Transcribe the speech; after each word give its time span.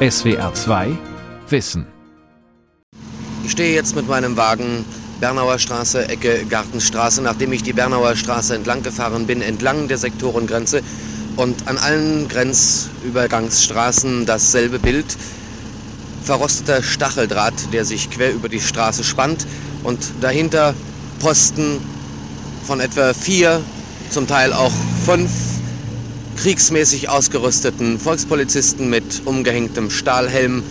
SWR 0.00 0.54
2 0.54 0.96
Wissen. 1.48 1.84
Ich 3.44 3.50
stehe 3.50 3.74
jetzt 3.74 3.96
mit 3.96 4.06
meinem 4.06 4.36
Wagen 4.36 4.84
Bernauer 5.18 5.58
Straße, 5.58 6.08
Ecke 6.08 6.44
Gartenstraße, 6.48 7.20
nachdem 7.20 7.52
ich 7.52 7.64
die 7.64 7.72
Bernauer 7.72 8.14
Straße 8.14 8.54
entlang 8.54 8.84
gefahren 8.84 9.26
bin, 9.26 9.42
entlang 9.42 9.88
der 9.88 9.98
Sektorengrenze 9.98 10.82
und 11.34 11.66
an 11.66 11.78
allen 11.78 12.28
Grenzübergangsstraßen 12.28 14.24
dasselbe 14.24 14.78
Bild. 14.78 15.16
Verrosteter 16.22 16.80
Stacheldraht, 16.84 17.72
der 17.72 17.84
sich 17.84 18.08
quer 18.08 18.32
über 18.32 18.48
die 18.48 18.60
Straße 18.60 19.02
spannt 19.02 19.48
und 19.82 19.98
dahinter 20.20 20.74
Posten 21.18 21.80
von 22.64 22.78
etwa 22.78 23.14
vier, 23.14 23.60
zum 24.10 24.28
Teil 24.28 24.52
auch 24.52 24.72
fünf 25.04 25.47
kriegsmäßig 26.38 27.08
ausgerüsteten 27.08 27.98
Volkspolizisten 27.98 28.88
mit 28.88 29.22
umgehängtem 29.24 29.90
Stahlhelm, 29.90 30.62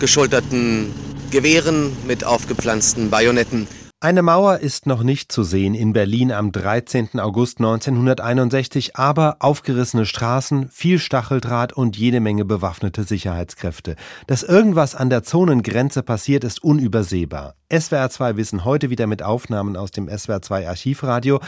geschulterten 0.00 0.92
Gewehren 1.30 1.96
mit 2.08 2.24
aufgepflanzten 2.24 3.08
Bajonetten. 3.08 3.68
Eine 4.00 4.22
Mauer 4.22 4.58
ist 4.58 4.86
noch 4.86 5.04
nicht 5.04 5.30
zu 5.30 5.44
sehen 5.44 5.74
in 5.74 5.92
Berlin 5.92 6.32
am 6.32 6.50
13. 6.50 7.20
August 7.20 7.58
1961, 7.58 8.96
aber 8.96 9.36
aufgerissene 9.38 10.04
Straßen, 10.04 10.68
viel 10.70 10.98
Stacheldraht 10.98 11.72
und 11.72 11.96
jede 11.96 12.18
Menge 12.18 12.44
bewaffnete 12.44 13.04
Sicherheitskräfte. 13.04 13.94
Dass 14.26 14.42
irgendwas 14.42 14.96
an 14.96 15.10
der 15.10 15.22
Zonengrenze 15.22 16.02
passiert, 16.02 16.42
ist 16.42 16.62
unübersehbar. 16.62 17.54
SWR 17.72 18.10
2 18.10 18.36
Wissen 18.36 18.64
heute 18.64 18.90
wieder 18.90 19.06
mit 19.06 19.22
Aufnahmen 19.22 19.76
aus 19.76 19.92
dem 19.92 20.08
SWR 20.08 20.42
2 20.42 20.68
Archivradio. 20.68 21.40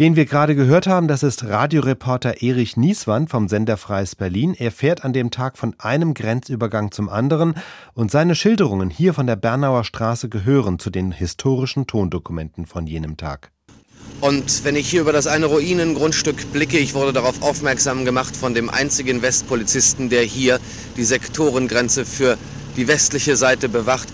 Den 0.00 0.16
wir 0.16 0.24
gerade 0.24 0.56
gehört 0.56 0.88
haben, 0.88 1.06
das 1.06 1.22
ist 1.22 1.44
Radioreporter 1.44 2.42
Erich 2.42 2.76
Nieswand 2.76 3.30
vom 3.30 3.46
Sender 3.46 3.76
Freies 3.76 4.16
Berlin. 4.16 4.52
Er 4.58 4.72
fährt 4.72 5.04
an 5.04 5.12
dem 5.12 5.30
Tag 5.30 5.56
von 5.56 5.76
einem 5.78 6.14
Grenzübergang 6.14 6.90
zum 6.90 7.08
anderen 7.08 7.54
und 7.92 8.10
seine 8.10 8.34
Schilderungen 8.34 8.90
hier 8.90 9.14
von 9.14 9.28
der 9.28 9.36
Bernauer 9.36 9.84
Straße 9.84 10.28
gehören 10.28 10.80
zu 10.80 10.90
den 10.90 11.12
historischen 11.12 11.86
Tondokumenten 11.86 12.66
von 12.66 12.88
jenem 12.88 13.16
Tag. 13.16 13.52
Und 14.20 14.64
wenn 14.64 14.74
ich 14.74 14.90
hier 14.90 15.02
über 15.02 15.12
das 15.12 15.28
eine 15.28 15.46
Ruinengrundstück 15.46 16.52
blicke, 16.52 16.78
ich 16.78 16.94
wurde 16.94 17.12
darauf 17.12 17.40
aufmerksam 17.42 18.04
gemacht 18.04 18.36
von 18.36 18.52
dem 18.52 18.70
einzigen 18.70 19.22
Westpolizisten, 19.22 20.08
der 20.08 20.22
hier 20.22 20.58
die 20.96 21.04
Sektorengrenze 21.04 22.04
für 22.04 22.36
die 22.76 22.88
westliche 22.88 23.36
Seite 23.36 23.68
bewacht, 23.68 24.08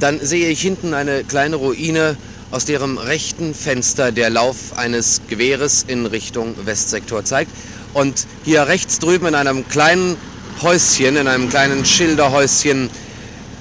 dann 0.00 0.20
sehe 0.20 0.48
ich 0.48 0.62
hinten 0.62 0.94
eine 0.94 1.22
kleine 1.22 1.56
Ruine 1.56 2.16
aus 2.50 2.64
deren 2.64 2.98
rechten 2.98 3.54
Fenster 3.54 4.12
der 4.12 4.30
Lauf 4.30 4.76
eines 4.76 5.22
Gewehres 5.28 5.84
in 5.86 6.06
Richtung 6.06 6.54
Westsektor 6.64 7.24
zeigt. 7.24 7.50
Und 7.94 8.26
hier 8.44 8.66
rechts 8.66 8.98
drüben 8.98 9.26
in 9.26 9.34
einem 9.34 9.68
kleinen 9.68 10.16
Häuschen, 10.62 11.16
in 11.16 11.28
einem 11.28 11.48
kleinen 11.48 11.84
Schilderhäuschen, 11.84 12.90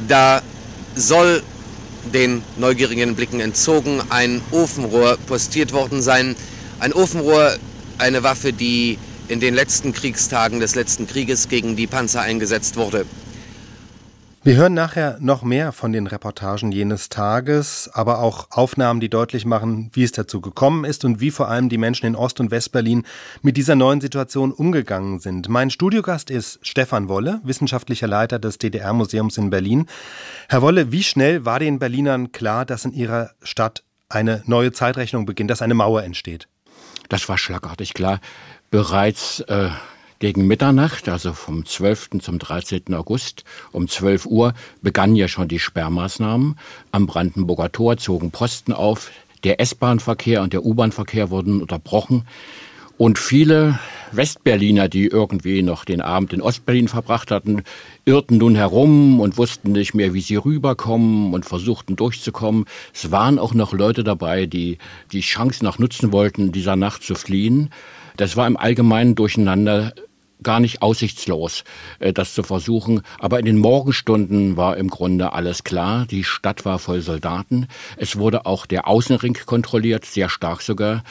da 0.08 0.42
soll 0.96 1.44
den 2.14 2.42
neugierigen 2.58 3.16
Blicken 3.16 3.40
entzogen 3.40 4.02
ein 4.10 4.42
Ofenrohr 4.52 5.18
postiert 5.28 5.74
worden 5.74 6.02
sein. 6.02 6.36
Ein 6.80 6.94
Ofenrohr, 6.94 7.58
eine 7.98 8.24
Waffe, 8.24 8.54
die 8.54 8.98
in 9.28 9.40
den 9.40 9.54
letzten 9.54 9.92
Kriegstagen 9.92 10.60
des 10.60 10.76
letzten 10.76 11.08
Krieges 11.08 11.50
gegen 11.50 11.76
die 11.76 11.88
Panzer 11.88 12.22
eingesetzt 12.22 12.78
wurde. 12.78 13.06
Wir 14.48 14.56
hören 14.56 14.76
nachher 14.76 15.18
noch 15.20 15.44
mehr 15.44 15.74
von 15.74 15.92
den 15.92 16.08
Reportagen 16.08 16.72
jenes 16.72 17.10
Tages, 17.10 17.90
aber 17.92 18.20
auch 18.20 18.48
Aufnahmen, 18.52 19.02
die 19.02 19.10
deutlich 19.10 19.44
machen, 19.44 19.92
wie 19.92 20.06
es 20.06 20.14
dazu 20.14 20.40
gekommen 20.40 20.86
ist 20.86 21.04
und 21.04 21.20
wie 21.20 21.32
vor 21.32 21.50
allem 21.50 21.68
die 21.68 21.78
Menschen 21.78 22.06
in 22.06 22.16
Ost- 22.16 22.40
und 22.40 22.50
Westberlin 22.50 23.04
mit 23.42 23.58
dieser 23.58 23.76
neuen 23.76 24.00
Situation 24.00 24.54
umgegangen 24.54 25.20
sind. 25.20 25.50
Mein 25.50 25.70
Studiogast 25.70 26.30
ist 26.30 26.60
Stefan 26.62 27.10
Wolle, 27.10 27.42
wissenschaftlicher 27.44 28.08
Leiter 28.08 28.40
des 28.40 28.58
DDR-Museums 28.58 29.38
in 29.38 29.50
Berlin. 29.50 29.86
Herr 30.48 30.62
Wolle, 30.62 30.94
wie 30.94 31.04
schnell 31.04 31.44
war 31.44 31.60
den 31.60 31.78
Berlinern 31.78 32.32
klar, 32.32 32.64
dass 32.64 32.86
in 32.86 32.94
ihrer 32.94 33.32
Stadt 33.44 33.84
eine 34.08 34.44
neue 34.46 34.72
Zeitrechnung 34.72 35.26
beginnt, 35.26 35.52
dass 35.52 35.62
eine 35.62 35.74
Mauer 35.74 36.04
entsteht? 36.04 36.48
Das 37.10 37.28
war 37.28 37.38
schlagartig 37.38 37.94
klar. 37.94 38.22
Bereits 38.72 39.42
äh 39.42 39.72
gegen 40.20 40.48
Mitternacht, 40.48 41.10
also 41.10 41.34
vom 41.34 41.66
12. 41.66 42.20
zum 42.22 42.40
13. 42.40 42.94
August 42.94 43.44
um 43.72 43.88
12 43.88 44.26
Uhr, 44.26 44.54
begannen 44.82 45.16
ja 45.16 45.28
schon 45.28 45.48
die 45.48 45.60
Sperrmaßnahmen. 45.60 46.58
Am 46.92 47.08
Brandenburger 47.08 47.72
Tor 47.72 47.98
zogen 47.98 48.32
Posten 48.32 48.74
auf. 48.74 49.12
Der 49.44 49.60
S-Bahn-Verkehr 49.60 50.42
und 50.42 50.54
der 50.54 50.66
U-Bahn-Verkehr 50.66 51.30
wurden 51.30 51.62
unterbrochen. 51.62 52.26
Und 52.98 53.20
viele 53.20 53.78
Westberliner, 54.12 54.90
die 54.90 55.06
irgendwie 55.06 55.62
noch 55.62 55.86
den 55.86 56.02
Abend 56.02 56.34
in 56.34 56.42
Ostberlin 56.42 56.88
verbracht 56.88 57.30
hatten, 57.30 57.62
irrten 58.06 58.40
nun 58.40 58.56
herum 58.56 59.20
und 59.20 59.38
wussten 59.38 59.72
nicht 59.72 59.94
mehr, 59.94 60.16
wie 60.16 60.22
sie 60.22 60.36
rüberkommen 60.36 61.32
und 61.36 61.46
versuchten 61.46 61.96
durchzukommen. 61.96 62.66
Es 62.96 63.12
waren 63.12 63.38
auch 63.38 63.54
noch 63.54 63.74
Leute 63.74 64.04
dabei, 64.04 64.48
die 64.48 64.80
die 65.12 65.22
Chance 65.22 65.64
noch 65.64 65.78
nutzen 65.78 66.12
wollten, 66.12 66.52
dieser 66.52 66.76
Nacht 66.76 67.04
zu 67.04 67.14
fliehen. 67.14 67.70
Das 68.16 68.36
war 68.36 68.48
im 68.48 68.58
allgemeinen 68.58 69.14
Durcheinander 69.14 69.94
gar 70.44 70.60
nicht 70.60 70.82
aussichtslos, 70.82 71.64
äh, 72.00 72.14
das 72.14 72.34
zu 72.34 72.44
versuchen. 72.44 73.02
Aber 73.20 73.40
in 73.40 73.46
den 73.46 73.58
Morgenstunden 73.58 74.58
war 74.58 74.78
im 74.78 74.90
Grunde 74.90 75.34
alles 75.34 75.64
klar. 75.64 76.06
Die 76.06 76.24
Stadt 76.24 76.66
war 76.66 76.80
voll 76.80 77.02
Soldaten. 77.02 77.68
Es 77.98 78.18
wurde 78.18 78.46
auch 78.46 78.66
der 78.66 78.88
Außenring 78.88 79.38
kontrolliert, 79.46 80.06
sehr 80.06 80.30
stark 80.30 80.62
sogar. 80.62 81.04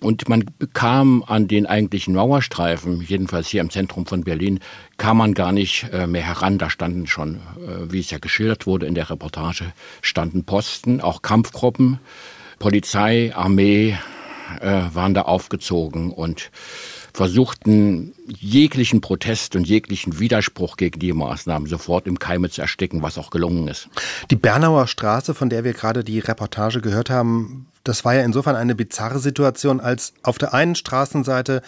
Und 0.00 0.28
man 0.28 0.44
kam 0.74 1.24
an 1.26 1.48
den 1.48 1.66
eigentlichen 1.66 2.14
Mauerstreifen, 2.14 3.00
jedenfalls 3.00 3.48
hier 3.48 3.60
im 3.60 3.70
Zentrum 3.70 4.06
von 4.06 4.22
Berlin, 4.22 4.60
kam 4.98 5.18
man 5.18 5.34
gar 5.34 5.52
nicht 5.52 5.86
äh, 5.92 6.06
mehr 6.06 6.22
heran. 6.22 6.58
Da 6.58 6.68
standen 6.68 7.06
schon, 7.06 7.36
äh, 7.36 7.90
wie 7.90 8.00
es 8.00 8.10
ja 8.10 8.18
geschildert 8.18 8.66
wurde 8.66 8.86
in 8.86 8.94
der 8.94 9.08
Reportage, 9.08 9.72
standen 10.02 10.44
Posten, 10.44 11.00
auch 11.00 11.22
Kampfgruppen, 11.22 12.00
Polizei, 12.58 13.32
Armee 13.34 13.96
waren 14.60 15.14
da 15.14 15.22
aufgezogen 15.22 16.10
und 16.10 16.50
versuchten 17.14 18.12
jeglichen 18.26 19.00
Protest 19.00 19.54
und 19.54 19.68
jeglichen 19.68 20.18
Widerspruch 20.18 20.76
gegen 20.76 20.98
die 20.98 21.12
Maßnahmen 21.12 21.68
sofort 21.68 22.08
im 22.08 22.18
Keime 22.18 22.50
zu 22.50 22.60
ersticken, 22.60 23.02
was 23.02 23.18
auch 23.18 23.30
gelungen 23.30 23.68
ist. 23.68 23.88
Die 24.30 24.36
Bernauer 24.36 24.88
Straße, 24.88 25.32
von 25.32 25.48
der 25.48 25.62
wir 25.62 25.74
gerade 25.74 26.02
die 26.02 26.18
Reportage 26.18 26.80
gehört 26.80 27.10
haben, 27.10 27.66
das 27.84 28.04
war 28.04 28.14
ja 28.16 28.22
insofern 28.22 28.56
eine 28.56 28.74
bizarre 28.74 29.20
Situation, 29.20 29.78
als 29.80 30.12
auf 30.24 30.38
der 30.38 30.54
einen 30.54 30.74
Straßenseite 30.74 31.62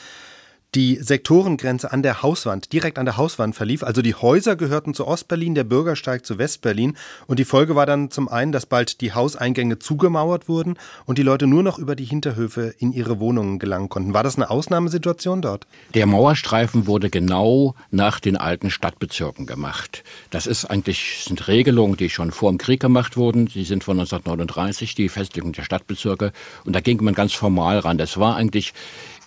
die 0.77 0.97
Sektorengrenze 0.97 1.91
an 1.91 2.03
der 2.03 2.23
Hauswand, 2.23 2.73
direkt 2.75 2.99
an 2.99 3.07
der 3.07 3.17
Hauswand 3.17 3.57
verlief. 3.57 3.83
Also 3.83 4.03
die 4.03 4.15
Häuser 4.15 4.57
gehörten 4.57 4.93
zu 4.93 5.07
Ostberlin, 5.07 5.55
der 5.55 5.65
Bürgersteig 5.65 6.27
zu 6.27 6.37
Westberlin. 6.37 6.99
Und 7.27 7.39
die 7.39 7.47
Folge 7.47 7.75
war 7.75 7.87
dann 7.87 8.11
zum 8.11 8.29
einen, 8.29 8.53
dass 8.53 8.67
bald 8.67 9.01
die 9.01 9.15
Hauseingänge 9.15 9.79
zugemauert 9.79 10.49
wurden 10.49 10.77
und 11.07 11.17
die 11.17 11.23
Leute 11.23 11.47
nur 11.47 11.63
noch 11.63 11.79
über 11.79 11.97
die 11.97 12.05
Hinterhöfe 12.05 12.75
in 12.79 12.93
ihre 12.93 13.19
Wohnungen 13.21 13.59
gelangen 13.59 13.89
konnten. 13.89 14.13
War 14.13 14.23
das 14.23 14.37
eine 14.37 14.51
Ausnahmesituation 14.51 15.41
dort? 15.41 15.67
Der 15.95 16.05
Mauerstreifen 16.05 16.87
wurde 16.87 17.09
genau 17.09 17.75
nach 17.91 18.21
den 18.21 18.37
alten 18.37 18.69
Stadtbezirken 18.69 19.47
gemacht. 19.47 20.05
Das 20.29 20.47
ist 20.47 20.67
eigentlich 20.67 21.25
sind 21.27 21.49
Regelungen, 21.49 21.97
die 21.97 22.11
schon 22.11 22.33
vor 22.33 22.51
dem 22.51 22.59
Krieg 22.59 22.81
gemacht 22.81 23.17
wurden. 23.17 23.47
Sie 23.47 23.65
sind 23.65 23.83
von 23.83 23.99
1939, 23.99 24.95
die 24.95 25.09
Festlegung 25.09 25.55
der 25.55 25.63
Stadtbezirke. 25.63 26.33
Und 26.67 26.77
da 26.77 26.81
ging 26.81 27.03
man 27.03 27.15
ganz 27.15 27.33
formal 27.33 27.79
ran. 27.79 27.97
Das 27.97 28.19
war 28.19 28.37
eigentlich 28.37 28.75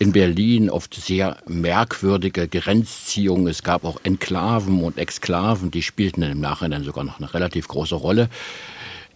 in 0.00 0.12
Berlin 0.12 0.70
oft 0.70 0.94
sehr 0.94 1.36
merkwürdige 1.46 2.48
Grenzziehungen. 2.48 3.46
Es 3.48 3.62
gab 3.62 3.84
auch 3.84 4.00
Enklaven 4.02 4.82
und 4.82 4.96
Exklaven, 4.96 5.70
die 5.70 5.82
spielten 5.82 6.22
im 6.22 6.40
Nachhinein 6.40 6.84
sogar 6.84 7.04
noch 7.04 7.18
eine 7.18 7.32
relativ 7.34 7.68
große 7.68 7.94
Rolle. 7.94 8.30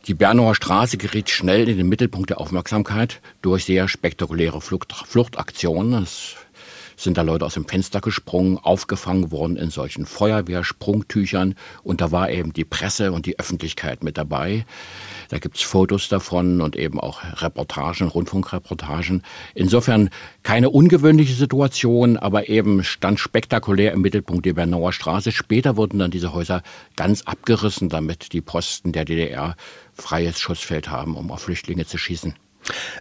Die 0.06 0.12
Bernauer 0.12 0.55
Straße 0.55 0.99
geriet 0.99 1.31
schnell 1.31 1.71
in 1.71 1.78
den 1.78 1.89
Mittelpunkt 1.89 2.28
der 2.28 2.39
Aufmerksamkeit 2.39 3.22
durch 3.41 3.65
sehr 3.65 3.89
spektakuläre 3.89 4.61
Flucht, 4.61 4.93
Fluchtaktionen. 4.93 6.03
Es 6.03 6.37
sind 6.97 7.19
da 7.19 7.22
Leute 7.22 7.44
aus 7.44 7.55
dem 7.55 7.66
Fenster 7.66 8.00
gesprungen, 8.00 8.59
aufgefangen 8.59 9.31
worden 9.31 9.56
in 9.56 9.71
solchen 9.71 10.06
Feuerwehrsprungtüchern 10.06 11.54
und 11.83 12.01
da 12.01 12.13
war 12.13 12.30
eben 12.30 12.53
die 12.53 12.65
Presse 12.65 13.13
und 13.13 13.27
die 13.27 13.39
Öffentlichkeit 13.39 14.03
mit 14.04 14.18
dabei. 14.18 14.65
Da 15.28 15.39
gibt's 15.39 15.63
Fotos 15.63 16.09
davon 16.09 16.60
und 16.60 16.77
eben 16.77 17.01
auch 17.01 17.22
Reportagen, 17.42 18.09
Rundfunkreportagen. 18.09 19.22
Insofern 19.54 20.10
keine 20.42 20.71
ungewöhnliche 20.71 21.34
Situation, 21.34 22.16
aber 22.16 22.48
eben 22.48 22.84
stand 22.84 23.21
spektakulär 23.21 23.92
im 23.92 24.03
Mittelpunkt 24.03 24.47
die 24.47 24.53
Bernauer 24.53 24.92
Straße. 24.92 25.33
Später 25.33 25.77
wurden 25.77 25.98
dann 25.98 26.10
diese 26.10 26.33
Häuser 26.33 26.63
ganz 26.97 27.22
abgerissen, 27.22 27.89
damit 27.89 28.33
die 28.33 28.41
Posten 28.41 28.92
der 28.92 29.04
DDR 29.04 29.57
freies 29.95 30.41
Schussfeld 30.41 30.91
haben, 30.91 31.16
um 31.16 31.30
auf 31.30 31.42
Flüchtlinge 31.42 31.86
zu 31.86 31.98
schießen. 31.98 32.34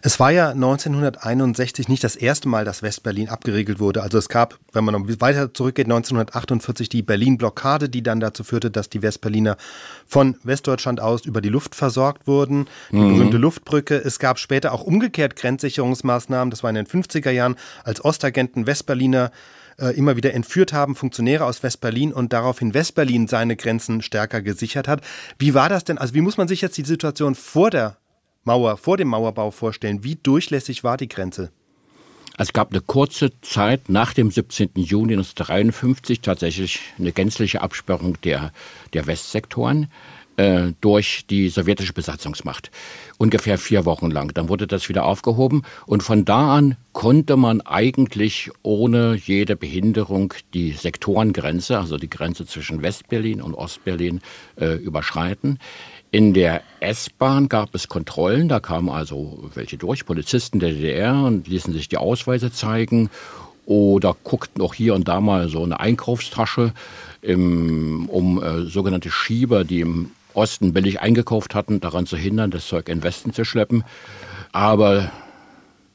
Es 0.01 0.19
war 0.19 0.31
ja 0.31 0.49
1961 0.49 1.87
nicht 1.87 2.03
das 2.03 2.15
erste 2.15 2.49
Mal, 2.49 2.65
dass 2.65 2.83
Westberlin 2.83 3.29
abgeriegelt 3.29 3.79
wurde. 3.79 4.03
Also 4.03 4.17
es 4.17 4.29
gab, 4.29 4.59
wenn 4.73 4.83
man 4.83 4.93
noch 4.93 5.21
weiter 5.21 5.53
zurückgeht, 5.53 5.85
1948 5.85 6.89
die 6.89 7.01
Berlin-Blockade, 7.01 7.89
die 7.89 8.03
dann 8.03 8.19
dazu 8.19 8.43
führte, 8.43 8.71
dass 8.71 8.89
die 8.89 9.01
Westberliner 9.01 9.57
von 10.05 10.37
Westdeutschland 10.43 10.99
aus 10.99 11.25
über 11.25 11.41
die 11.41 11.49
Luft 11.49 11.75
versorgt 11.75 12.27
wurden. 12.27 12.67
Die 12.91 12.97
mhm. 12.97 13.15
berühmte 13.15 13.37
Luftbrücke. 13.37 13.95
Es 13.95 14.19
gab 14.19 14.39
später 14.39 14.73
auch 14.73 14.83
umgekehrt 14.83 15.35
Grenzsicherungsmaßnahmen. 15.35 16.51
Das 16.51 16.63
war 16.63 16.69
in 16.69 16.75
den 16.75 16.87
50er 16.87 17.31
Jahren, 17.31 17.55
als 17.83 18.03
Ostagenten 18.03 18.67
Westberliner 18.67 19.31
äh, 19.79 19.95
immer 19.95 20.15
wieder 20.15 20.33
entführt 20.33 20.73
haben, 20.73 20.95
Funktionäre 20.95 21.45
aus 21.45 21.63
Westberlin 21.63 22.13
und 22.13 22.33
daraufhin 22.33 22.73
Westberlin 22.73 23.27
seine 23.27 23.55
Grenzen 23.55 24.01
stärker 24.01 24.41
gesichert 24.41 24.87
hat. 24.87 25.01
Wie 25.39 25.53
war 25.53 25.69
das 25.69 25.83
denn? 25.83 25.97
Also 25.97 26.13
wie 26.13 26.21
muss 26.21 26.37
man 26.37 26.47
sich 26.47 26.61
jetzt 26.61 26.77
die 26.77 26.85
Situation 26.85 27.35
vor 27.35 27.69
der 27.69 27.97
Mauer, 28.43 28.77
vor 28.77 28.97
dem 28.97 29.07
Mauerbau 29.07 29.51
vorstellen? 29.51 30.03
Wie 30.03 30.15
durchlässig 30.15 30.83
war 30.83 30.97
die 30.97 31.07
Grenze? 31.07 31.51
Es 32.37 32.51
gab 32.51 32.71
eine 32.71 32.81
kurze 32.81 33.29
Zeit 33.41 33.89
nach 33.89 34.13
dem 34.13 34.31
17. 34.31 34.71
Juni 34.75 35.13
1953 35.13 36.21
tatsächlich 36.21 36.79
eine 36.97 37.11
gänzliche 37.11 37.61
Absperrung 37.61 38.19
der, 38.21 38.51
der 38.93 39.05
Westsektoren 39.05 39.87
äh, 40.37 40.71
durch 40.81 41.25
die 41.29 41.49
sowjetische 41.49 41.93
Besatzungsmacht. 41.93 42.71
Ungefähr 43.23 43.57
vier 43.57 43.85
Wochen 43.85 44.11
lang. 44.11 44.33
Dann 44.33 44.49
wurde 44.49 44.67
das 44.67 44.89
wieder 44.89 45.05
aufgehoben 45.05 45.61
und 45.85 46.03
von 46.03 46.25
da 46.25 46.57
an 46.57 46.75
konnte 46.91 47.37
man 47.37 47.61
eigentlich 47.61 48.51
ohne 48.63 49.15
jede 49.15 49.55
Behinderung 49.55 50.33
die 50.53 50.73
Sektorengrenze, 50.73 51.79
also 51.79 51.95
die 51.95 52.09
Grenze 52.09 52.45
zwischen 52.45 52.81
Westberlin 52.81 53.41
und 53.41 53.53
Ostberlin, 53.53 54.19
äh, 54.59 54.73
überschreiten. 54.73 55.59
In 56.11 56.33
der 56.33 56.63
S-Bahn 56.81 57.47
gab 57.47 57.73
es 57.73 57.87
Kontrollen, 57.87 58.49
da 58.49 58.59
kamen 58.59 58.89
also 58.89 59.49
welche 59.53 59.77
durch, 59.77 60.05
Polizisten 60.05 60.59
der 60.59 60.71
DDR 60.71 61.23
und 61.23 61.47
ließen 61.47 61.71
sich 61.71 61.87
die 61.87 61.95
Ausweise 61.95 62.51
zeigen 62.51 63.09
oder 63.65 64.17
guckten 64.25 64.61
auch 64.61 64.73
hier 64.73 64.95
und 64.95 65.07
da 65.07 65.21
mal 65.21 65.47
so 65.47 65.63
eine 65.63 65.79
Einkaufstasche, 65.79 66.73
im, 67.21 68.09
um 68.09 68.43
äh, 68.43 68.63
sogenannte 68.63 69.11
Schieber, 69.11 69.63
die 69.63 69.79
im 69.79 70.11
Osten 70.35 70.73
billig 70.73 71.01
eingekauft 71.01 71.55
hatten, 71.55 71.79
daran 71.79 72.05
zu 72.05 72.17
hindern, 72.17 72.51
das 72.51 72.67
Zeug 72.67 72.89
in 72.89 72.99
den 72.99 73.03
Westen 73.03 73.33
zu 73.33 73.45
schleppen. 73.45 73.83
Aber 74.51 75.11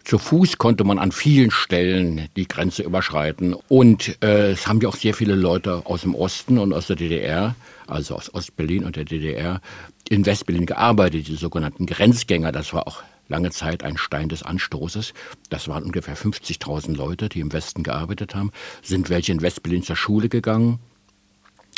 zu 0.08 0.19
Fuß 0.19 0.56
konnte 0.56 0.85
man 0.85 0.99
an 0.99 1.12
vielen 1.12 1.50
Stellen 1.50 2.29
die 2.35 2.49
Grenze 2.49 2.82
überschreiten. 2.82 3.55
Und 3.69 4.17
äh, 4.23 4.52
es 4.52 4.67
haben 4.67 4.81
ja 4.81 4.88
auch 4.88 4.96
sehr 4.96 5.12
viele 5.12 5.35
Leute 5.35 5.82
aus 5.85 6.00
dem 6.00 6.14
Osten 6.14 6.58
und 6.58 6.73
aus 6.73 6.87
der 6.87 6.96
DDR, 6.96 7.55
also 7.87 8.14
aus 8.14 8.32
Ostberlin 8.32 8.85
und 8.85 8.96
der 8.96 9.05
DDR, 9.05 9.61
in 10.08 10.25
Westberlin 10.25 10.64
gearbeitet, 10.64 11.29
die 11.29 11.37
sogenannten 11.37 11.84
Grenzgänger. 11.84 12.52
Das 12.52 12.73
war 12.73 12.88
auch 12.88 13.02
lange 13.29 13.50
Zeit 13.50 13.84
ein 13.84 13.99
Stein 13.99 14.31
des 14.31 14.43
Anstoßes. 14.43 15.12
Das 15.50 15.69
waren 15.69 15.84
ungefähr 15.84 16.17
50.000 16.17 16.96
Leute, 16.96 17.29
die 17.29 17.41
im 17.41 17.52
Westen 17.52 17.82
gearbeitet 17.82 18.34
haben. 18.34 18.50
Sind 18.82 19.11
welche 19.11 19.32
in 19.32 19.43
Westberlin 19.43 19.82
zur 19.82 19.96
Schule 19.96 20.31
gegangen, 20.31 20.79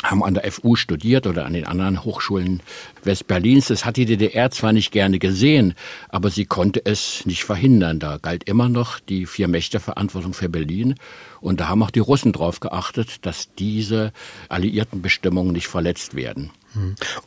haben 0.03 0.23
an 0.23 0.33
der 0.33 0.51
FU 0.51 0.75
studiert 0.75 1.27
oder 1.27 1.45
an 1.45 1.53
den 1.53 1.65
anderen 1.65 2.03
Hochschulen 2.03 2.61
Westberlins. 3.03 3.67
Das 3.67 3.85
hat 3.85 3.97
die 3.97 4.05
DDR 4.05 4.51
zwar 4.51 4.73
nicht 4.73 4.91
gerne 4.91 5.19
gesehen, 5.19 5.73
aber 6.09 6.29
sie 6.29 6.45
konnte 6.45 6.85
es 6.85 7.25
nicht 7.25 7.43
verhindern. 7.43 7.99
Da 7.99 8.17
galt 8.17 8.43
immer 8.45 8.69
noch 8.69 8.99
die 8.99 9.25
Vier-Mächte-Verantwortung 9.25 10.33
für 10.33 10.49
Berlin. 10.49 10.95
Und 11.39 11.59
da 11.59 11.67
haben 11.67 11.83
auch 11.83 11.91
die 11.91 11.99
Russen 11.99 12.31
darauf 12.33 12.59
geachtet, 12.59 13.25
dass 13.25 13.53
diese 13.55 14.13
alliierten 14.49 15.01
Bestimmungen 15.01 15.53
nicht 15.53 15.67
verletzt 15.67 16.15
werden. 16.15 16.51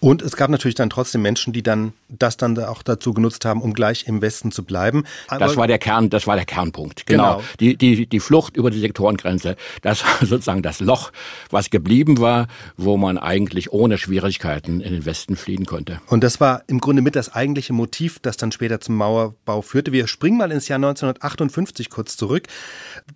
Und 0.01 0.23
es 0.23 0.37
gab 0.37 0.51
natürlich 0.51 0.75
dann 0.75 0.91
trotzdem 0.91 1.23
Menschen, 1.23 1.53
die 1.53 1.63
dann 1.63 1.93
das 2.09 2.37
dann 2.37 2.59
auch 2.59 2.83
dazu 2.83 3.13
genutzt 3.13 3.45
haben, 3.45 3.61
um 3.61 3.75
gleich 3.75 4.07
im 4.07 4.23
Westen 4.23 4.53
zu 4.53 4.65
bleiben. 4.65 5.05
Aber 5.29 5.41
das 5.41 5.57
war 5.57 5.67
der 5.67 5.79
Kern, 5.79 6.11
das 6.11 6.27
war 6.27 6.37
der 6.37 6.45
Kernpunkt. 6.45 7.07
Genau. 7.07 7.37
genau. 7.37 7.45
Die, 7.61 7.77
die, 7.77 8.07
die 8.07 8.21
Flucht 8.21 8.57
über 8.57 8.71
die 8.71 8.81
Sektorengrenze, 8.81 9.57
das 9.83 10.03
war 10.03 10.15
sozusagen 10.27 10.63
das 10.63 10.81
Loch, 10.81 11.13
was 11.51 11.71
geblieben 11.71 12.19
war, 12.19 12.49
wo 12.77 12.97
man 12.97 13.19
eigentlich 13.19 13.73
ohne 13.73 13.99
Schwierigkeiten 13.99 14.81
in 14.81 14.93
den 14.93 15.05
Westen 15.05 15.37
fliehen 15.37 15.67
konnte. 15.67 16.01
Und 16.07 16.25
das 16.25 16.41
war 16.41 16.63
im 16.67 16.81
Grunde 16.81 17.03
mit 17.03 17.17
das 17.17 17.35
eigentliche 17.35 17.73
Motiv, 17.73 18.19
das 18.21 18.37
dann 18.37 18.53
später 18.53 18.81
zum 18.81 18.97
Mauerbau 18.97 19.63
führte. 19.63 19.93
Wir 19.93 20.07
springen 20.07 20.39
mal 20.39 20.53
ins 20.53 20.69
Jahr 20.69 20.77
1958 20.77 21.91
kurz 21.91 22.17
zurück. 22.17 22.47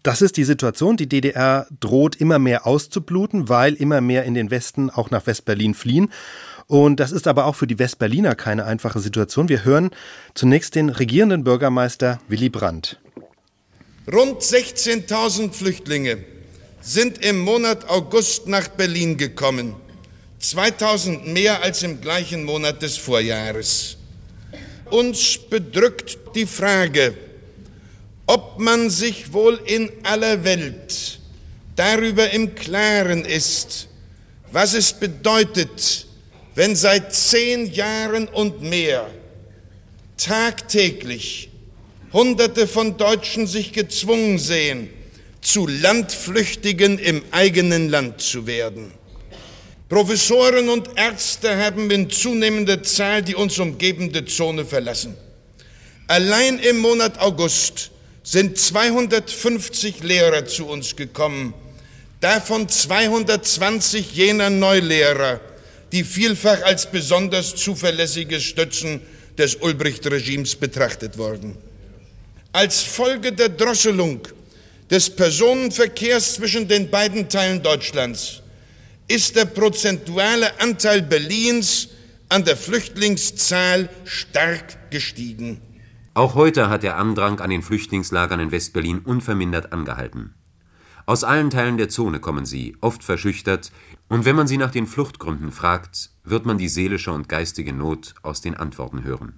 Das 0.02 0.22
ist 0.22 0.36
die 0.36 0.44
Situation, 0.44 0.96
die 0.96 1.08
DDR 1.08 1.66
droht 1.80 2.16
immer 2.16 2.38
mehr 2.38 2.66
auszubluten, 2.66 3.48
weil 3.48 3.74
immer 3.74 4.00
mehr 4.00 4.24
in 4.24 4.34
den 4.34 4.50
Westen, 4.50 4.90
auch 4.90 5.10
nach 5.10 5.26
Westberlin 5.26 5.74
fliehen. 5.74 6.10
Und 6.66 7.00
das 7.00 7.12
ist 7.12 7.26
aber 7.26 7.46
auch 7.46 7.54
für 7.54 7.66
die 7.66 7.78
Westberliner 7.78 8.34
keine 8.34 8.66
einfache 8.66 9.00
Situation. 9.00 9.48
Wir 9.48 9.64
hören 9.64 9.90
zunächst 10.34 10.74
den 10.74 10.90
regierenden 10.90 11.44
Bürgermeister 11.44 12.20
Willy 12.28 12.50
Brandt. 12.50 13.00
Rund 14.12 14.40
16.000 14.40 15.52
Flüchtlinge 15.52 16.18
sind 16.80 17.24
im 17.24 17.40
Monat 17.40 17.88
August 17.88 18.48
nach 18.48 18.68
Berlin 18.68 19.16
gekommen. 19.16 19.74
2000 20.38 21.26
mehr 21.26 21.62
als 21.62 21.82
im 21.82 22.00
gleichen 22.00 22.44
Monat 22.44 22.82
des 22.82 22.96
Vorjahres. 22.96 23.96
Uns 24.90 25.38
bedrückt 25.38 26.18
die 26.34 26.46
Frage, 26.46 27.14
ob 28.26 28.58
man 28.58 28.90
sich 28.90 29.32
wohl 29.32 29.60
in 29.64 29.90
aller 30.02 30.44
Welt 30.44 31.18
darüber 31.76 32.30
im 32.30 32.54
Klaren 32.54 33.24
ist, 33.24 33.88
was 34.52 34.74
es 34.74 34.92
bedeutet, 34.92 36.07
wenn 36.58 36.74
seit 36.74 37.14
zehn 37.14 37.72
Jahren 37.72 38.26
und 38.26 38.62
mehr 38.62 39.08
tagtäglich 40.16 41.50
Hunderte 42.12 42.66
von 42.66 42.96
Deutschen 42.96 43.46
sich 43.46 43.72
gezwungen 43.72 44.38
sehen, 44.40 44.90
zu 45.40 45.68
Landflüchtigen 45.68 46.98
im 46.98 47.22
eigenen 47.30 47.90
Land 47.90 48.20
zu 48.22 48.48
werden. 48.48 48.90
Professoren 49.88 50.68
und 50.68 50.90
Ärzte 50.96 51.56
haben 51.58 51.92
in 51.92 52.10
zunehmender 52.10 52.82
Zahl 52.82 53.22
die 53.22 53.36
uns 53.36 53.56
umgebende 53.60 54.24
Zone 54.24 54.64
verlassen. 54.64 55.16
Allein 56.08 56.58
im 56.58 56.78
Monat 56.78 57.20
August 57.20 57.92
sind 58.24 58.58
250 58.58 60.02
Lehrer 60.02 60.44
zu 60.44 60.66
uns 60.66 60.96
gekommen, 60.96 61.54
davon 62.18 62.68
220 62.68 64.12
jener 64.12 64.50
Neulehrer, 64.50 65.40
die 65.92 66.04
vielfach 66.04 66.62
als 66.62 66.90
besonders 66.90 67.54
zuverlässige 67.56 68.40
Stützen 68.40 69.00
des 69.36 69.56
Ulbricht-Regimes 69.56 70.56
betrachtet 70.56 71.16
wurden. 71.16 71.56
Als 72.52 72.82
Folge 72.82 73.32
der 73.32 73.50
Drosselung 73.50 74.20
des 74.90 75.10
Personenverkehrs 75.10 76.34
zwischen 76.34 76.66
den 76.66 76.90
beiden 76.90 77.28
Teilen 77.28 77.62
Deutschlands 77.62 78.42
ist 79.06 79.36
der 79.36 79.46
prozentuale 79.46 80.60
Anteil 80.60 81.02
Berlins 81.02 81.88
an 82.28 82.44
der 82.44 82.56
Flüchtlingszahl 82.56 83.88
stark 84.04 84.90
gestiegen. 84.90 85.60
Auch 86.14 86.34
heute 86.34 86.68
hat 86.68 86.82
der 86.82 86.96
Andrang 86.96 87.40
an 87.40 87.50
den 87.50 87.62
Flüchtlingslagern 87.62 88.40
in 88.40 88.50
Westberlin 88.50 88.98
unvermindert 88.98 89.72
angehalten. 89.72 90.34
Aus 91.08 91.24
allen 91.24 91.48
Teilen 91.48 91.78
der 91.78 91.88
Zone 91.88 92.20
kommen 92.20 92.44
sie, 92.44 92.76
oft 92.82 93.02
verschüchtert, 93.02 93.72
und 94.10 94.26
wenn 94.26 94.36
man 94.36 94.46
sie 94.46 94.58
nach 94.58 94.70
den 94.70 94.86
Fluchtgründen 94.86 95.52
fragt, 95.52 96.10
wird 96.22 96.44
man 96.44 96.58
die 96.58 96.68
seelische 96.68 97.12
und 97.12 97.30
geistige 97.30 97.72
Not 97.72 98.14
aus 98.22 98.42
den 98.42 98.54
Antworten 98.54 99.04
hören. 99.04 99.32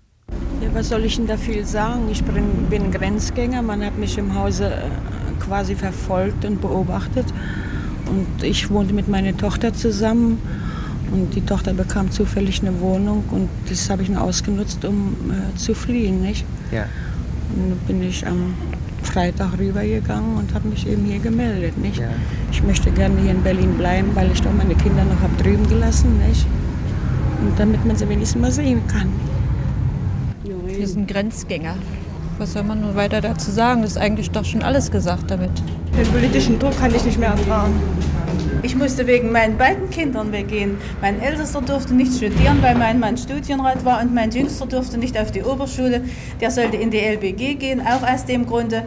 Ja, 0.61 0.75
was 0.75 0.89
soll 0.89 1.05
ich 1.05 1.15
denn 1.15 1.29
da 1.29 1.37
viel 1.37 1.65
sagen? 1.65 2.09
Ich 2.11 2.25
bin, 2.25 2.67
bin 2.69 2.91
Grenzgänger, 2.91 3.63
man 3.63 3.85
hat 3.85 3.97
mich 3.97 4.19
im 4.19 4.35
Hause 4.35 4.73
äh, 4.73 4.91
quasi 5.39 5.77
verfolgt 5.77 6.45
und 6.45 6.61
beobachtet. 6.61 7.27
Und 8.07 8.43
ich 8.43 8.69
wohnte 8.69 8.93
mit 8.93 9.07
meiner 9.07 9.37
Tochter 9.37 9.73
zusammen 9.73 10.43
und 11.13 11.37
die 11.37 11.43
Tochter 11.43 11.73
bekam 11.73 12.11
zufällig 12.11 12.63
eine 12.63 12.81
Wohnung 12.81 13.23
und 13.31 13.49
das 13.69 13.89
habe 13.89 14.03
ich 14.03 14.09
nur 14.09 14.23
ausgenutzt, 14.23 14.85
um 14.85 15.15
äh, 15.31 15.57
zu 15.57 15.77
fliehen. 15.77 16.21
Nicht? 16.21 16.45
Ja. 16.73 16.87
Und 17.55 17.71
dann 17.71 17.79
bin 17.87 18.03
ich 18.03 18.27
am 18.27 18.55
Freitag 19.03 19.59
rübergegangen 19.59 20.37
und 20.37 20.55
habe 20.55 20.69
mich 20.69 20.87
eben 20.87 21.05
hier 21.05 21.19
gemeldet. 21.19 21.77
Nicht? 21.79 21.99
Ja. 21.99 22.09
Ich 22.53 22.63
möchte 22.63 22.91
gerne 22.91 23.21
hier 23.21 23.33
in 23.33 23.43
Berlin 23.43 23.75
bleiben, 23.77 24.11
weil 24.15 24.31
ich 24.33 24.41
doch 24.43 24.53
meine 24.53 24.75
Kinder 24.75 25.05
noch 25.05 25.21
habe 25.21 25.43
drüben 25.43 25.69
gelassen. 25.69 26.19
Nicht? 26.27 26.47
Und 27.43 27.59
damit 27.59 27.85
man 27.85 27.97
sie 27.97 28.09
wenigstens 28.09 28.41
mal 28.41 28.53
sehen 28.53 28.83
kann. 28.87 29.09
Wir 30.67 30.89
sind 30.89 31.09
Grenzgänger. 31.09 31.75
Was 32.39 32.55
soll 32.55 32.63
man 32.63 32.81
nur 32.81 32.95
weiter 32.95 33.21
dazu 33.21 33.51
sagen? 33.51 33.83
Das 33.83 33.93
ist 33.93 33.99
eigentlich 33.99 34.31
doch 34.31 34.45
schon 34.45 34.63
alles 34.63 34.91
gesagt 34.91 35.31
damit. 35.31 35.51
Den 35.97 36.07
politischen 36.07 36.59
Druck 36.59 36.79
kann 36.79 36.95
ich 36.95 37.05
nicht 37.05 37.19
mehr 37.19 37.31
ertragen. 37.31 37.75
Ich 38.63 38.77
musste 38.77 39.07
wegen 39.07 39.33
meinen 39.33 39.57
beiden 39.57 39.89
Kindern 39.89 40.33
weggehen. 40.33 40.77
Mein 41.01 41.21
Ältester 41.21 41.63
durfte 41.63 41.95
nicht 41.95 42.15
studieren, 42.15 42.59
weil 42.61 42.75
mein 42.75 43.01
Mann 43.01 43.17
Studienrat 43.17 43.85
war 43.87 44.03
und 44.03 44.15
mein 44.15 44.31
Jüngster 44.31 44.67
durfte 44.67 44.99
nicht 44.99 45.19
auf 45.19 45.31
die 45.31 45.43
Oberschule. 45.43 46.03
Der 46.41 46.51
sollte 46.51 46.77
in 46.77 46.91
die 46.91 46.99
LBG 46.99 47.55
gehen, 47.55 47.81
auch 47.81 48.03
aus 48.07 48.27
dem 48.27 48.45
Grunde. 48.47 48.85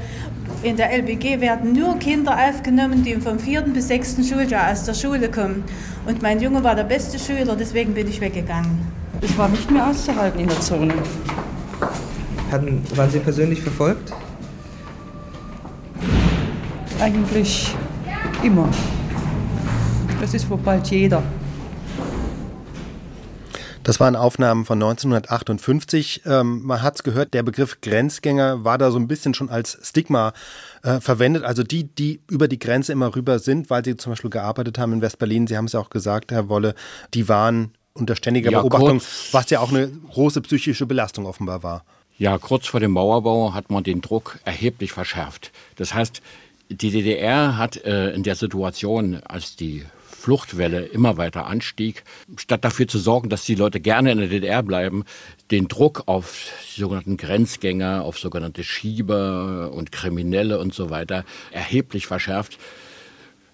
In 0.61 0.77
der 0.77 0.91
LBG 0.91 1.41
werden 1.41 1.73
nur 1.73 1.97
Kinder 1.97 2.37
aufgenommen, 2.49 3.03
die 3.03 3.15
vom 3.15 3.39
vierten 3.39 3.73
bis 3.73 3.87
sechsten 3.87 4.23
Schuljahr 4.23 4.71
aus 4.71 4.83
der 4.83 4.93
Schule 4.93 5.29
kommen. 5.29 5.63
Und 6.05 6.21
mein 6.21 6.39
Junge 6.39 6.63
war 6.63 6.75
der 6.75 6.83
beste 6.83 7.17
Schüler, 7.17 7.55
deswegen 7.55 7.93
bin 7.95 8.07
ich 8.07 8.21
weggegangen. 8.21 8.79
Ich 9.21 9.35
war 9.37 9.49
nicht 9.49 9.69
mehr 9.71 9.87
auszuhalten 9.87 10.39
in 10.39 10.47
der 10.47 10.59
Zone. 10.61 10.93
Hatten, 12.51 12.83
waren 12.95 13.09
Sie 13.09 13.19
persönlich 13.19 13.61
verfolgt? 13.61 14.13
Eigentlich 16.99 17.75
immer. 18.43 18.69
Das 20.23 20.33
ist 20.33 20.49
wohl 20.49 20.57
bald 20.57 20.89
jeder. 20.89 21.21
Das 23.83 23.99
waren 23.99 24.15
Aufnahmen 24.15 24.63
von 24.63 24.81
1958. 24.81 26.21
Ähm, 26.25 26.61
man 26.63 26.81
hat 26.81 26.95
es 26.95 27.03
gehört, 27.03 27.33
der 27.33 27.43
Begriff 27.43 27.81
Grenzgänger 27.81 28.63
war 28.63 28.77
da 28.77 28.89
so 28.89 28.97
ein 28.99 29.09
bisschen 29.09 29.33
schon 29.33 29.49
als 29.49 29.77
Stigma 29.83 30.31
äh, 30.81 31.01
verwendet. 31.01 31.43
Also 31.43 31.63
die, 31.63 31.93
die 31.93 32.21
über 32.31 32.47
die 32.47 32.57
Grenze 32.57 32.93
immer 32.93 33.13
rüber 33.13 33.37
sind, 33.37 33.69
weil 33.69 33.83
sie 33.83 33.97
zum 33.97 34.13
Beispiel 34.13 34.29
gearbeitet 34.29 34.79
haben 34.79 34.93
in 34.93 35.01
Westberlin. 35.01 35.45
Sie 35.45 35.57
haben 35.57 35.65
es 35.65 35.73
ja 35.73 35.81
auch 35.81 35.89
gesagt, 35.89 36.31
Herr 36.31 36.47
Wolle, 36.47 36.73
die 37.13 37.27
waren 37.27 37.73
unter 37.91 38.15
ständiger 38.15 38.49
ja, 38.49 38.61
Beobachtung, 38.61 38.99
kurz, 38.99 39.27
was 39.33 39.49
ja 39.49 39.59
auch 39.59 39.73
eine 39.73 39.89
große 39.89 40.39
psychische 40.39 40.85
Belastung 40.85 41.25
offenbar 41.25 41.63
war. 41.63 41.83
Ja, 42.17 42.37
kurz 42.37 42.67
vor 42.67 42.79
dem 42.79 42.91
Mauerbau 42.91 43.53
hat 43.53 43.69
man 43.69 43.83
den 43.83 43.99
Druck 43.99 44.39
erheblich 44.45 44.93
verschärft. 44.93 45.51
Das 45.75 45.93
heißt, 45.93 46.21
die 46.69 46.91
DDR 46.91 47.57
hat 47.57 47.75
äh, 47.83 48.11
in 48.11 48.23
der 48.23 48.35
Situation, 48.35 49.21
als 49.25 49.57
die 49.57 49.83
Fluchtwelle 50.23 50.85
immer 50.85 51.17
weiter 51.17 51.47
anstieg, 51.47 52.05
statt 52.37 52.63
dafür 52.63 52.87
zu 52.87 52.97
sorgen, 52.97 53.27
dass 53.27 53.43
die 53.43 53.55
Leute 53.55 53.81
gerne 53.81 54.13
in 54.13 54.19
der 54.19 54.29
DDR 54.29 54.63
bleiben, 54.63 55.03
den 55.51 55.67
Druck 55.67 56.03
auf 56.05 56.47
die 56.77 56.79
sogenannten 56.79 57.17
Grenzgänger, 57.17 58.03
auf 58.05 58.17
sogenannte 58.17 58.63
Schieber 58.63 59.71
und 59.73 59.91
Kriminelle 59.91 60.59
und 60.59 60.73
so 60.73 60.89
weiter 60.89 61.25
erheblich 61.51 62.07
verschärft. 62.07 62.57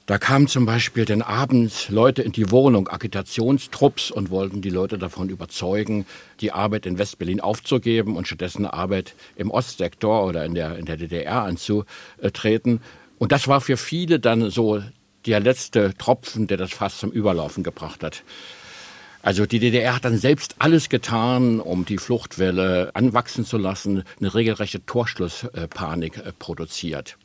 Da 0.05 0.19
kamen 0.19 0.47
zum 0.47 0.67
Beispiel 0.67 1.05
dann 1.05 1.23
abends 1.23 1.89
Leute 1.89 2.21
in 2.21 2.33
die 2.33 2.51
Wohnung, 2.51 2.87
Agitationstrupps, 2.87 4.11
und 4.11 4.29
wollten 4.29 4.61
die 4.61 4.69
Leute 4.69 4.99
davon 4.99 5.29
überzeugen, 5.29 6.05
die 6.39 6.51
Arbeit 6.51 6.85
in 6.85 6.99
Westberlin 6.99 7.41
aufzugeben 7.41 8.15
und 8.15 8.27
stattdessen 8.27 8.67
Arbeit 8.67 9.15
im 9.35 9.49
Ostsektor 9.49 10.23
oder 10.23 10.45
in 10.45 10.53
der, 10.53 10.77
in 10.77 10.85
der 10.85 10.97
DDR 10.97 11.43
anzutreten. 11.43 12.81
Und 13.17 13.31
das 13.31 13.47
war 13.47 13.59
für 13.59 13.75
viele 13.75 14.19
dann 14.19 14.51
so 14.51 14.81
der 15.25 15.39
letzte 15.39 15.93
Tropfen, 15.97 16.47
der 16.47 16.57
das 16.57 16.71
Fass 16.71 16.99
zum 16.99 17.11
Überlaufen 17.11 17.63
gebracht 17.63 18.03
hat. 18.03 18.23
Also 19.21 19.45
die 19.45 19.59
DDR 19.59 19.95
hat 19.95 20.05
dann 20.05 20.17
selbst 20.17 20.55
alles 20.59 20.87
getan, 20.87 21.59
um 21.59 21.83
die 21.83 21.97
Fluchtwelle 21.97 22.91
anwachsen 22.93 23.43
zu 23.43 23.57
lassen, 23.57 24.03
eine 24.19 24.33
regelrechte 24.33 24.85
Torschlusspanik 24.85 26.17
äh, 26.17 26.31
produziert. 26.37 27.17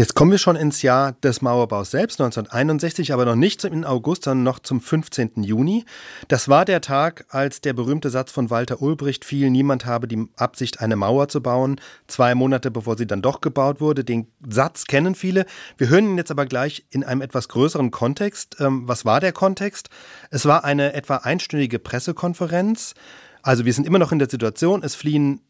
Jetzt 0.00 0.14
kommen 0.14 0.30
wir 0.30 0.38
schon 0.38 0.56
ins 0.56 0.80
Jahr 0.80 1.12
des 1.12 1.42
Mauerbaus 1.42 1.90
selbst, 1.90 2.22
1961, 2.22 3.12
aber 3.12 3.26
noch 3.26 3.34
nicht 3.34 3.62
im 3.66 3.84
August, 3.84 4.24
sondern 4.24 4.44
noch 4.44 4.58
zum 4.58 4.80
15. 4.80 5.42
Juni. 5.42 5.84
Das 6.26 6.48
war 6.48 6.64
der 6.64 6.80
Tag, 6.80 7.26
als 7.28 7.60
der 7.60 7.74
berühmte 7.74 8.08
Satz 8.08 8.32
von 8.32 8.48
Walter 8.48 8.80
Ulbricht 8.80 9.26
fiel, 9.26 9.50
niemand 9.50 9.84
habe 9.84 10.08
die 10.08 10.26
Absicht, 10.36 10.80
eine 10.80 10.96
Mauer 10.96 11.28
zu 11.28 11.42
bauen, 11.42 11.78
zwei 12.06 12.34
Monate 12.34 12.70
bevor 12.70 12.96
sie 12.96 13.06
dann 13.06 13.20
doch 13.20 13.42
gebaut 13.42 13.82
wurde. 13.82 14.02
Den 14.02 14.28
Satz 14.48 14.86
kennen 14.86 15.14
viele. 15.14 15.44
Wir 15.76 15.90
hören 15.90 16.06
ihn 16.06 16.16
jetzt 16.16 16.30
aber 16.30 16.46
gleich 16.46 16.86
in 16.88 17.04
einem 17.04 17.20
etwas 17.20 17.48
größeren 17.48 17.90
Kontext. 17.90 18.56
Ähm, 18.58 18.88
was 18.88 19.04
war 19.04 19.20
der 19.20 19.32
Kontext? 19.32 19.90
Es 20.30 20.46
war 20.46 20.64
eine 20.64 20.94
etwa 20.94 21.16
einstündige 21.16 21.78
Pressekonferenz. 21.78 22.94
Also 23.42 23.66
wir 23.66 23.74
sind 23.74 23.86
immer 23.86 23.98
noch 23.98 24.12
in 24.12 24.18
der 24.18 24.30
Situation, 24.30 24.82
es 24.82 24.94
fliehen 24.94 25.42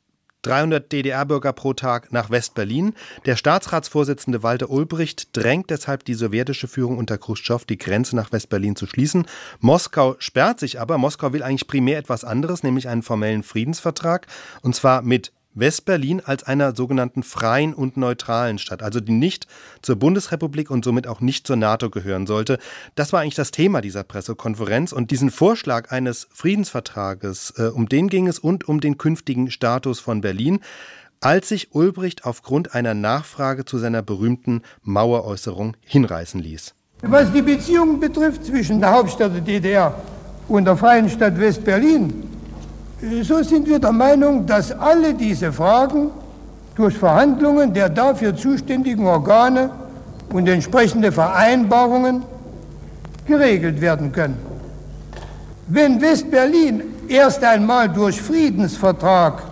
300 0.43 0.91
DDR-Bürger 0.91 1.53
pro 1.53 1.73
Tag 1.75 2.13
nach 2.13 2.31
West-Berlin. 2.31 2.95
Der 3.27 3.37
Staatsratsvorsitzende 3.37 4.43
Walter 4.43 4.71
Ulbricht 4.71 5.37
drängt 5.37 5.71
deshalb 5.71 6.05
die 6.05 6.15
sowjetische 6.15 6.69
Führung 6.69 6.99
unter 6.99 7.19
Khrushchev, 7.19 7.65
die 7.65 7.79
Grenze 7.79 8.17
nach 8.17 8.33
West-Berlin 8.33 8.77
zu 8.77 8.87
schließen. 8.87 9.27
Moskau 9.61 10.17
sperrt 10.19 10.61
sich 10.61 10.81
aber. 10.81 10.99
Moskau 10.99 11.33
will 11.33 11.43
eigentlich 11.43 11.67
primär 11.67 11.99
etwas 11.99 12.25
anderes, 12.25 12.63
nämlich 12.63 12.89
einen 12.89 13.03
formellen 13.03 13.43
Friedensvertrag, 13.43 14.27
und 14.63 14.75
zwar 14.75 15.03
mit 15.03 15.33
Westberlin 15.55 16.21
als 16.21 16.45
einer 16.45 16.75
sogenannten 16.75 17.23
freien 17.23 17.75
und 17.75 17.97
neutralen 17.97 18.59
Stadt, 18.59 18.83
also 18.83 19.01
die 19.01 19.13
nicht 19.13 19.47
zur 19.83 19.97
Bundesrepublik 19.97 20.71
und 20.71 20.85
somit 20.85 21.07
auch 21.07 21.21
nicht 21.21 21.47
zur 21.47 21.57
NATO 21.57 21.91
gehören 21.91 22.27
sollte. 22.27 22.59
Das 22.95 23.13
war 23.13 23.21
eigentlich 23.21 23.35
das 23.35 23.51
Thema 23.51 23.81
dieser 23.81 24.05
Pressekonferenz 24.05 24.93
und 24.93 25.11
diesen 25.11 25.31
Vorschlag 25.31 25.91
eines 25.91 26.29
Friedensvertrages, 26.33 27.55
äh, 27.57 27.63
um 27.65 27.89
den 27.89 28.09
ging 28.09 28.27
es 28.29 28.39
und 28.39 28.69
um 28.69 28.81
den 28.81 28.99
künftigen 28.99 29.51
Status 29.51 30.01
von 30.01 30.21
Berlin, 30.21 30.61
als 31.21 31.49
sich 31.49 31.75
Ulbricht 31.75 32.25
aufgrund 32.25 32.75
einer 32.75 32.95
Nachfrage 32.95 33.65
zu 33.65 33.79
seiner 33.79 34.03
berühmten 34.03 34.63
Maueräußerung 34.83 35.77
hinreißen 35.85 36.41
ließ. 36.41 36.75
Was 37.03 37.33
die 37.33 37.43
Beziehungen 37.43 37.99
betrifft 37.99 38.45
zwischen 38.45 38.81
der 38.81 38.93
Hauptstadt 38.93 39.35
der 39.35 39.41
DDR 39.41 39.95
und 40.49 40.65
der 40.65 40.77
freien 40.77 41.09
Stadt 41.09 41.39
West-Berlin, 41.39 42.30
so 43.23 43.43
sind 43.43 43.67
wir 43.67 43.79
der 43.79 43.93
Meinung, 43.93 44.47
dass 44.47 44.73
alle 44.73 45.15
diese 45.15 45.53
Fragen 45.53 46.11
durch 46.75 46.97
Verhandlungen 46.97 47.73
der 47.73 47.89
dafür 47.89 48.37
zuständigen 48.37 49.07
Organe 49.07 49.71
und 50.33 50.49
entsprechende 50.49 51.11
Vereinbarungen 51.11 52.23
geregelt 53.27 53.81
werden 53.81 54.13
können. 54.13 54.39
Wenn 55.69 56.01
West-Berlin 56.01 56.83
erst 57.09 57.43
einmal 57.43 57.89
durch 57.89 58.21
Friedensvertrag 58.21 59.43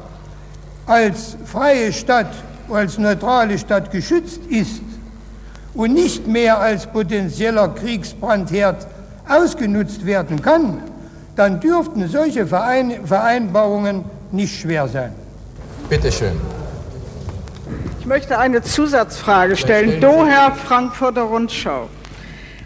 als 0.87 1.37
freie 1.45 1.93
Stadt, 1.93 2.33
als 2.71 2.99
neutrale 2.99 3.59
Stadt 3.59 3.91
geschützt 3.91 4.41
ist 4.49 4.83
und 5.75 5.95
nicht 5.95 6.27
mehr 6.27 6.59
als 6.59 6.87
potenzieller 6.87 7.69
Kriegsbrandherd 7.69 8.87
ausgenutzt 9.29 10.05
werden 10.05 10.41
kann, 10.43 10.83
dann 11.39 11.61
dürften 11.61 12.09
solche 12.09 12.49
Vereinbarungen 12.49 14.05
nicht 14.33 14.61
schwer 14.61 14.89
sein. 14.89 15.13
Bitte 15.89 16.11
schön. 16.11 16.33
Ich 18.01 18.07
möchte 18.07 18.39
eine 18.39 18.61
Zusatzfrage 18.63 19.57
stellen. 19.57 20.01
Doher 20.01 20.51
Frankfurter 20.51 21.23
Rundschau. 21.23 21.89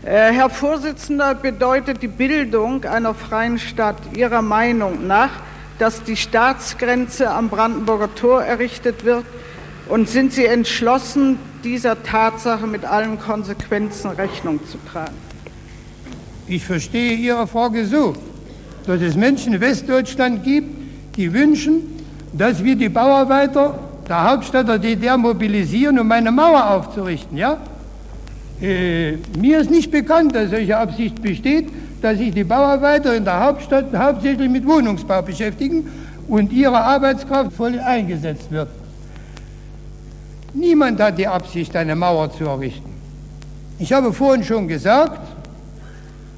Äh, 0.05 0.33
Herr 0.33 0.49
Vorsitzender, 0.49 1.35
bedeutet 1.35 2.01
die 2.01 2.09
Bildung 2.09 2.85
einer 2.85 3.13
freien 3.13 3.59
Stadt 3.59 3.99
Ihrer 4.17 4.41
Meinung 4.41 5.07
nach, 5.07 5.31
dass 5.79 6.03
die 6.03 6.17
Staatsgrenze 6.17 7.31
am 7.31 7.51
Brandenburger 7.51 8.15
Tor 8.15 8.43
errichtet 8.43 9.05
wird? 9.05 9.27
Und 9.87 10.09
sind 10.09 10.33
Sie 10.33 10.47
entschlossen, 10.47 11.39
dieser 11.63 12.03
Tatsache 12.03 12.67
mit 12.67 12.87
allen 12.87 13.21
Konsequenzen 13.21 14.13
Rechnung 14.13 14.61
zu 14.67 14.79
tragen? 14.91 15.17
Ich 16.47 16.65
verstehe 16.65 17.13
Ihre 17.13 17.47
Frage 17.47 17.85
so 17.85 18.15
dass 18.87 19.01
es 19.01 19.17
Menschen 19.17 19.55
in 19.55 19.61
Westdeutschland 19.61 20.45
gibt, 20.45 20.69
die 21.17 21.33
wünschen, 21.33 21.83
dass 22.33 22.63
wir 22.63 22.77
die 22.77 22.89
Bauarbeiter 22.89 23.79
der 24.09 24.31
Hauptstadt 24.31 24.69
der 24.69 24.79
DDR 24.79 25.17
mobilisieren, 25.17 25.99
um 25.99 26.11
eine 26.11 26.33
Mauer 26.33 26.71
aufzurichten. 26.71 27.37
Ja? 27.37 27.59
Äh, 28.61 29.17
mir 29.39 29.61
ist 29.61 29.71
nicht 29.71 29.91
bekannt, 29.91 30.35
dass 30.35 30.51
solche 30.51 30.77
Absicht 30.77 31.23
besteht, 31.23 31.69
dass 32.01 32.19
sich 32.19 32.33
die 32.33 32.45
Bauarbeiter 32.45 33.15
in 33.15 33.25
der 33.25 33.45
Hauptstadt 33.45 33.95
hauptsächlich 33.95 34.51
mit 34.51 34.67
Wohnungsbau 34.67 35.23
beschäftigen 35.23 35.89
und 36.29 36.53
ihre 36.53 36.79
Arbeitskraft 36.79 37.53
voll 37.53 37.79
eingesetzt 37.79 38.51
wird. 38.51 38.69
Niemand 40.55 41.01
hat 41.01 41.19
die 41.19 41.27
Absicht, 41.27 41.75
eine 41.77 41.95
Mauer 41.95 42.31
zu 42.33 42.45
errichten. 42.45 42.91
Ich 43.79 43.93
habe 43.93 44.13
vorhin 44.13 44.45
schon 44.45 44.69
gesagt, 44.69 45.21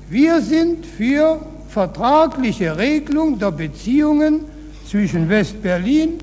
wir 0.09 0.41
sind 0.41 0.87
für 0.87 1.41
vertragliche 1.75 2.79
Regelung 2.79 3.37
der 3.37 3.51
Beziehungen 3.51 4.43
zwischen 4.89 5.29
West-Berlin 5.29 6.21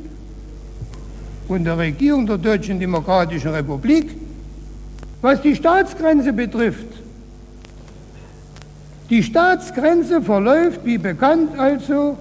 und 1.50 1.66
der 1.66 1.78
Regierung 1.78 2.26
der 2.26 2.38
Deutschen 2.38 2.80
Demokratischen 2.80 3.52
Republik, 3.52 4.16
was 5.22 5.42
die 5.42 5.54
Staatsgrenze 5.54 6.32
betrifft. 6.32 6.88
Die 9.10 9.22
Staatsgrenze 9.22 10.22
verläuft, 10.22 10.86
wie 10.86 10.98
bekannt, 10.98 11.60
also 11.60 12.18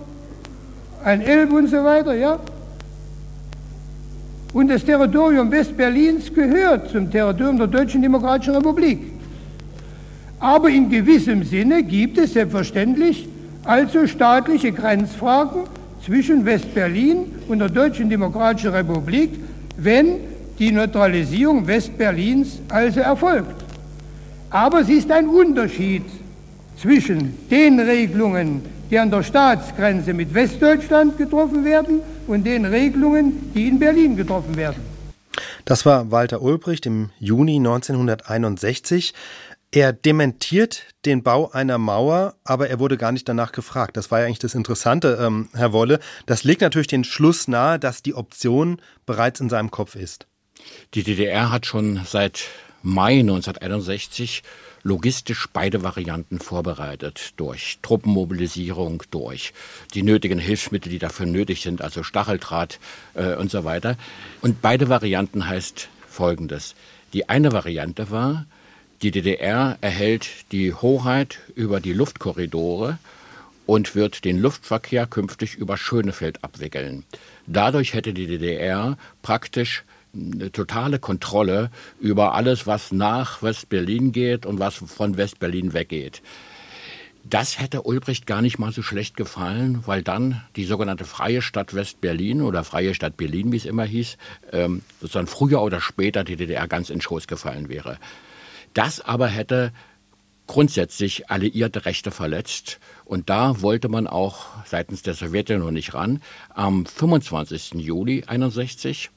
ein 1.04 1.20
Elb 1.20 1.52
und 1.52 1.68
so 1.68 1.84
weiter, 1.84 2.14
ja. 2.14 2.40
Und 4.52 4.68
das 4.68 4.84
Territorium 4.84 5.52
Westberlins 5.52 6.34
gehört 6.34 6.90
zum 6.90 7.08
Territorium 7.08 7.58
der 7.58 7.68
Deutschen 7.68 8.02
Demokratischen 8.02 8.56
Republik. 8.56 9.19
Aber 10.40 10.68
in 10.70 10.88
gewissem 10.88 11.44
Sinne 11.44 11.82
gibt 11.82 12.18
es 12.18 12.32
selbstverständlich 12.32 13.28
also 13.64 14.06
staatliche 14.06 14.72
Grenzfragen 14.72 15.64
zwischen 16.04 16.44
Westberlin 16.46 17.26
und 17.48 17.58
der 17.58 17.68
Deutschen 17.68 18.08
Demokratischen 18.08 18.70
Republik, 18.70 19.30
wenn 19.76 20.16
die 20.58 20.72
Neutralisierung 20.72 21.66
Westberlins 21.66 22.58
also 22.68 23.00
erfolgt. 23.00 23.64
Aber 24.48 24.80
es 24.80 24.88
ist 24.88 25.10
ein 25.10 25.28
Unterschied 25.28 26.04
zwischen 26.76 27.34
den 27.50 27.78
Regelungen, 27.78 28.62
die 28.90 28.98
an 28.98 29.10
der 29.10 29.22
Staatsgrenze 29.22 30.14
mit 30.14 30.32
Westdeutschland 30.34 31.18
getroffen 31.18 31.64
werden, 31.64 32.00
und 32.30 32.44
den 32.44 32.64
Regelungen, 32.64 33.52
die 33.54 33.68
in 33.68 33.78
Berlin 33.78 34.16
getroffen 34.16 34.56
werden. 34.56 34.80
Das 35.64 35.84
war 35.84 36.10
Walter 36.10 36.42
Ulbricht 36.42 36.86
im 36.86 37.10
Juni 37.18 37.56
1961. 37.56 39.12
Er 39.72 39.92
dementiert 39.92 40.82
den 41.04 41.22
Bau 41.22 41.52
einer 41.52 41.78
Mauer, 41.78 42.34
aber 42.42 42.68
er 42.68 42.80
wurde 42.80 42.96
gar 42.96 43.12
nicht 43.12 43.28
danach 43.28 43.52
gefragt. 43.52 43.96
Das 43.96 44.10
war 44.10 44.18
ja 44.18 44.26
eigentlich 44.26 44.40
das 44.40 44.56
Interessante, 44.56 45.18
ähm, 45.20 45.48
Herr 45.52 45.72
Wolle. 45.72 46.00
Das 46.26 46.42
legt 46.42 46.60
natürlich 46.60 46.88
den 46.88 47.04
Schluss 47.04 47.46
nahe, 47.46 47.78
dass 47.78 48.02
die 48.02 48.14
Option 48.14 48.82
bereits 49.06 49.38
in 49.38 49.48
seinem 49.48 49.70
Kopf 49.70 49.94
ist. 49.94 50.26
Die 50.94 51.04
DDR 51.04 51.52
hat 51.52 51.66
schon 51.66 52.00
seit 52.04 52.42
Mai 52.82 53.20
1961 53.20 54.42
logistisch 54.82 55.46
beide 55.52 55.84
Varianten 55.84 56.40
vorbereitet 56.40 57.34
durch 57.36 57.78
Truppenmobilisierung, 57.82 59.04
durch 59.12 59.52
die 59.94 60.02
nötigen 60.02 60.40
Hilfsmittel, 60.40 60.90
die 60.90 60.98
dafür 60.98 61.26
nötig 61.26 61.62
sind, 61.62 61.80
also 61.80 62.02
Stacheldraht 62.02 62.80
äh, 63.14 63.34
und 63.36 63.52
so 63.52 63.62
weiter. 63.62 63.96
Und 64.40 64.62
beide 64.62 64.88
Varianten 64.88 65.46
heißt 65.46 65.88
Folgendes. 66.08 66.74
Die 67.12 67.28
eine 67.28 67.52
Variante 67.52 68.10
war, 68.10 68.46
die 69.02 69.10
DDR 69.10 69.78
erhält 69.80 70.28
die 70.52 70.74
Hoheit 70.74 71.38
über 71.54 71.80
die 71.80 71.94
Luftkorridore 71.94 72.98
und 73.64 73.94
wird 73.94 74.24
den 74.24 74.38
Luftverkehr 74.38 75.06
künftig 75.06 75.54
über 75.54 75.76
Schönefeld 75.78 76.44
abwickeln. 76.44 77.04
Dadurch 77.46 77.94
hätte 77.94 78.12
die 78.12 78.26
DDR 78.26 78.98
praktisch 79.22 79.84
eine 80.12 80.50
totale 80.52 80.98
Kontrolle 80.98 81.70
über 82.00 82.34
alles, 82.34 82.66
was 82.66 82.92
nach 82.92 83.42
West-Berlin 83.42 84.12
geht 84.12 84.44
und 84.44 84.58
was 84.58 84.74
von 84.74 85.16
West-Berlin 85.16 85.72
weggeht. 85.72 86.20
Das 87.24 87.58
hätte 87.58 87.82
Ulbricht 87.82 88.26
gar 88.26 88.42
nicht 88.42 88.58
mal 88.58 88.72
so 88.72 88.82
schlecht 88.82 89.16
gefallen, 89.16 89.82
weil 89.86 90.02
dann 90.02 90.42
die 90.56 90.64
sogenannte 90.64 91.04
Freie 91.04 91.42
Stadt 91.42 91.74
West-Berlin 91.74 92.42
oder 92.42 92.64
Freie 92.64 92.94
Stadt 92.94 93.16
Berlin, 93.16 93.52
wie 93.52 93.58
es 93.58 93.66
immer 93.66 93.84
hieß, 93.84 94.16
ähm, 94.52 94.82
sozusagen 95.00 95.26
früher 95.26 95.62
oder 95.62 95.80
später 95.80 96.24
die 96.24 96.36
DDR 96.36 96.66
ganz 96.66 96.90
in 96.90 97.00
Schoß 97.00 97.26
gefallen 97.26 97.68
wäre. 97.68 97.98
Das 98.74 99.00
aber 99.00 99.26
hätte 99.26 99.72
grundsätzlich 100.46 101.30
alliierte 101.30 101.84
Rechte 101.84 102.10
verletzt. 102.10 102.80
Und 103.04 103.30
da 103.30 103.62
wollte 103.62 103.88
man 103.88 104.06
auch 104.08 104.46
seitens 104.66 105.02
der 105.02 105.14
Sowjetunion 105.14 105.72
nicht 105.72 105.94
ran. 105.94 106.20
Am 106.48 106.86
25. 106.86 107.74
Juli 107.74 108.24
1961 108.26 109.10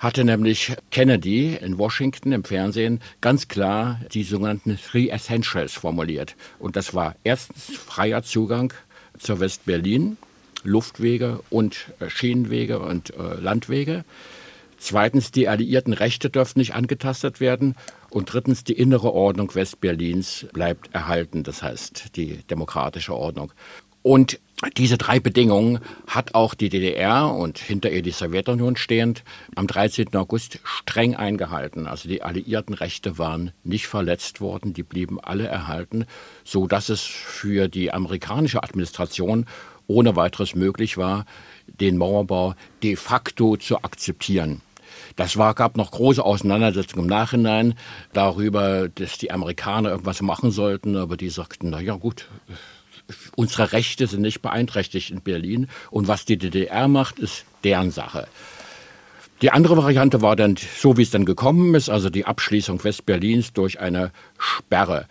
hatte 0.00 0.24
nämlich 0.24 0.74
Kennedy 0.90 1.54
in 1.54 1.78
Washington 1.78 2.32
im 2.32 2.42
Fernsehen 2.42 2.98
ganz 3.20 3.46
klar 3.46 4.00
die 4.12 4.24
sogenannten 4.24 4.76
Three 4.76 5.10
Essentials 5.10 5.74
formuliert. 5.74 6.34
Und 6.58 6.74
das 6.74 6.92
war 6.92 7.14
erstens 7.22 7.76
freier 7.76 8.24
Zugang 8.24 8.72
zur 9.16 9.38
West-Berlin, 9.38 10.16
Luftwege 10.64 11.40
und 11.50 11.86
äh, 12.00 12.10
Schienenwege 12.10 12.80
und 12.80 13.14
äh, 13.16 13.34
Landwege. 13.40 14.04
Zweitens, 14.84 15.30
die 15.30 15.46
alliierten 15.46 15.92
Rechte 15.92 16.28
dürfen 16.28 16.58
nicht 16.58 16.74
angetastet 16.74 17.38
werden. 17.38 17.76
Und 18.10 18.32
drittens, 18.32 18.64
die 18.64 18.72
innere 18.72 19.12
Ordnung 19.12 19.54
Westberlins 19.54 20.46
bleibt 20.52 20.92
erhalten, 20.92 21.44
das 21.44 21.62
heißt 21.62 22.16
die 22.16 22.38
demokratische 22.50 23.14
Ordnung. 23.14 23.52
Und 24.02 24.40
diese 24.76 24.98
drei 24.98 25.20
Bedingungen 25.20 25.78
hat 26.08 26.34
auch 26.34 26.54
die 26.54 26.68
DDR 26.68 27.32
und 27.32 27.58
hinter 27.58 27.92
ihr 27.92 28.02
die 28.02 28.10
Sowjetunion 28.10 28.74
stehend 28.74 29.22
am 29.54 29.68
13. 29.68 30.16
August 30.16 30.58
streng 30.64 31.14
eingehalten. 31.14 31.86
Also 31.86 32.08
die 32.08 32.22
alliierten 32.22 32.74
Rechte 32.74 33.18
waren 33.18 33.52
nicht 33.62 33.86
verletzt 33.86 34.40
worden, 34.40 34.74
die 34.74 34.82
blieben 34.82 35.20
alle 35.20 35.46
erhalten, 35.46 36.06
so 36.42 36.66
dass 36.66 36.88
es 36.88 37.02
für 37.02 37.68
die 37.68 37.92
amerikanische 37.92 38.64
Administration 38.64 39.46
ohne 39.86 40.16
weiteres 40.16 40.56
möglich 40.56 40.96
war, 40.98 41.24
den 41.68 41.96
Mauerbau 41.96 42.56
de 42.82 42.96
facto 42.96 43.56
zu 43.56 43.78
akzeptieren. 43.78 44.60
Das 45.16 45.36
war, 45.36 45.54
gab 45.54 45.76
noch 45.76 45.90
große 45.90 46.24
Auseinandersetzungen 46.24 47.04
im 47.04 47.10
Nachhinein 47.10 47.74
darüber, 48.12 48.88
dass 48.88 49.18
die 49.18 49.30
Amerikaner 49.30 49.90
irgendwas 49.90 50.22
machen 50.22 50.50
sollten, 50.50 50.96
aber 50.96 51.16
die 51.16 51.28
sagten, 51.28 51.70
na 51.70 51.80
ja, 51.80 51.94
gut, 51.94 52.28
unsere 53.36 53.72
Rechte 53.72 54.06
sind 54.06 54.22
nicht 54.22 54.42
beeinträchtigt 54.42 55.10
in 55.10 55.20
Berlin 55.20 55.68
und 55.90 56.08
was 56.08 56.24
die 56.24 56.36
DDR 56.36 56.88
macht, 56.88 57.18
ist 57.18 57.44
deren 57.64 57.90
Sache. 57.90 58.26
Die 59.42 59.50
andere 59.50 59.76
Variante 59.76 60.22
war 60.22 60.36
dann 60.36 60.54
so, 60.56 60.96
wie 60.96 61.02
es 61.02 61.10
dann 61.10 61.24
gekommen 61.24 61.74
ist, 61.74 61.90
also 61.90 62.10
die 62.10 62.26
Abschließung 62.26 62.84
Westberlins 62.84 63.52
durch 63.52 63.80
eine 63.80 64.12
Sperre. 64.38 65.06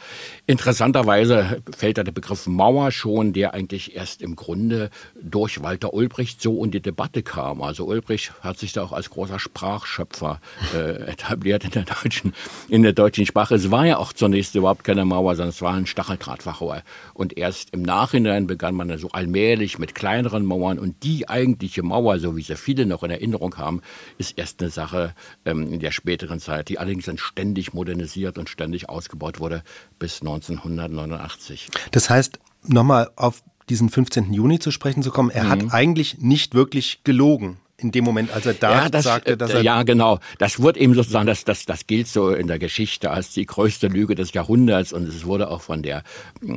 Interessanterweise 0.48 1.62
fällt 1.76 1.98
da 1.98 2.04
der 2.04 2.14
Begriff 2.14 2.48
Mauer 2.48 2.92
schon, 2.92 3.34
der 3.34 3.54
eigentlich 3.54 3.94
erst 3.94 4.22
im 4.22 4.38
Grunde 4.38 4.90
durch 5.22 5.62
Walter 5.62 5.94
Ulbricht 5.94 6.42
so 6.42 6.64
in 6.64 6.72
die 6.72 6.80
Debatte 6.80 7.24
kam. 7.24 7.62
Also 7.62 7.86
Ulbricht 7.86 8.32
hat 8.40 8.58
sich 8.58 8.72
da 8.72 8.84
auch 8.84 8.94
als 8.94 9.10
großer 9.10 9.38
Sprachschöpfer 9.38 10.40
äh, 10.74 11.12
etabliert 11.12 11.66
in 11.66 11.72
der 11.72 11.84
deutschen, 11.84 12.34
in 12.70 12.84
der 12.84 12.94
deutschen 12.94 13.26
Sprache. 13.26 13.56
Es 13.56 13.70
war 13.70 13.86
ja 13.86 13.98
auch 13.98 14.14
zunächst 14.14 14.56
überhaupt 14.56 14.86
keine 14.86 15.04
Mauer, 15.04 15.36
sondern 15.36 15.50
es 15.50 15.62
war 15.62 15.74
ein 15.74 15.88
Stacheldrahtfachrohr. 15.88 16.84
Und 17.14 17.38
erst 17.38 17.74
im 17.74 17.82
Nachhinein 17.82 18.48
begann 18.48 18.76
man 18.76 18.88
dann 18.88 18.98
so 18.98 19.10
allmählich 19.10 19.78
mit 19.78 19.94
kleineren 19.94 20.46
Mauern. 20.46 20.80
Und 20.80 21.04
die 21.04 21.28
eigentliche 21.28 21.84
Mauer, 21.84 22.20
so 22.20 22.38
wie 22.38 22.44
sie 22.44 22.56
viele 22.56 22.86
noch 22.86 23.04
in 23.04 23.12
Erinnerung 23.12 23.58
haben, 23.58 23.82
ist 24.22 24.38
erst 24.38 24.62
eine 24.62 24.70
Sache 24.70 25.14
ähm, 25.46 25.74
in 25.74 25.80
der 25.80 25.92
späteren 25.92 26.40
Zeit, 26.40 26.70
die 26.70 26.78
allerdings 26.78 27.06
dann 27.06 27.18
ständig 27.18 27.74
modernisiert 27.74 28.38
und 28.38 28.50
ständig 28.50 28.88
ausgebaut 28.88 29.40
wurde 29.40 29.64
bis 30.00 30.22
1989. 30.22 31.70
Das 31.92 32.10
heißt, 32.10 32.40
nochmal 32.68 33.10
auf 33.16 33.44
diesen 33.68 33.90
15. 33.90 34.32
Juni 34.32 34.60
zu 34.60 34.70
sprechen 34.70 35.02
zu 35.02 35.12
kommen, 35.12 35.32
er 35.32 35.46
mhm. 35.46 35.50
hat 35.50 35.74
eigentlich 35.74 36.20
nicht 36.20 36.54
wirklich 36.54 37.04
gelogen 37.04 37.58
in 37.78 37.92
dem 37.92 38.04
Moment, 38.04 38.32
als 38.32 38.46
er 38.46 38.54
da 38.54 38.84
ja, 38.84 38.90
das, 38.90 39.06
sagte, 39.06 39.38
dass 39.38 39.52
er. 39.52 39.64
Ja, 39.64 39.82
genau. 39.82 40.20
Das 40.38 40.62
wird 40.62 40.78
eben 40.78 40.94
sozusagen, 40.94 41.26
das, 41.26 41.46
das, 41.46 41.66
das 41.66 41.88
gilt 41.88 42.08
so 42.08 42.30
in 42.30 42.46
der 42.46 42.60
Geschichte 42.60 43.10
als 43.10 43.32
die 43.34 43.46
größte 43.46 43.88
Lüge 43.88 44.14
des 44.14 44.34
Jahrhunderts 44.34 44.94
und 44.94 45.08
es 45.08 45.26
wurde 45.26 45.50
auch 45.50 45.62
von 45.62 45.82
der 45.82 46.04
äh, 46.44 46.48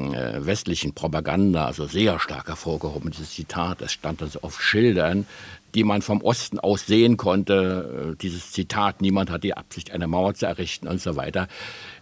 westlichen 0.41 0.93
Propaganda 0.93 1.65
also 1.65 1.87
sehr 1.87 2.21
stark 2.21 2.49
hervorgehoben, 2.49 3.11
dieses 3.11 3.31
Zitat. 3.31 3.81
Das 3.81 3.93
stand 3.93 4.23
also 4.23 4.41
auf 4.43 4.61
Schildern, 4.61 5.27
die 5.75 5.85
man 5.85 6.03
vom 6.03 6.23
Osten 6.23 6.59
aus 6.59 6.87
sehen 6.87 7.17
konnte. 7.17 8.13
Äh, 8.13 8.17
dieses 8.23 8.53
Zitat, 8.53 9.01
niemand 9.01 9.31
hat 9.31 9.45
die 9.45 9.57
Absicht, 9.57 9.91
eine 9.91 10.07
Mauer 10.07 10.35
zu 10.35 10.47
errichten 10.47 10.89
und 10.89 11.01
so 11.01 11.17
weiter 11.17 11.49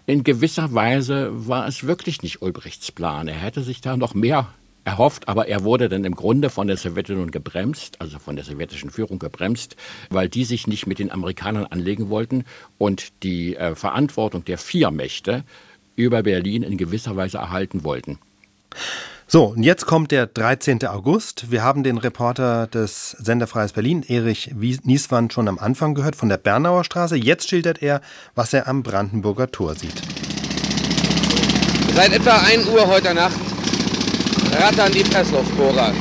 in 0.07 0.25
gewisser 0.25 0.75
Weise 0.75 1.31
war 1.33 1.67
es 1.67 1.87
wirklich 1.87 2.23
nicht 2.23 2.43
Ulbrichts 2.43 2.93
Plan. 2.93 3.29
Er 3.29 3.37
hätte 3.37 3.63
sich 3.63 3.81
da 3.81 3.97
noch 3.97 4.15
mehr 4.15 4.49
erhofft, 4.85 5.29
aber 5.29 5.47
er 5.47 5.63
wurde 5.63 5.89
dann 5.89 6.05
im 6.05 6.17
Grunde 6.17 6.51
von 6.51 6.67
der 6.67 6.77
Sowjetunion 6.77 7.31
gebremst, 7.31 8.01
also 8.01 8.19
von 8.19 8.35
der 8.35 8.45
sowjetischen 8.45 8.91
Führung 8.91 9.21
gebremst, 9.21 9.77
weil 10.11 10.29
die 10.29 10.45
sich 10.45 10.67
nicht 10.67 10.89
mit 10.89 10.99
den 10.99 11.13
Amerikanern 11.13 11.67
anlegen 11.67 12.09
wollten 12.09 12.45
und 12.79 13.23
die 13.23 13.55
äh, 13.55 13.77
Verantwortung 13.77 14.45
der 14.45 14.59
vier 14.59 14.91
Mächte 14.91 15.45
über 15.95 16.25
Berlin 16.25 16.65
in 16.65 16.77
gewisser 16.77 17.15
Weise 17.15 17.39
erhalten 17.39 17.85
wollten. 17.85 18.19
So, 19.35 19.45
und 19.45 19.63
jetzt 19.63 19.87
kommt 19.87 20.11
der 20.11 20.27
13. 20.27 20.85
August. 20.85 21.51
Wir 21.51 21.63
haben 21.63 21.83
den 21.83 21.97
Reporter 21.97 22.67
des 22.67 23.13
Senderfreies 23.13 23.73
Berlin, 23.73 24.05
Erich 24.07 24.51
Nieswand, 24.55 25.33
schon 25.33 25.49
am 25.49 25.59
Anfang 25.59 25.95
gehört 25.95 26.17
von 26.17 26.29
der 26.29 26.37
Bernauer 26.37 26.85
Straße. 26.85 27.17
Jetzt 27.17 27.49
schildert 27.49 27.81
er, 27.81 28.03
was 28.35 28.53
er 28.53 28.69
am 28.69 28.83
Brandenburger 28.83 29.51
Tor 29.51 29.75
sieht. 29.75 30.03
Seit 31.95 32.13
etwa 32.13 32.43
1 32.47 32.69
Uhr 32.69 32.87
heute 32.87 33.15
Nacht 33.15 33.41
rattern 34.61 34.93
die 34.93 35.03
Pressluftbohrer 35.03 35.95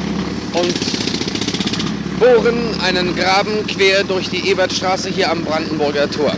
und 0.52 2.20
bohren 2.20 2.82
einen 2.82 3.16
Graben 3.16 3.66
quer 3.66 4.04
durch 4.04 4.30
die 4.30 4.50
Ebertstraße 4.50 5.08
hier 5.08 5.32
am 5.32 5.46
Brandenburger 5.46 6.12
Tor. 6.12 6.34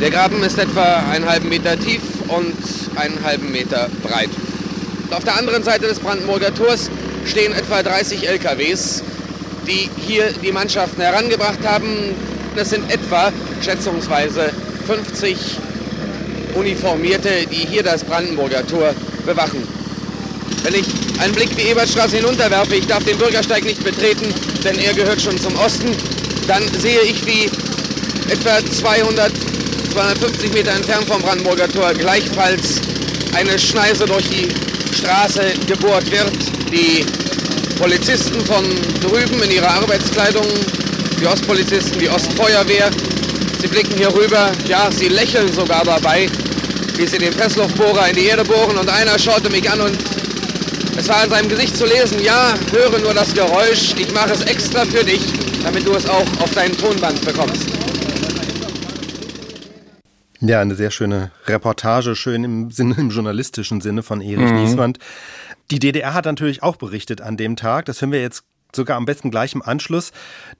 Der 0.00 0.10
Graben 0.10 0.40
ist 0.44 0.60
etwa 0.60 1.10
einen 1.10 1.28
halben 1.28 1.48
Meter 1.48 1.76
tief 1.76 2.02
und 2.28 2.54
einen 2.94 3.20
halben 3.24 3.50
Meter 3.50 3.88
breit. 4.04 4.30
Auf 5.10 5.24
der 5.24 5.36
anderen 5.36 5.62
Seite 5.62 5.86
des 5.86 6.00
Brandenburger 6.00 6.52
Tors 6.54 6.90
stehen 7.24 7.52
etwa 7.52 7.82
30 7.82 8.28
LKWs, 8.28 9.02
die 9.66 9.88
hier 10.04 10.32
die 10.42 10.50
Mannschaften 10.50 11.00
herangebracht 11.00 11.64
haben. 11.64 12.14
Das 12.56 12.70
sind 12.70 12.90
etwa 12.90 13.32
schätzungsweise 13.62 14.50
50 14.86 15.36
Uniformierte, 16.54 17.46
die 17.50 17.66
hier 17.68 17.82
das 17.82 18.02
Brandenburger 18.02 18.66
Tor 18.66 18.94
bewachen. 19.24 19.66
Wenn 20.62 20.74
ich 20.74 20.86
einen 21.20 21.34
Blick 21.34 21.56
die 21.56 21.68
Ebertstraße 21.68 22.16
hinunterwerfe, 22.16 22.74
ich 22.74 22.86
darf 22.86 23.04
den 23.04 23.18
Bürgersteig 23.18 23.64
nicht 23.64 23.84
betreten, 23.84 24.26
denn 24.64 24.78
er 24.78 24.92
gehört 24.94 25.20
schon 25.20 25.38
zum 25.38 25.54
Osten, 25.56 25.90
dann 26.48 26.62
sehe 26.80 27.02
ich, 27.02 27.24
wie 27.24 27.44
etwa 28.32 28.58
200, 28.64 29.30
250 29.92 30.52
Meter 30.52 30.72
entfernt 30.72 31.06
vom 31.06 31.22
Brandenburger 31.22 31.68
Tor 31.68 31.92
gleichfalls 31.94 32.80
eine 33.36 33.58
Schneise 33.58 34.06
durch 34.06 34.28
die 34.28 34.48
Straße 34.96 35.54
gebohrt 35.66 36.10
wird. 36.10 36.32
Die 36.72 37.04
Polizisten 37.78 38.40
von 38.46 38.64
drüben 39.00 39.42
in 39.42 39.50
ihrer 39.50 39.70
Arbeitskleidung, 39.70 40.46
die 41.20 41.26
Ostpolizisten, 41.26 41.98
die 41.98 42.08
Ostfeuerwehr, 42.08 42.90
sie 43.60 43.68
blicken 43.68 43.96
hier 43.96 44.12
rüber, 44.14 44.50
ja, 44.66 44.90
sie 44.90 45.08
lächeln 45.08 45.52
sogar 45.52 45.84
dabei, 45.84 46.28
wie 46.96 47.06
sie 47.06 47.18
den 47.18 47.32
Pressluftbohrer 47.34 48.08
in 48.08 48.16
die 48.16 48.26
Erde 48.26 48.44
bohren 48.44 48.78
und 48.78 48.88
einer 48.88 49.18
schaute 49.18 49.50
mich 49.50 49.70
an 49.70 49.80
und 49.80 49.98
es 50.96 51.08
war 51.08 51.24
in 51.24 51.30
seinem 51.30 51.48
Gesicht 51.48 51.76
zu 51.76 51.84
lesen, 51.84 52.22
ja, 52.22 52.54
höre 52.72 52.98
nur 52.98 53.12
das 53.12 53.34
Geräusch, 53.34 53.94
ich 53.98 54.10
mache 54.12 54.32
es 54.32 54.40
extra 54.42 54.84
für 54.86 55.04
dich, 55.04 55.20
damit 55.62 55.86
du 55.86 55.92
es 55.92 56.06
auch 56.06 56.26
auf 56.40 56.50
deinen 56.52 56.76
Tonband 56.76 57.20
bekommst. 57.20 57.75
Ja, 60.48 60.60
eine 60.60 60.76
sehr 60.76 60.92
schöne 60.92 61.32
Reportage, 61.46 62.14
schön 62.14 62.44
im, 62.44 62.70
Sinne, 62.70 62.94
im 62.98 63.10
journalistischen 63.10 63.80
Sinne 63.80 64.04
von 64.04 64.20
Erich 64.20 64.50
mhm. 64.50 64.62
Nieswand. 64.62 64.98
Die 65.72 65.80
DDR 65.80 66.14
hat 66.14 66.24
natürlich 66.24 66.62
auch 66.62 66.76
berichtet 66.76 67.20
an 67.20 67.36
dem 67.36 67.56
Tag. 67.56 67.86
Das 67.86 68.00
hören 68.00 68.12
wir 68.12 68.20
jetzt 68.20 68.44
sogar 68.72 68.96
am 68.96 69.06
besten 69.06 69.32
gleich 69.32 69.54
im 69.54 69.62
Anschluss, 69.62 70.12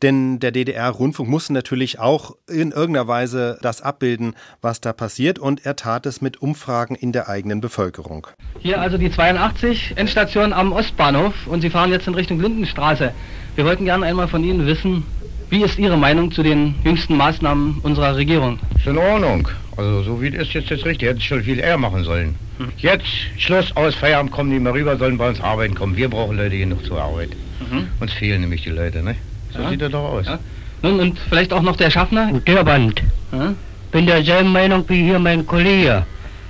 denn 0.03 0.41
der 0.41 0.51
DDR-Rundfunk 0.51 1.29
musste 1.29 1.53
natürlich 1.53 2.01
auch 2.01 2.35
in 2.49 2.73
irgendeiner 2.73 3.07
Weise 3.07 3.59
das 3.63 3.81
abbilden, 3.81 4.35
was 4.61 4.81
da 4.81 4.93
passiert 4.93 5.39
und 5.39 5.65
er 5.65 5.77
tat 5.77 6.07
es 6.07 6.21
mit 6.21 6.43
Umfragen 6.43 6.97
in 6.97 7.13
der 7.13 7.29
eigenen 7.29 7.61
Bevölkerung. 7.61 8.27
Hier 8.59 8.81
also 8.81 8.99
die 8.99 9.11
82 9.11 9.93
Endstation 9.97 10.53
am 10.53 10.73
Ostbahnhof 10.73 11.47
und 11.47 11.61
Sie 11.61 11.71
fahren 11.71 11.91
jetzt 11.91 12.09
in 12.09 12.15
Richtung 12.15 12.41
Lindenstraße. 12.41 13.13
Wir 13.55 13.65
wollten 13.65 13.85
gerne 13.85 14.07
einmal 14.07 14.27
von 14.27 14.43
Ihnen 14.43 14.67
wissen, 14.67 15.05
wie 15.49 15.63
ist 15.63 15.79
Ihre 15.79 15.97
Meinung 15.97 16.33
zu 16.33 16.43
den 16.43 16.75
jüngsten 16.83 17.17
Maßnahmen 17.17 17.79
unserer 17.83 18.17
Regierung? 18.17 18.59
Ist 18.77 18.87
in 18.87 18.99
Ordnung. 18.99 19.49
Also 19.77 20.03
so 20.03 20.23
wie 20.23 20.29
es 20.29 20.49
ist 20.49 20.55
jetzt, 20.55 20.71
jetzt 20.71 20.85
richtig. 20.85 21.09
Hätte 21.09 21.19
es 21.19 21.25
schon 21.25 21.43
viel 21.43 21.59
eher 21.59 21.77
machen 21.77 22.05
sollen. 22.05 22.35
Hm. 22.59 22.73
Jetzt 22.79 23.07
Schluss, 23.37 23.75
aus, 23.77 23.95
Feierabend, 23.95 24.33
kommen 24.33 24.51
die 24.51 24.59
mal 24.59 24.73
rüber, 24.73 24.97
sollen 24.97 25.19
bei 25.19 25.29
uns 25.29 25.41
arbeiten 25.41 25.75
kommen. 25.75 25.97
Wir 25.97 26.09
brauchen 26.09 26.37
Leute 26.37 26.57
hier 26.57 26.67
noch 26.67 26.83
zur 26.83 27.01
Arbeit. 27.01 27.31
Mhm. 27.61 27.89
Uns 28.01 28.13
fehlen 28.13 28.41
nämlich 28.41 28.63
die 28.63 28.71
Leute, 28.71 29.03
ne? 29.03 29.17
So 29.53 29.61
ja. 29.61 29.71
sieht 29.71 29.83
er 29.83 29.89
doch 29.89 30.05
aus. 30.05 30.27
Ja. 30.27 30.39
Nun, 30.83 31.01
und 31.01 31.19
vielleicht 31.29 31.53
auch 31.53 31.63
noch 31.63 31.77
der 31.77 31.91
Schaffner? 31.91 32.33
Der 32.47 32.65
Band. 32.65 33.03
Ja? 33.33 33.55
Bin 33.93 34.07
derselben 34.07 34.53
Meinung 34.53 34.85
wie 34.89 35.05
hier 35.05 35.19
mein 35.19 35.47
Kollege. 35.47 36.05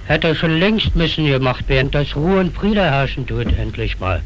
Hätte 0.07 0.35
schon 0.35 0.59
längst 0.59 0.95
müssen 0.95 1.27
gemacht 1.27 1.69
werden, 1.69 1.91
dass 1.91 2.15
Ruhe 2.15 2.41
und 2.41 2.55
Friede 2.55 2.83
herrschen 2.83 3.27
tut, 3.27 3.47
endlich 3.59 3.99
mal. 3.99 4.23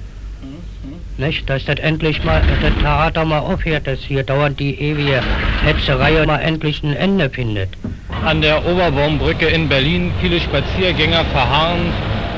Nicht, 1.20 1.50
dass 1.50 1.62
das 1.66 1.78
endlich 1.80 2.24
mal, 2.24 2.40
das 2.62 2.72
Theater 2.80 3.26
mal 3.26 3.40
aufhört, 3.40 3.86
dass 3.86 3.98
hier 3.98 4.22
dauernd 4.22 4.58
die 4.58 4.74
ewige 4.80 5.20
Hetzerei 5.62 6.24
mal 6.24 6.38
endlich 6.38 6.82
ein 6.82 6.96
Ende 6.96 7.28
findet. 7.28 7.68
An 8.24 8.40
der 8.40 8.64
Oberbaumbrücke 8.64 9.44
in 9.44 9.68
Berlin 9.68 10.12
viele 10.22 10.40
Spaziergänger 10.40 11.26
verharren, 11.26 11.92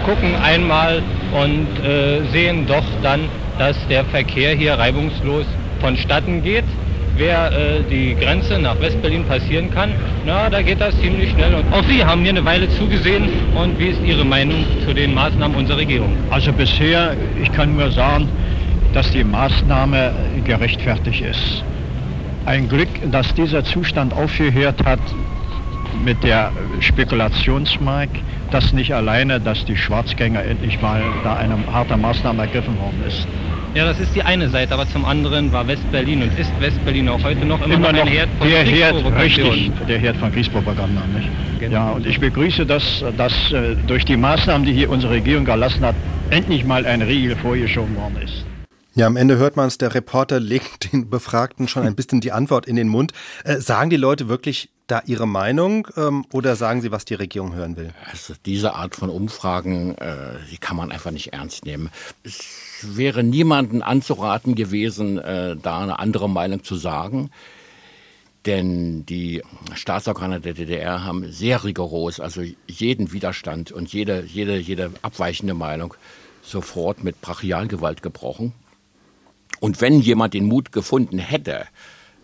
gucken 0.04 0.34
einmal 0.42 1.00
und 1.30 1.68
äh, 1.84 2.22
sehen 2.32 2.66
doch 2.66 2.82
dann, 3.04 3.20
dass 3.56 3.76
der 3.86 4.04
Verkehr 4.06 4.56
hier 4.56 4.74
reibungslos 4.74 5.46
vonstatten 5.80 6.42
geht. 6.42 6.64
Wer 7.16 7.52
äh, 7.52 7.82
die 7.88 8.16
Grenze 8.16 8.58
nach 8.58 8.80
Westberlin 8.80 9.22
passieren 9.26 9.70
kann, 9.70 9.92
na, 10.26 10.50
da 10.50 10.60
geht 10.60 10.80
das 10.80 11.00
ziemlich 11.00 11.30
schnell. 11.30 11.54
Und 11.54 11.72
auch 11.72 11.84
Sie 11.84 12.04
haben 12.04 12.22
hier 12.22 12.30
eine 12.30 12.44
Weile 12.44 12.68
zugesehen. 12.70 13.28
Und 13.54 13.78
wie 13.78 13.90
ist 13.90 14.00
Ihre 14.04 14.24
Meinung 14.24 14.64
zu 14.84 14.92
den 14.92 15.14
Maßnahmen 15.14 15.56
unserer 15.56 15.78
Regierung? 15.78 16.16
Also 16.30 16.52
bisher, 16.52 17.14
ich 17.40 17.52
kann 17.52 17.76
nur 17.76 17.92
sagen, 17.92 18.28
dass 18.92 19.10
die 19.10 19.24
Maßnahme 19.24 20.12
gerechtfertigt 20.44 21.22
ist. 21.22 21.64
Ein 22.44 22.68
Glück, 22.68 22.88
dass 23.10 23.32
dieser 23.34 23.64
Zustand 23.64 24.12
aufgehört 24.12 24.84
hat 24.84 25.00
mit 26.04 26.22
der 26.24 26.52
Spekulationsmarkt, 26.80 28.16
dass 28.50 28.72
nicht 28.72 28.92
alleine, 28.94 29.40
dass 29.40 29.64
die 29.64 29.76
Schwarzgänger 29.76 30.44
endlich 30.44 30.80
mal 30.80 31.02
da 31.24 31.36
eine 31.36 31.56
harte 31.72 31.96
Maßnahme 31.96 32.42
ergriffen 32.42 32.78
worden 32.78 33.02
ist. 33.06 33.26
Ja, 33.74 33.86
das 33.86 33.98
ist 34.00 34.14
die 34.14 34.22
eine 34.22 34.50
Seite, 34.50 34.74
aber 34.74 34.86
zum 34.86 35.06
anderen 35.06 35.50
war 35.50 35.66
Westberlin 35.66 36.22
und 36.22 36.38
ist 36.38 36.52
Westberlin 36.60 37.08
auch 37.08 37.22
heute 37.24 37.46
noch 37.46 37.64
immer, 37.64 37.74
immer 37.74 37.92
noch, 37.92 38.02
ein 38.02 38.08
Herd 38.08 38.28
von 38.38 38.48
der 38.48 38.64
Herd, 38.64 38.96
richtig, 39.18 39.72
der 39.88 39.98
Herd 39.98 40.16
von 40.18 40.30
Kriegspropaganda. 40.30 41.00
Nicht? 41.16 41.28
Genau. 41.58 41.72
Ja, 41.72 41.90
und 41.92 42.06
ich 42.06 42.20
begrüße, 42.20 42.66
dass, 42.66 43.02
dass 43.16 43.32
äh, 43.52 43.74
durch 43.86 44.04
die 44.04 44.18
Maßnahmen, 44.18 44.66
die 44.66 44.74
hier 44.74 44.90
unsere 44.90 45.14
Regierung 45.14 45.46
erlassen 45.46 45.86
hat, 45.86 45.94
endlich 46.28 46.66
mal 46.66 46.84
ein 46.84 47.00
Riegel 47.00 47.34
vorgeschoben 47.36 47.96
worden 47.96 48.18
ist. 48.22 48.44
Ja, 48.94 49.06
am 49.06 49.16
Ende 49.16 49.38
hört 49.38 49.56
man 49.56 49.68
es, 49.68 49.78
der 49.78 49.94
Reporter 49.94 50.38
legt 50.40 50.92
den 50.92 51.08
Befragten 51.08 51.66
schon 51.66 51.86
ein 51.86 51.94
bisschen 51.94 52.20
die 52.20 52.32
Antwort 52.32 52.66
in 52.66 52.76
den 52.76 52.88
Mund. 52.88 53.12
Äh, 53.44 53.56
sagen 53.58 53.88
die 53.88 53.96
Leute 53.96 54.28
wirklich 54.28 54.68
da 54.86 55.00
ihre 55.06 55.26
Meinung 55.26 55.88
ähm, 55.96 56.26
oder 56.32 56.56
sagen 56.56 56.82
sie, 56.82 56.92
was 56.92 57.06
die 57.06 57.14
Regierung 57.14 57.54
hören 57.54 57.76
will? 57.76 57.94
Also 58.10 58.34
diese 58.44 58.74
Art 58.74 58.94
von 58.94 59.08
Umfragen, 59.08 59.96
äh, 59.96 60.34
die 60.50 60.58
kann 60.58 60.76
man 60.76 60.92
einfach 60.92 61.10
nicht 61.10 61.32
ernst 61.32 61.64
nehmen. 61.64 61.88
Es 62.22 62.44
wäre 62.82 63.22
niemandem 63.22 63.82
anzuraten 63.82 64.54
gewesen, 64.54 65.16
äh, 65.18 65.56
da 65.56 65.80
eine 65.80 65.98
andere 65.98 66.28
Meinung 66.28 66.62
zu 66.62 66.74
sagen. 66.74 67.30
Denn 68.44 69.06
die 69.06 69.42
Staatsorgane 69.72 70.40
der 70.40 70.52
DDR 70.52 71.04
haben 71.04 71.32
sehr 71.32 71.64
rigoros, 71.64 72.20
also 72.20 72.42
jeden 72.66 73.12
Widerstand 73.12 73.72
und 73.72 73.92
jede, 73.92 74.24
jede, 74.26 74.58
jede 74.58 74.90
abweichende 75.00 75.54
Meinung 75.54 75.94
sofort 76.42 77.04
mit 77.04 77.20
Brachialgewalt 77.20 78.02
gebrochen. 78.02 78.52
Und 79.62 79.80
wenn 79.80 80.00
jemand 80.00 80.34
den 80.34 80.46
Mut 80.46 80.72
gefunden 80.72 81.20
hätte, 81.20 81.66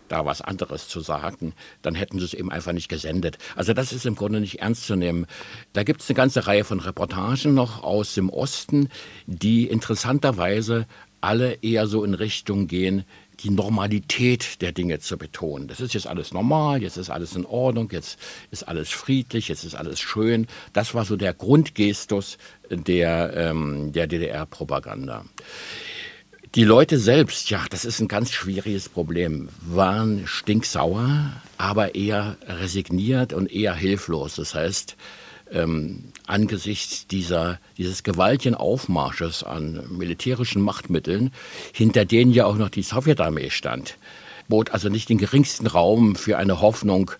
da 0.09 0.25
was 0.25 0.41
anderes 0.41 0.89
zu 0.89 0.99
sagen, 0.99 1.53
dann 1.81 1.95
hätten 1.95 2.19
sie 2.19 2.25
es 2.25 2.33
eben 2.33 2.51
einfach 2.51 2.73
nicht 2.73 2.89
gesendet. 2.89 3.37
Also 3.55 3.71
das 3.71 3.93
ist 3.93 4.05
im 4.05 4.15
Grunde 4.15 4.41
nicht 4.41 4.59
ernst 4.59 4.85
zu 4.85 4.97
nehmen. 4.97 5.25
Da 5.71 5.83
gibt 5.83 6.01
es 6.01 6.09
eine 6.09 6.17
ganze 6.17 6.47
Reihe 6.47 6.65
von 6.65 6.81
Reportagen 6.81 7.53
noch 7.53 7.81
aus 7.81 8.13
dem 8.13 8.29
Osten, 8.29 8.89
die 9.25 9.67
interessanterweise 9.67 10.85
alle 11.21 11.53
eher 11.61 11.87
so 11.87 12.03
in 12.03 12.13
Richtung 12.13 12.67
gehen, 12.67 13.05
die 13.39 13.51
Normalität 13.51 14.61
der 14.61 14.73
Dinge 14.73 14.99
zu 14.99 15.17
betonen. 15.17 15.69
Das 15.69 15.79
ist 15.79 15.93
jetzt 15.93 16.07
alles 16.07 16.33
normal, 16.33 16.81
jetzt 16.81 16.97
ist 16.97 17.09
alles 17.09 17.37
in 17.37 17.45
Ordnung, 17.45 17.87
jetzt 17.91 18.19
ist 18.51 18.67
alles 18.67 18.89
friedlich, 18.89 19.47
jetzt 19.47 19.63
ist 19.63 19.75
alles 19.75 20.01
schön. 20.01 20.45
Das 20.73 20.93
war 20.93 21.05
so 21.05 21.15
der 21.15 21.33
Grundgestus 21.33 22.37
der, 22.69 23.31
ähm, 23.33 23.93
der 23.93 24.07
DDR-Propaganda. 24.07 25.23
Die 26.55 26.63
Leute 26.63 26.97
selbst, 26.97 27.51
ja, 27.51 27.63
das 27.69 27.85
ist 27.85 27.99
ein 27.99 28.07
ganz 28.07 28.31
schwieriges 28.31 28.89
Problem, 28.89 29.49
waren 29.61 30.25
stinksauer, 30.25 31.31
aber 31.59 31.93
eher 31.93 32.37
resigniert 32.47 33.33
und 33.33 33.51
eher 33.51 33.75
hilflos. 33.75 34.37
Das 34.37 34.55
heißt, 34.55 34.95
ähm, 35.51 36.05
angesichts 36.25 37.05
dieser, 37.05 37.59
dieses 37.77 38.01
gewaltigen 38.01 38.55
Aufmarsches 38.55 39.43
an 39.43 39.85
militärischen 39.95 40.63
Machtmitteln, 40.63 41.31
hinter 41.71 42.05
denen 42.05 42.31
ja 42.31 42.45
auch 42.45 42.55
noch 42.55 42.69
die 42.69 42.81
Sowjetarmee 42.81 43.51
stand, 43.51 43.97
bot 44.47 44.71
also 44.71 44.89
nicht 44.89 45.09
den 45.09 45.19
geringsten 45.19 45.67
Raum 45.67 46.15
für 46.15 46.39
eine 46.39 46.61
Hoffnung, 46.61 47.11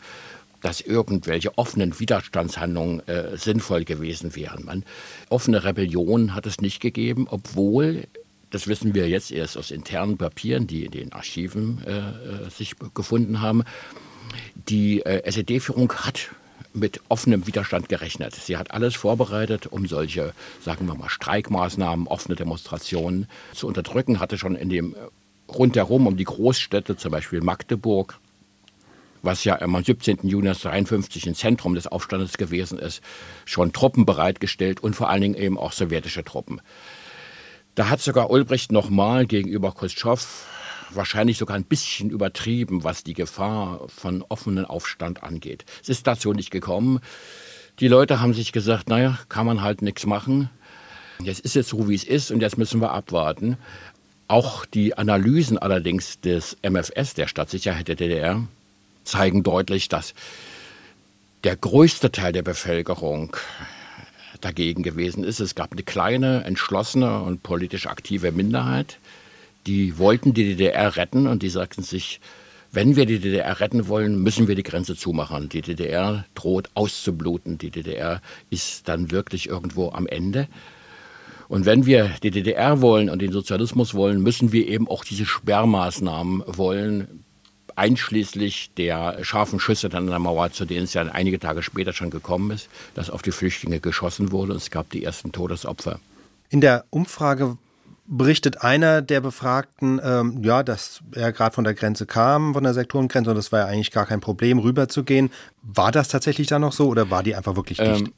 dass 0.62 0.82
irgendwelche 0.82 1.56
offenen 1.56 2.00
Widerstandshandlungen 2.00 3.08
äh, 3.08 3.38
sinnvoll 3.38 3.86
gewesen 3.86 4.36
wären. 4.36 4.66
Man, 4.66 4.84
offene 5.30 5.64
Rebellion 5.64 6.34
hat 6.34 6.48
es 6.48 6.62
nicht 6.62 6.80
gegeben, 6.80 7.28
obwohl 7.30 8.08
das 8.50 8.68
wissen 8.68 8.94
wir 8.94 9.08
jetzt 9.08 9.32
erst 9.32 9.58
aus 9.58 9.72
internen 9.72 10.18
Papieren, 10.18 10.68
die 10.68 10.86
in 10.86 10.92
den 10.92 11.14
Archiven 11.14 11.84
äh, 11.86 12.00
äh 12.00 12.50
sich 12.50 12.76
gefunden 12.94 13.42
haben. 13.42 13.64
Die 14.56 15.02
äh, 15.02 15.24
SED-Führung 15.30 15.92
hat 15.94 16.30
mit 16.74 17.02
offenem 17.10 17.48
Widerstand 17.48 17.90
gerechnet. 17.90 18.36
Sie 18.36 18.58
hat 18.58 18.72
alles 18.72 18.96
vorbereitet, 18.96 19.68
um 19.68 19.88
solche, 19.88 20.34
sagen 20.64 20.86
wir 20.88 20.96
mal, 20.96 21.10
Streikmaßnahmen, 21.10 22.08
offene 22.08 22.36
Demonstrationen 22.36 23.28
zu 23.54 23.68
unterdrücken, 23.68 24.20
hatte 24.20 24.38
schon 24.38 24.56
in 24.56 24.70
dem 24.70 24.94
äh, 24.94 24.98
rundherum 25.52 26.08
um 26.08 26.18
die 26.18 26.26
Großstädte, 26.26 26.96
zum 26.96 27.12
Beispiel 27.12 27.42
Magdeburg, 27.42 28.20
was 29.22 29.44
ja 29.44 29.60
am 29.62 29.84
17. 29.84 30.20
Juni 30.24 30.50
1953 30.50 31.28
im 31.28 31.36
Zentrum 31.36 31.76
des 31.76 31.88
Aufstandes 31.88 32.38
gewesen 32.38 32.80
ist, 32.80 33.02
schon 33.46 33.74
Truppen 33.74 34.06
bereitgestellt 34.06 34.80
und 34.80 34.96
vor 34.96 35.10
allen 35.10 35.22
Dingen 35.22 35.36
eben 35.36 35.58
auch 35.58 35.74
sowjetische 35.74 36.24
Truppen. 36.24 36.62
Da 37.80 37.88
hat 37.88 38.02
sogar 38.02 38.30
Ulbricht 38.30 38.74
nochmal 38.74 39.26
gegenüber 39.26 39.72
Khrushchev 39.72 40.22
wahrscheinlich 40.90 41.38
sogar 41.38 41.56
ein 41.56 41.64
bisschen 41.64 42.10
übertrieben, 42.10 42.84
was 42.84 43.06
die 43.06 43.14
Gefahr 43.14 43.88
von 43.88 44.22
offenen 44.28 44.66
Aufstand 44.66 45.24
angeht. 45.24 45.64
Es 45.82 45.88
ist 45.88 46.06
dazu 46.06 46.34
nicht 46.34 46.52
gekommen. 46.52 47.00
Die 47.80 47.88
Leute 47.88 48.20
haben 48.20 48.34
sich 48.34 48.52
gesagt, 48.52 48.90
naja, 48.90 49.18
kann 49.30 49.46
man 49.46 49.62
halt 49.62 49.82
nichts 49.82 50.06
machen. 50.06 50.50
Jetzt 51.24 51.40
ist 51.40 51.56
es 51.56 51.70
so, 51.70 51.88
wie 51.88 51.96
es 51.96 52.04
ist 52.04 52.32
und 52.32 52.42
jetzt 52.42 52.58
müssen 52.58 52.82
wir 52.82 52.92
abwarten. 52.92 53.56
Auch 54.28 54.66
die 54.66 54.98
Analysen 54.98 55.58
allerdings 55.58 56.20
des 56.20 56.58
MFS, 56.62 57.14
der 57.14 57.28
Stadtsicherheit 57.28 57.88
der 57.88 57.96
DDR, 57.96 58.46
zeigen 59.06 59.42
deutlich, 59.42 59.88
dass 59.88 60.16
der 61.46 61.56
größte 61.56 62.12
Teil 62.12 62.34
der 62.34 62.44
Bevölkerung 62.44 63.38
dagegen 64.42 64.84
gewesen 64.84 65.24
ist. 65.24 65.40
Es 65.40 65.56
gab 65.56 65.72
eine 65.72 65.84
kleine, 65.84 66.44
entschlossene 66.44 67.22
und 67.22 67.44
politisch 67.44 67.88
aktive 67.88 68.32
Minderheit, 68.32 69.00
die 69.68 69.98
wollten 69.98 70.34
die 70.34 70.46
DDR 70.46 70.96
retten 70.96 71.28
und 71.28 71.44
die 71.44 71.50
sagten 71.50 71.84
sich, 71.84 72.20
wenn 72.72 72.96
wir 72.96 73.06
die 73.06 73.20
DDR 73.20 73.60
retten 73.60 73.88
wollen, 73.88 74.22
müssen 74.22 74.48
wir 74.48 74.56
die 74.56 74.64
Grenze 74.64 74.96
zumachen. 74.96 75.50
Die 75.50 75.62
DDR 75.62 76.26
droht 76.36 76.70
auszubluten. 76.76 77.58
Die 77.58 77.72
DDR 77.72 78.22
ist 78.52 78.88
dann 78.88 79.10
wirklich 79.10 79.50
irgendwo 79.50 79.90
am 79.90 80.06
Ende. 80.06 80.48
Und 81.48 81.66
wenn 81.66 81.88
wir 81.88 82.12
die 82.22 82.30
DDR 82.30 82.80
wollen 82.80 83.10
und 83.10 83.24
den 83.24 83.32
Sozialismus 83.32 83.96
wollen, 83.96 84.22
müssen 84.22 84.52
wir 84.52 84.68
eben 84.68 84.88
auch 84.88 85.04
diese 85.04 85.26
Sperrmaßnahmen 85.26 86.44
wollen, 86.46 87.24
einschließlich 87.80 88.72
der 88.78 89.24
scharfen 89.24 89.60
Schüsse 89.60 89.88
dann 89.88 90.04
an 90.04 90.10
der 90.10 90.20
Mauer, 90.20 90.52
zu 90.52 90.66
denen 90.66 90.84
es 90.84 90.94
ja 90.94 91.04
einige 91.04 91.40
Tage 91.40 91.64
später 91.64 91.94
schon 91.94 92.10
gekommen 92.10 92.52
ist, 92.52 92.68
dass 92.94 93.10
auf 93.10 93.22
die 93.22 93.32
Flüchtlinge 93.32 93.80
geschossen 93.80 94.32
wurde 94.32 94.52
und 94.52 94.58
es 94.58 94.70
gab 94.70 94.90
die 94.90 95.04
ersten 95.04 95.32
Todesopfer. 95.32 96.00
In 96.50 96.60
der 96.60 96.84
Umfrage 96.90 97.58
berichtet 98.06 98.64
einer 98.64 99.02
der 99.02 99.22
Befragten, 99.22 100.02
ähm, 100.04 100.44
ja, 100.44 100.62
dass 100.64 101.00
er 101.14 101.32
gerade 101.32 101.56
von 101.56 101.64
der 101.64 101.74
Grenze 101.74 102.06
kam, 102.06 102.54
von 102.54 102.64
der 102.64 102.74
Sektorengrenze, 102.74 103.30
und 103.30 103.38
das 103.38 103.52
war 103.52 103.60
ja 103.60 103.66
eigentlich 103.68 103.92
gar 103.92 104.06
kein 104.06 104.20
Problem, 104.20 104.60
rüberzugehen. 104.60 105.32
War 105.62 105.92
das 105.92 106.10
tatsächlich 106.10 106.48
da 106.48 106.60
noch 106.60 106.74
so 106.74 106.88
oder 106.88 107.10
war 107.10 107.24
die 107.24 107.36
einfach 107.36 107.56
wirklich 107.56 107.78
dicht? 107.78 108.08
Ähm, 108.08 108.14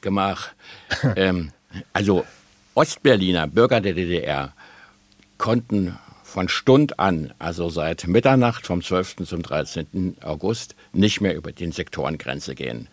gemach. 0.00 0.48
ähm, 1.16 1.52
also 1.92 2.24
Ostberliner 2.74 3.46
Bürger 3.46 3.80
der 3.80 3.94
DDR 3.94 4.52
konnten 5.38 5.96
von 6.36 6.50
Stund 6.50 7.00
an, 7.00 7.32
also 7.38 7.70
seit 7.70 8.06
Mitternacht 8.06 8.66
vom 8.66 8.82
12. 8.82 9.24
zum 9.24 9.40
13. 9.40 10.18
August, 10.22 10.76
nicht 10.92 11.22
mehr 11.22 11.34
über 11.34 11.50
die 11.50 11.72
Sektorengrenze 11.72 12.54
gehen. 12.54 12.88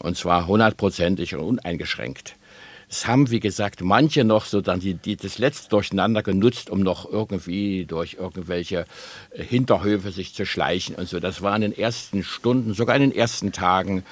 Und 0.00 0.18
zwar 0.18 0.46
hundertprozentig 0.46 1.34
und 1.34 1.40
uneingeschränkt. 1.40 2.36
Es 2.90 3.06
haben, 3.06 3.30
wie 3.30 3.40
gesagt, 3.40 3.80
manche 3.80 4.22
noch 4.24 4.44
so 4.44 4.60
dann 4.60 4.80
die, 4.80 4.92
die 4.92 5.16
das 5.16 5.38
letzte 5.38 5.70
Durcheinander 5.70 6.22
genutzt, 6.22 6.68
um 6.68 6.80
noch 6.80 7.10
irgendwie 7.10 7.86
durch 7.86 8.18
irgendwelche 8.20 8.84
äh, 9.30 9.42
Hinterhöfe 9.42 10.10
sich 10.10 10.34
zu 10.34 10.44
schleichen 10.44 10.94
und 10.94 11.08
so. 11.08 11.20
Das 11.20 11.40
war 11.40 11.56
in 11.56 11.62
den 11.62 11.76
ersten 11.76 12.22
Stunden, 12.22 12.74
sogar 12.74 12.96
in 12.96 13.02
den 13.02 13.16
ersten 13.16 13.52
Tagen 13.52 14.04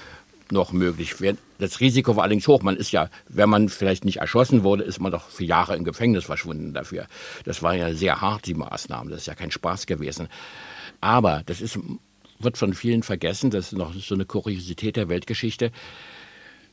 noch 0.52 0.72
möglich. 0.72 1.14
Das 1.58 1.80
Risiko 1.80 2.16
war 2.16 2.24
allerdings 2.24 2.46
hoch. 2.46 2.62
Man 2.62 2.76
ist 2.76 2.92
ja, 2.92 3.08
wenn 3.28 3.48
man 3.48 3.68
vielleicht 3.68 4.04
nicht 4.04 4.18
erschossen 4.18 4.62
wurde, 4.62 4.84
ist 4.84 5.00
man 5.00 5.10
doch 5.10 5.28
für 5.28 5.44
Jahre 5.44 5.76
im 5.76 5.84
Gefängnis 5.84 6.24
verschwunden 6.24 6.72
dafür. 6.74 7.06
Das 7.44 7.62
war 7.62 7.74
ja 7.74 7.94
sehr 7.94 8.20
hart, 8.20 8.46
die 8.46 8.54
Maßnahmen. 8.54 9.10
Das 9.10 9.22
ist 9.22 9.26
ja 9.26 9.34
kein 9.34 9.50
Spaß 9.50 9.86
gewesen. 9.86 10.28
Aber 11.00 11.42
das 11.46 11.60
ist, 11.60 11.78
wird 12.38 12.58
von 12.58 12.74
vielen 12.74 13.02
vergessen. 13.02 13.50
Das 13.50 13.72
ist 13.72 13.78
noch 13.78 13.94
so 13.94 14.14
eine 14.14 14.24
Kuriosität 14.24 14.96
der 14.96 15.08
Weltgeschichte. 15.08 15.72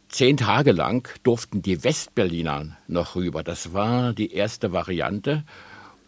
Zehn 0.09 0.37
Tage 0.37 0.71
lang 0.71 1.07
durften 1.23 1.61
die 1.61 1.83
Westberliner 1.83 2.77
noch 2.87 3.15
rüber. 3.15 3.43
Das 3.43 3.73
war 3.73 4.13
die 4.13 4.33
erste 4.33 4.71
Variante. 4.71 5.43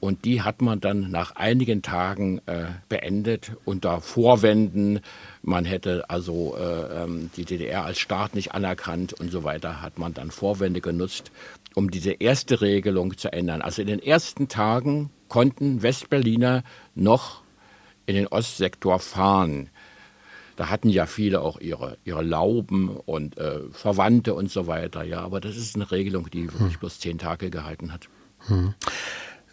Und 0.01 0.25
die 0.25 0.41
hat 0.41 0.63
man 0.63 0.79
dann 0.81 1.11
nach 1.11 1.35
einigen 1.35 1.83
Tagen 1.83 2.41
äh, 2.47 2.65
beendet 2.89 3.51
unter 3.65 4.01
Vorwänden. 4.01 4.99
Man 5.43 5.63
hätte 5.63 6.09
also 6.09 6.57
äh, 6.57 7.03
ähm, 7.03 7.29
die 7.37 7.45
DDR 7.45 7.85
als 7.85 7.99
Staat 7.99 8.33
nicht 8.33 8.51
anerkannt 8.51 9.13
und 9.13 9.31
so 9.31 9.43
weiter, 9.43 9.83
hat 9.83 9.99
man 9.99 10.15
dann 10.15 10.31
Vorwände 10.31 10.81
genutzt, 10.81 11.31
um 11.75 11.91
diese 11.91 12.13
erste 12.13 12.61
Regelung 12.61 13.15
zu 13.15 13.31
ändern. 13.31 13.61
Also 13.61 13.83
in 13.83 13.87
den 13.87 14.01
ersten 14.01 14.47
Tagen 14.47 15.11
konnten 15.27 15.83
Westberliner 15.83 16.63
noch 16.95 17.43
in 18.07 18.15
den 18.15 18.25
Ostsektor 18.25 18.97
fahren. 18.97 19.69
Da 20.55 20.69
hatten 20.69 20.89
ja 20.89 21.05
viele 21.05 21.41
auch 21.41 21.59
ihre, 21.59 21.99
ihre 22.05 22.23
Lauben 22.23 22.89
und 22.89 23.37
äh, 23.37 23.59
Verwandte 23.71 24.33
und 24.33 24.49
so 24.49 24.65
weiter. 24.65 25.03
Ja, 25.03 25.21
aber 25.21 25.39
das 25.39 25.57
ist 25.57 25.75
eine 25.75 25.91
Regelung, 25.91 26.31
die 26.31 26.51
wirklich 26.51 26.73
hm. 26.73 26.79
bloß 26.79 26.99
zehn 26.99 27.19
Tage 27.19 27.51
gehalten 27.51 27.93
hat. 27.93 28.09
Hm. 28.47 28.73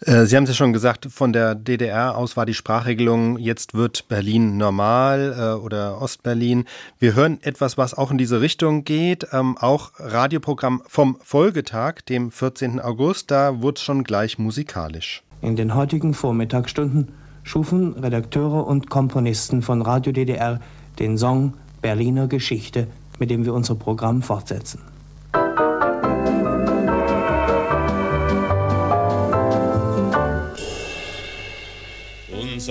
Äh, 0.05 0.25
Sie 0.25 0.35
haben 0.35 0.43
es 0.43 0.49
ja 0.49 0.55
schon 0.55 0.73
gesagt, 0.73 1.07
von 1.11 1.33
der 1.33 1.55
DDR 1.55 2.17
aus 2.17 2.37
war 2.37 2.45
die 2.45 2.53
Sprachregelung, 2.53 3.37
jetzt 3.37 3.73
wird 3.73 4.07
Berlin 4.07 4.57
normal 4.57 5.35
äh, 5.37 5.63
oder 5.63 6.01
Ostberlin. 6.01 6.65
Wir 6.99 7.15
hören 7.15 7.39
etwas, 7.41 7.77
was 7.77 7.93
auch 7.93 8.11
in 8.11 8.17
diese 8.17 8.41
Richtung 8.41 8.85
geht, 8.85 9.27
ähm, 9.33 9.57
auch 9.57 9.91
Radioprogramm 9.97 10.81
vom 10.87 11.17
Folgetag, 11.21 12.01
dem 12.07 12.31
14. 12.31 12.79
August, 12.79 13.31
da 13.31 13.61
wurde 13.61 13.75
es 13.75 13.83
schon 13.83 14.03
gleich 14.03 14.37
musikalisch. 14.39 15.23
In 15.41 15.55
den 15.55 15.75
heutigen 15.75 16.13
Vormittagsstunden 16.13 17.09
schufen 17.43 17.93
Redakteure 17.93 18.67
und 18.67 18.89
Komponisten 18.89 19.61
von 19.61 19.81
Radio 19.81 20.11
DDR 20.11 20.59
den 20.99 21.17
Song 21.17 21.53
Berliner 21.81 22.27
Geschichte, 22.27 22.87
mit 23.19 23.29
dem 23.29 23.45
wir 23.45 23.53
unser 23.53 23.75
Programm 23.75 24.21
fortsetzen. 24.21 24.81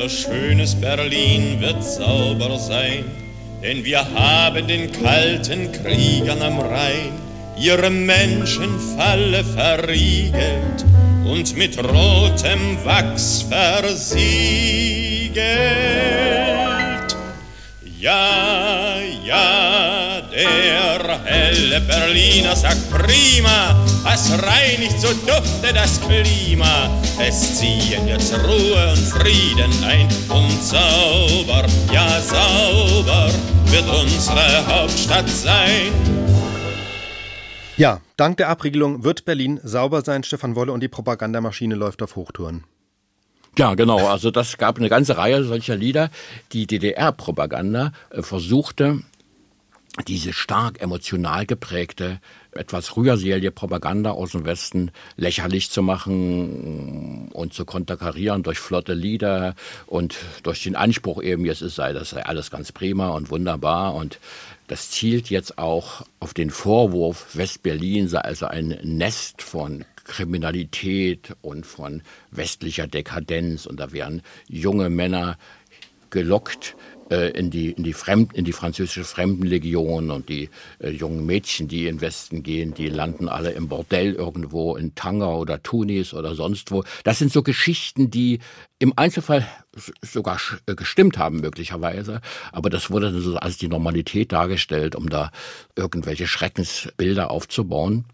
Unser 0.01 0.31
schönes 0.31 0.77
Berlin 0.77 1.61
wird 1.61 1.83
sauber 1.83 2.57
sein, 2.57 3.05
denn 3.65 3.85
wir 3.85 4.09
haben 4.15 4.65
den 4.69 4.93
kalten 4.93 5.73
Kriegern 5.73 6.41
am 6.41 6.61
Rhein 6.61 7.11
ihre 7.59 7.91
Menschenfalle 7.91 9.43
verriegelt 9.43 10.85
und 11.25 11.57
mit 11.57 11.77
rotem 11.79 12.79
Wachs 12.85 13.43
versiegelt. 13.43 15.43
Ja, 17.99 18.99
ja, 19.27 19.98
der 20.39 21.21
helle 21.25 21.81
Berliner 21.81 22.55
sagt 22.55 22.91
prima, 22.91 23.75
was 24.03 24.31
reinigt 24.43 25.01
so 25.01 25.09
dufte 25.27 25.73
das 25.75 26.01
Klima. 26.01 26.91
Es 27.19 27.59
ziehen 27.59 28.07
jetzt 28.07 28.33
Ruhe 28.35 28.91
und 28.91 28.99
Frieden 28.99 29.73
ein 29.85 30.07
und 30.29 30.63
sauber, 30.63 31.65
ja 31.93 32.21
sauber 32.21 33.31
wird 33.67 33.89
unsere 33.89 34.67
Hauptstadt 34.67 35.29
sein. 35.29 35.93
Ja, 37.77 38.01
dank 38.17 38.39
der 38.39 38.49
Abriegelung 38.49 39.05
wird 39.05 39.25
Berlin 39.25 39.61
sauber 39.63 40.03
sein, 40.03 40.25
Stefan 40.25 40.57
Wolle, 40.57 40.73
und 40.73 40.83
die 40.83 40.89
Propagandamaschine 40.89 41.75
läuft 41.75 42.03
auf 42.03 42.17
Hochtouren. 42.17 42.65
Ja, 43.57 43.75
genau. 43.75 44.07
Also 44.07 44.31
das 44.31 44.57
gab 44.57 44.79
eine 44.79 44.89
ganze 44.89 45.17
Reihe 45.17 45.43
solcher 45.43 45.75
Lieder. 45.75 46.11
Die 46.53 46.67
DDR-Propaganda 46.67 47.93
äh, 48.11 48.23
versuchte, 48.23 49.01
diese 50.07 50.33
stark 50.33 50.81
emotional 50.81 51.47
geprägte, 51.47 52.21
etwas 52.53 52.97
rührselige 52.97 53.51
Propaganda 53.51 54.11
aus 54.11 54.33
dem 54.33 54.45
Westen 54.45 54.91
lächerlich 55.17 55.71
zu 55.71 55.83
machen 55.83 57.29
und 57.33 57.53
zu 57.53 57.65
konterkarieren 57.65 58.43
durch 58.43 58.59
flotte 58.59 58.95
Lieder 58.95 59.55
und 59.87 60.17
durch 60.43 60.63
den 60.63 60.77
Anspruch 60.77 61.23
eben, 61.23 61.45
jetzt 61.45 61.61
sei 61.61 61.93
das 61.93 62.11
sei 62.11 62.25
alles 62.25 62.51
ganz 62.51 62.73
prima 62.73 63.09
und 63.11 63.31
wunderbar 63.31 63.95
und 63.95 64.21
das 64.69 64.91
zielt 64.91 65.31
jetzt 65.31 65.59
auch 65.59 66.03
auf 66.21 66.35
den 66.35 66.51
Vorwurf, 66.51 67.35
Westberlin 67.35 68.09
sei 68.09 68.19
also 68.19 68.47
ein 68.47 68.79
Nest 68.83 69.43
von 69.43 69.85
Kriminalität 70.05 71.37
und 71.43 71.65
von 71.65 72.03
westlicher 72.31 72.89
Dekadenz. 72.89 73.67
Und 73.67 73.79
da 73.79 73.93
werden 73.93 74.23
junge 74.49 74.91
Männer 74.91 75.39
gelockt 76.11 76.77
in, 77.17 77.51
die, 77.51 77.73
in, 77.73 77.85
die 77.85 77.93
Fremd, 77.93 78.35
in 78.35 78.45
die 78.45 78.53
französische 78.53 79.05
Fremdenlegion 79.05 80.11
und 80.11 80.29
die 80.29 80.51
äh, 80.79 80.91
jungen 80.91 81.25
Mädchen, 81.25 81.69
die 81.69 81.87
in 81.87 81.97
den 81.97 82.01
Westen 82.01 82.43
gehen, 82.43 82.75
die 82.75 82.89
landen 82.89 83.29
alle 83.29 83.53
im 83.53 83.69
Bordell 83.69 84.15
irgendwo 84.15 84.77
in 84.77 84.95
Tanger 84.95 85.37
oder 85.37 85.63
Tunis 85.63 86.15
oder 86.15 86.35
sonst 86.35 86.71
wo. 86.71 86.85
Das 87.05 87.19
sind 87.19 87.33
so 87.33 87.43
Geschichten, 87.43 88.11
die 88.11 88.41
im 88.79 88.93
Einzelfall 88.97 89.47
sogar 90.03 90.41
äh, 90.67 90.75
gestimmt 90.75 91.19
haben 91.19 91.41
möglicherweise, 91.41 92.21
aber 92.53 92.71
das 92.71 92.91
wurde 92.91 93.19
so 93.21 93.37
als 93.37 93.57
die 93.57 93.69
Normalität 93.69 94.33
dargestellt, 94.33 94.95
um 94.95 95.09
da 95.09 95.31
irgendwelche 95.77 96.27
Schreckensbilder 96.27 97.31
aufzubauen. 97.31 98.05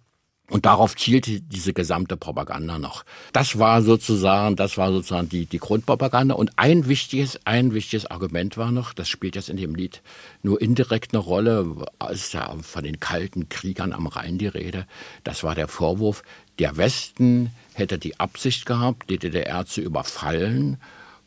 Und 0.50 0.66
darauf 0.66 0.94
zielte 0.94 1.40
diese 1.40 1.72
gesamte 1.72 2.18
Propaganda 2.18 2.78
noch. 2.78 3.04
Das 3.32 3.58
war 3.58 3.80
sozusagen, 3.80 4.56
das 4.56 4.76
war 4.76 4.92
sozusagen 4.92 5.30
die, 5.30 5.46
die 5.46 5.58
Grundpropaganda. 5.58 6.34
Und 6.34 6.52
ein 6.56 6.86
wichtiges, 6.86 7.40
ein 7.46 7.72
wichtiges 7.72 8.04
Argument 8.06 8.58
war 8.58 8.70
noch, 8.70 8.92
das 8.92 9.08
spielt 9.08 9.36
jetzt 9.36 9.48
in 9.48 9.56
dem 9.56 9.74
Lied 9.74 10.02
nur 10.42 10.60
indirekt 10.60 11.14
eine 11.14 11.22
Rolle, 11.22 11.74
ist 12.10 12.34
ja 12.34 12.54
von 12.60 12.84
den 12.84 13.00
kalten 13.00 13.48
Kriegern 13.48 13.94
am 13.94 14.06
Rhein 14.06 14.36
die 14.36 14.46
Rede. 14.46 14.86
Das 15.24 15.44
war 15.44 15.54
der 15.54 15.66
Vorwurf, 15.66 16.22
der 16.58 16.76
Westen 16.76 17.50
hätte 17.72 17.98
die 17.98 18.20
Absicht 18.20 18.66
gehabt, 18.66 19.08
die 19.08 19.18
DDR 19.18 19.64
zu 19.64 19.80
überfallen 19.80 20.76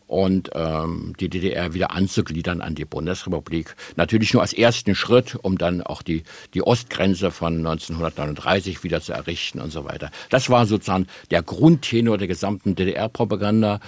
und 0.07 0.49
ähm, 0.55 1.13
die 1.19 1.29
DDR 1.29 1.73
wieder 1.73 1.91
anzugliedern 1.91 2.61
an 2.61 2.75
die 2.75 2.85
Bundesrepublik. 2.85 3.75
Natürlich 3.95 4.33
nur 4.33 4.41
als 4.41 4.53
ersten 4.53 4.95
Schritt, 4.95 5.37
um 5.41 5.57
dann 5.57 5.81
auch 5.81 6.01
die, 6.01 6.23
die 6.53 6.63
Ostgrenze 6.63 7.31
von 7.31 7.57
1939 7.57 8.83
wieder 8.83 9.01
zu 9.01 9.13
errichten 9.13 9.59
und 9.59 9.71
so 9.71 9.85
weiter. 9.85 10.09
Das 10.29 10.49
war 10.49 10.65
sozusagen 10.65 11.07
der 11.29 11.43
Grundtenor 11.43 12.17
der 12.17 12.27
gesamten 12.27 12.75
DDR-Propaganda 12.75 13.79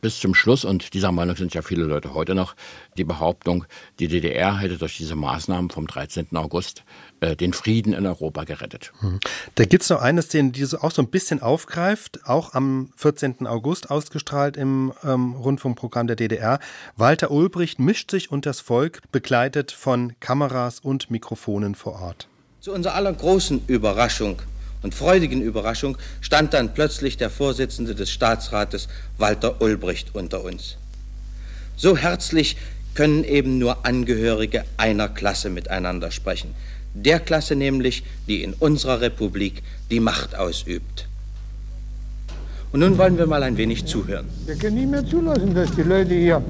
bis 0.00 0.18
zum 0.18 0.34
Schluss, 0.34 0.64
und 0.64 0.94
dieser 0.94 1.12
Meinung 1.12 1.36
sind 1.36 1.54
ja 1.54 1.62
viele 1.62 1.84
Leute 1.84 2.14
heute 2.14 2.34
noch, 2.34 2.54
die 2.96 3.04
Behauptung, 3.04 3.66
die 3.98 4.08
DDR 4.08 4.58
hätte 4.58 4.78
durch 4.78 4.96
diese 4.96 5.14
Maßnahmen 5.14 5.70
vom 5.70 5.86
13. 5.86 6.28
August 6.36 6.84
den 7.20 7.52
Frieden 7.52 7.92
in 7.92 8.06
Europa 8.06 8.44
gerettet. 8.44 8.92
Hm. 9.00 9.20
Da 9.54 9.64
gibt 9.64 9.82
es 9.82 9.90
noch 9.90 10.00
eine 10.00 10.22
Szene, 10.22 10.50
die 10.50 10.64
so 10.64 10.78
auch 10.78 10.90
so 10.90 11.02
ein 11.02 11.08
bisschen 11.08 11.42
aufgreift, 11.42 12.20
auch 12.24 12.54
am 12.54 12.92
14. 12.96 13.46
August 13.46 13.90
ausgestrahlt 13.90 14.56
im 14.56 14.92
ähm, 15.04 15.34
Rundfunkprogramm 15.34 16.06
der 16.06 16.16
DDR. 16.16 16.58
Walter 16.96 17.30
Ulbricht 17.30 17.78
mischt 17.78 18.10
sich 18.10 18.30
unter 18.30 18.50
das 18.50 18.60
Volk, 18.60 19.00
begleitet 19.12 19.72
von 19.72 20.14
Kameras 20.20 20.80
und 20.80 21.10
Mikrofonen 21.10 21.74
vor 21.74 22.00
Ort. 22.00 22.28
Zu 22.60 22.72
unserer 22.72 22.94
aller 22.94 23.12
großen 23.12 23.62
Überraschung 23.66 24.42
und 24.82 24.94
freudigen 24.94 25.42
Überraschung 25.42 25.98
stand 26.20 26.54
dann 26.54 26.74
plötzlich 26.74 27.16
der 27.16 27.30
Vorsitzende 27.30 27.94
des 27.94 28.10
Staatsrates 28.10 28.88
Walter 29.18 29.60
Ulbricht 29.60 30.14
unter 30.14 30.42
uns. 30.42 30.76
So 31.76 31.96
herzlich 31.96 32.56
können 32.94 33.24
eben 33.24 33.58
nur 33.58 33.86
Angehörige 33.86 34.64
einer 34.76 35.08
Klasse 35.08 35.48
miteinander 35.48 36.10
sprechen. 36.10 36.54
Der 36.94 37.20
Klasse 37.20 37.54
nämlich, 37.54 38.02
die 38.26 38.42
in 38.42 38.54
unserer 38.54 39.00
Republik 39.00 39.62
die 39.90 40.00
Macht 40.00 40.34
ausübt. 40.36 41.06
Und 42.72 42.80
nun 42.80 42.98
wollen 42.98 43.16
wir 43.18 43.26
mal 43.26 43.42
ein 43.42 43.56
wenig 43.56 43.86
zuhören. 43.86 44.26
Wir 44.46 44.54
können 44.54 44.76
nicht 44.76 44.90
mehr 44.90 45.04
zulassen, 45.04 45.54
dass 45.54 45.70
die 45.74 45.82
Leute 45.82 46.14
hier 46.14 46.42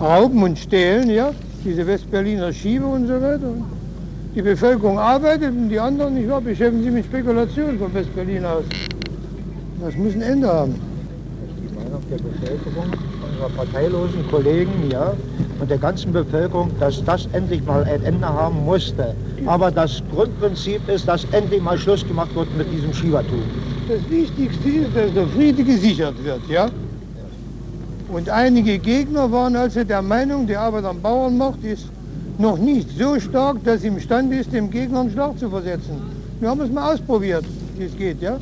rauben 0.00 0.42
und 0.42 0.58
stehlen, 0.58 1.10
ja, 1.10 1.34
diese 1.64 1.86
Westberliner 1.86 2.52
Schiebe 2.52 2.86
und 2.86 3.06
so 3.06 3.14
weiter. 3.14 3.52
Die 4.34 4.42
Bevölkerung 4.42 4.98
arbeitet 4.98 5.50
und 5.50 5.68
die 5.68 5.80
anderen 5.80 6.14
nicht 6.14 6.28
wahr, 6.28 6.40
beschäftigen 6.40 6.82
sich 6.84 6.92
mit 6.92 7.04
Spekulationen 7.04 7.78
von 7.78 7.92
West-Berlin 7.92 8.44
aus. 8.44 8.64
Das 9.80 9.94
muss 9.96 10.14
ein 10.14 10.22
Ende 10.22 10.48
haben. 10.48 10.74
Meinung 11.74 12.02
der 12.10 12.16
Bevölkerung, 12.16 12.90
unserer 13.30 13.48
parteilosen 13.56 14.28
Kollegen 14.30 14.90
ja, 14.90 15.14
und 15.60 15.70
der 15.70 15.78
ganzen 15.78 16.12
Bevölkerung, 16.12 16.70
dass 16.78 17.02
das 17.04 17.28
endlich 17.32 17.64
mal 17.64 17.84
ein 17.84 18.02
Ende 18.04 18.26
haben 18.26 18.64
musste. 18.64 19.14
Aber 19.46 19.70
das 19.70 20.02
Grundprinzip 20.12 20.88
ist, 20.88 21.08
dass 21.08 21.24
endlich 21.32 21.60
mal 21.60 21.78
Schluss 21.78 22.06
gemacht 22.06 22.34
wird 22.34 22.54
mit 22.56 22.72
diesem 22.72 22.92
Schiebertum. 22.92 23.42
Das 23.88 24.10
Wichtigste 24.10 24.68
ist, 24.68 24.96
dass 24.96 25.12
der 25.12 25.26
Friede 25.28 25.64
gesichert 25.64 26.22
wird, 26.22 26.40
ja? 26.48 26.68
Und 28.10 28.28
einige 28.30 28.78
Gegner 28.78 29.30
waren 29.30 29.56
also 29.56 29.84
der 29.84 30.02
Meinung, 30.02 30.46
die 30.46 30.56
Arbeit 30.56 30.84
am 30.84 31.00
Bauernmacht 31.00 31.62
ist 31.62 31.86
noch 32.38 32.56
nicht 32.56 32.88
so 32.96 33.18
stark, 33.18 33.62
dass 33.64 33.82
sie 33.82 33.88
imstande 33.88 34.36
ist, 34.36 34.52
dem 34.52 34.70
Gegner 34.70 35.00
einen 35.00 35.10
Schlag 35.10 35.38
zu 35.38 35.50
versetzen. 35.50 36.00
Wir 36.40 36.48
haben 36.48 36.60
es 36.60 36.70
mal 36.70 36.94
ausprobiert, 36.94 37.44
wie 37.76 37.84
es 37.84 37.96
geht, 37.96 38.22
ja? 38.22 38.38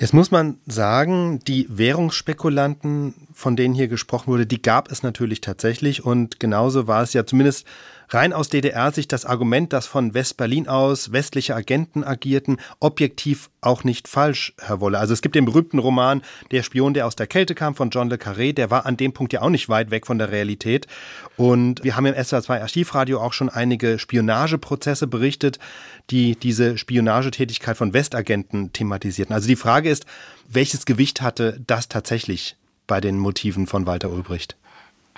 Jetzt 0.00 0.14
muss 0.14 0.30
man 0.30 0.58
sagen, 0.64 1.40
die 1.48 1.66
Währungsspekulanten, 1.68 3.14
von 3.34 3.56
denen 3.56 3.74
hier 3.74 3.88
gesprochen 3.88 4.28
wurde, 4.28 4.46
die 4.46 4.62
gab 4.62 4.92
es 4.92 5.02
natürlich 5.02 5.40
tatsächlich 5.40 6.04
und 6.04 6.38
genauso 6.38 6.86
war 6.86 7.02
es 7.02 7.14
ja 7.14 7.26
zumindest 7.26 7.66
rein 8.08 8.32
aus 8.32 8.48
DDR-Sicht 8.48 9.12
das 9.12 9.24
Argument, 9.24 9.72
dass 9.72 9.88
von 9.88 10.14
West-Berlin 10.14 10.68
aus 10.68 11.10
westliche 11.10 11.56
Agenten 11.56 12.04
agierten, 12.04 12.58
objektiv 12.78 13.50
auch 13.60 13.82
nicht 13.82 14.06
falsch, 14.06 14.54
Herr 14.60 14.80
Wolle. 14.80 15.00
Also 15.00 15.14
es 15.14 15.20
gibt 15.20 15.34
den 15.34 15.44
berühmten 15.44 15.80
Roman 15.80 16.22
Der 16.52 16.62
Spion, 16.62 16.94
der 16.94 17.06
aus 17.06 17.16
der 17.16 17.26
Kälte 17.26 17.56
kam 17.56 17.74
von 17.74 17.90
John 17.90 18.08
le 18.08 18.16
Carré, 18.16 18.52
der 18.52 18.70
war 18.70 18.86
an 18.86 18.96
dem 18.96 19.12
Punkt 19.12 19.32
ja 19.32 19.42
auch 19.42 19.50
nicht 19.50 19.68
weit 19.68 19.90
weg 19.90 20.06
von 20.06 20.18
der 20.18 20.30
Realität. 20.30 20.86
Und 21.38 21.84
wir 21.84 21.94
haben 21.96 22.04
im 22.04 22.14
SWR2 22.14 22.60
Archivradio 22.60 23.20
auch 23.22 23.32
schon 23.32 23.48
einige 23.48 24.00
Spionageprozesse 24.00 25.06
berichtet, 25.06 25.60
die 26.10 26.34
diese 26.34 26.76
Spionagetätigkeit 26.76 27.76
von 27.76 27.94
Westagenten 27.94 28.72
thematisierten. 28.72 29.32
Also 29.32 29.46
die 29.46 29.56
Frage 29.56 29.88
ist, 29.88 30.04
welches 30.48 30.84
Gewicht 30.84 31.22
hatte 31.22 31.60
das 31.64 31.88
tatsächlich 31.88 32.56
bei 32.88 33.00
den 33.00 33.18
Motiven 33.18 33.68
von 33.68 33.86
Walter 33.86 34.10
Ulbricht? 34.10 34.56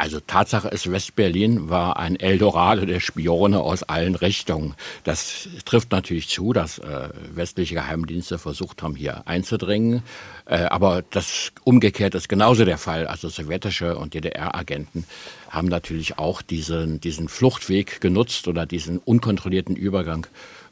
Also 0.01 0.19
Tatsache 0.19 0.69
ist, 0.69 0.91
Westberlin 0.91 1.69
war 1.69 1.99
ein 1.99 2.17
Eldorado 2.17 2.87
der 2.87 3.01
Spione 3.01 3.61
aus 3.61 3.83
allen 3.83 4.15
Richtungen. 4.15 4.75
Das 5.05 5.47
trifft 5.67 5.93
natürlich 5.93 6.31
zu, 6.31 6.55
dass 6.55 6.79
äh, 6.79 7.11
westliche 7.35 7.75
Geheimdienste 7.75 8.39
versucht 8.39 8.83
haben, 8.83 8.97
hier 8.97 9.29
einzudringen. 9.29 10.03
Äh, 10.47 10.63
aber 10.63 11.03
das 11.11 11.53
umgekehrt 11.65 12.15
ist 12.15 12.31
genauso 12.31 12.65
der 12.65 12.79
Fall. 12.79 13.09
Also 13.09 13.29
sowjetische 13.29 13.99
und 13.99 14.15
DDR-Agenten 14.15 15.05
haben 15.51 15.69
natürlich 15.69 16.19
auch 16.19 16.41
diesen, 16.41 17.03
diesen 17.03 17.29
Fluchtweg 17.29 18.01
genutzt 18.01 18.49
oder 18.49 18.65
diesen 18.65 19.01
unkontrollierten 19.01 19.77
Übergang 19.77 20.27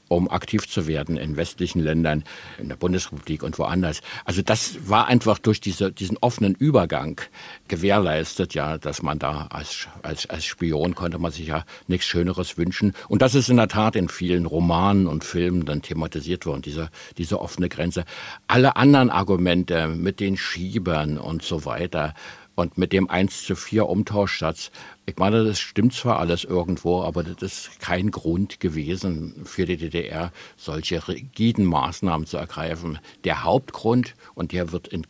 um 0.08 0.30
aktiv 0.30 0.68
zu 0.68 0.86
werden 0.86 1.16
in 1.16 1.36
westlichen 1.36 1.80
Ländern, 1.80 2.24
in 2.58 2.68
der 2.68 2.76
Bundesrepublik 2.76 3.42
und 3.42 3.58
woanders. 3.58 4.00
Also 4.24 4.42
das 4.42 4.88
war 4.88 5.06
einfach 5.06 5.38
durch 5.38 5.60
diese, 5.60 5.92
diesen 5.92 6.16
offenen 6.18 6.54
Übergang 6.54 7.20
gewährleistet, 7.68 8.54
ja, 8.54 8.78
dass 8.78 9.02
man 9.02 9.18
da 9.18 9.46
als, 9.50 9.88
als, 10.02 10.28
als 10.28 10.44
Spion 10.44 10.94
konnte 10.94 11.18
man 11.18 11.32
sich 11.32 11.48
ja 11.48 11.64
nichts 11.86 12.06
Schöneres 12.06 12.56
wünschen. 12.58 12.94
Und 13.08 13.22
das 13.22 13.34
ist 13.34 13.48
in 13.48 13.56
der 13.56 13.68
Tat 13.68 13.96
in 13.96 14.08
vielen 14.08 14.46
Romanen 14.46 15.06
und 15.06 15.24
Filmen 15.24 15.64
dann 15.66 15.82
thematisiert 15.82 16.46
worden, 16.46 16.62
diese, 16.62 16.90
diese 17.18 17.40
offene 17.40 17.68
Grenze. 17.68 18.04
Alle 18.46 18.76
anderen 18.76 19.10
Argumente 19.10 19.88
mit 19.88 20.20
den 20.20 20.36
Schiebern 20.36 21.18
und 21.18 21.42
so 21.42 21.64
weiter, 21.64 22.14
und 22.58 22.76
mit 22.76 22.92
dem 22.92 23.08
1 23.08 23.44
zu 23.44 23.54
4 23.54 23.88
Umtauschsatz, 23.88 24.72
ich 25.06 25.16
meine, 25.16 25.44
das 25.44 25.60
stimmt 25.60 25.94
zwar 25.94 26.18
alles 26.18 26.42
irgendwo, 26.42 27.02
aber 27.02 27.22
das 27.22 27.40
ist 27.40 27.80
kein 27.80 28.10
Grund 28.10 28.58
gewesen 28.58 29.42
für 29.44 29.64
die 29.64 29.76
DDR, 29.76 30.32
solche 30.56 31.06
rigiden 31.06 31.64
Maßnahmen 31.64 32.26
zu 32.26 32.36
ergreifen. 32.36 32.98
Der 33.22 33.44
Hauptgrund, 33.44 34.16
und 34.34 34.50
der 34.50 34.72
wird 34.72 34.88
in 34.88 35.06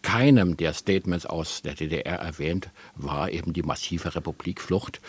keinem 0.00 0.56
der 0.56 0.72
Statements 0.72 1.26
aus 1.26 1.60
der 1.60 1.74
DDR 1.74 2.18
erwähnt, 2.18 2.70
war 2.94 3.30
eben 3.30 3.52
die 3.52 3.62
massive 3.62 4.14
Republikflucht. 4.14 5.02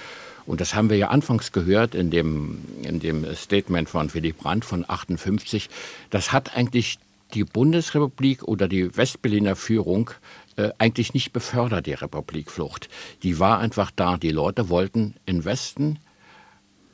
Und 0.46 0.60
das 0.60 0.76
haben 0.76 0.90
wir 0.90 0.98
ja 0.98 1.08
anfangs 1.08 1.54
gehört 1.54 1.96
in 1.96 2.12
dem, 2.12 2.66
in 2.84 3.00
dem 3.00 3.34
Statement 3.34 3.88
von 3.88 4.14
Willy 4.14 4.34
Brandt 4.34 4.66
von 4.66 4.84
58. 4.86 5.70
Das 6.10 6.34
hat 6.34 6.58
eigentlich 6.58 7.00
die 7.34 7.44
Bundesrepublik 7.44 8.44
oder 8.44 8.68
die 8.68 8.96
Westberliner 8.96 9.56
Führung 9.56 10.12
äh, 10.58 10.72
eigentlich 10.78 11.14
nicht 11.14 11.34
befördert, 11.34 11.86
die 11.86 11.94
Republikflucht. 11.94 12.90
Die 13.24 13.40
war 13.40 13.60
einfach 13.60 13.92
da. 13.96 14.18
Die 14.18 14.32
Leute 14.32 14.70
wollten 14.70 15.16
in 15.26 15.46
Westen. 15.46 16.00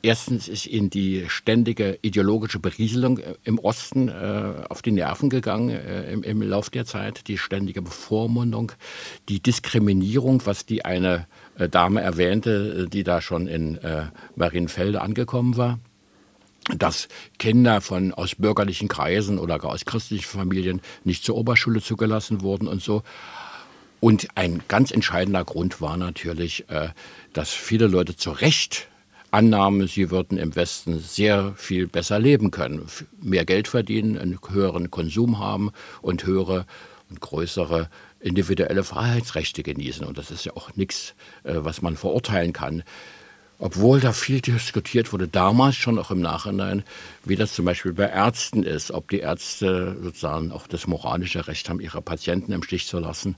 Erstens 0.02 0.48
ist 0.48 0.66
ihnen 0.66 0.90
die 0.90 1.24
ständige 1.28 1.98
ideologische 2.02 2.58
Berieselung 2.58 3.18
äh, 3.18 3.36
im 3.42 3.58
Osten 3.58 4.08
äh, 4.08 4.66
auf 4.68 4.82
die 4.82 4.92
Nerven 4.92 5.30
gegangen 5.30 5.70
äh, 5.70 6.12
im, 6.12 6.22
im 6.22 6.42
Lauf 6.42 6.68
der 6.68 6.84
Zeit, 6.84 7.26
die 7.26 7.38
ständige 7.38 7.80
Bevormundung, 7.80 8.72
die 9.30 9.40
Diskriminierung, 9.40 10.44
was 10.44 10.66
die 10.66 10.84
eine 10.84 11.26
äh, 11.58 11.66
Dame 11.66 12.02
erwähnte, 12.02 12.86
die 12.86 13.02
da 13.02 13.22
schon 13.22 13.46
in 13.46 13.78
Marienfelde 14.36 15.00
angekommen 15.00 15.56
war 15.56 15.78
dass 16.78 17.08
Kinder 17.38 17.82
von 17.82 18.14
aus 18.14 18.36
bürgerlichen 18.36 18.88
Kreisen 18.88 19.38
oder 19.38 19.58
gar 19.58 19.72
aus 19.72 19.84
christlichen 19.84 20.26
Familien 20.26 20.80
nicht 21.04 21.22
zur 21.22 21.36
Oberschule 21.36 21.82
zugelassen 21.82 22.40
wurden 22.40 22.68
und 22.68 22.82
so. 22.82 23.02
Und 24.04 24.28
ein 24.34 24.60
ganz 24.68 24.90
entscheidender 24.90 25.46
Grund 25.46 25.80
war 25.80 25.96
natürlich, 25.96 26.68
äh, 26.68 26.90
dass 27.32 27.54
viele 27.54 27.86
Leute 27.86 28.14
zu 28.14 28.32
Recht 28.32 28.88
annahmen, 29.30 29.86
sie 29.86 30.10
würden 30.10 30.36
im 30.36 30.54
Westen 30.54 30.98
sehr 30.98 31.54
viel 31.56 31.86
besser 31.86 32.18
leben 32.18 32.50
können, 32.50 32.84
mehr 33.22 33.46
Geld 33.46 33.66
verdienen, 33.66 34.18
einen 34.18 34.38
höheren 34.46 34.90
Konsum 34.90 35.38
haben 35.38 35.72
und 36.02 36.26
höhere 36.26 36.66
und 37.08 37.22
größere 37.22 37.88
individuelle 38.20 38.84
Freiheitsrechte 38.84 39.62
genießen. 39.62 40.06
Und 40.06 40.18
das 40.18 40.30
ist 40.30 40.44
ja 40.44 40.52
auch 40.54 40.76
nichts, 40.76 41.14
äh, 41.44 41.54
was 41.56 41.80
man 41.80 41.96
verurteilen 41.96 42.52
kann. 42.52 42.82
Obwohl 43.58 44.00
da 44.00 44.12
viel 44.12 44.40
diskutiert 44.40 45.12
wurde, 45.12 45.28
damals 45.28 45.76
schon 45.76 45.98
auch 45.98 46.10
im 46.10 46.20
Nachhinein, 46.20 46.82
wie 47.24 47.36
das 47.36 47.54
zum 47.54 47.64
Beispiel 47.64 47.92
bei 47.92 48.08
Ärzten 48.08 48.62
ist, 48.62 48.90
ob 48.90 49.08
die 49.08 49.20
Ärzte 49.20 49.96
sozusagen 50.02 50.52
auch 50.52 50.66
das 50.66 50.86
moralische 50.86 51.46
Recht 51.46 51.68
haben, 51.68 51.80
ihre 51.80 52.02
Patienten 52.02 52.52
im 52.52 52.62
Stich 52.62 52.86
zu 52.86 52.98
lassen 52.98 53.36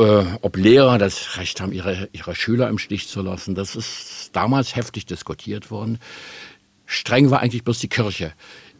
äh, 0.00 0.24
ob 0.40 0.56
Lehrer 0.56 0.98
das 0.98 1.36
Recht 1.36 1.60
haben, 1.60 1.72
ihre, 1.72 2.08
ihre 2.12 2.34
Schüler 2.34 2.68
im 2.68 2.78
Stich 2.78 3.08
zu 3.08 3.22
lassen. 3.22 3.54
Das 3.54 3.76
ist 3.76 4.30
damals 4.32 4.76
heftig 4.76 5.06
diskutiert 5.06 5.70
worden. 5.70 5.98
Streng 6.86 7.30
war 7.30 7.40
eigentlich 7.40 7.64
bloß 7.64 7.78
die 7.78 7.88
Kirche, 7.88 8.32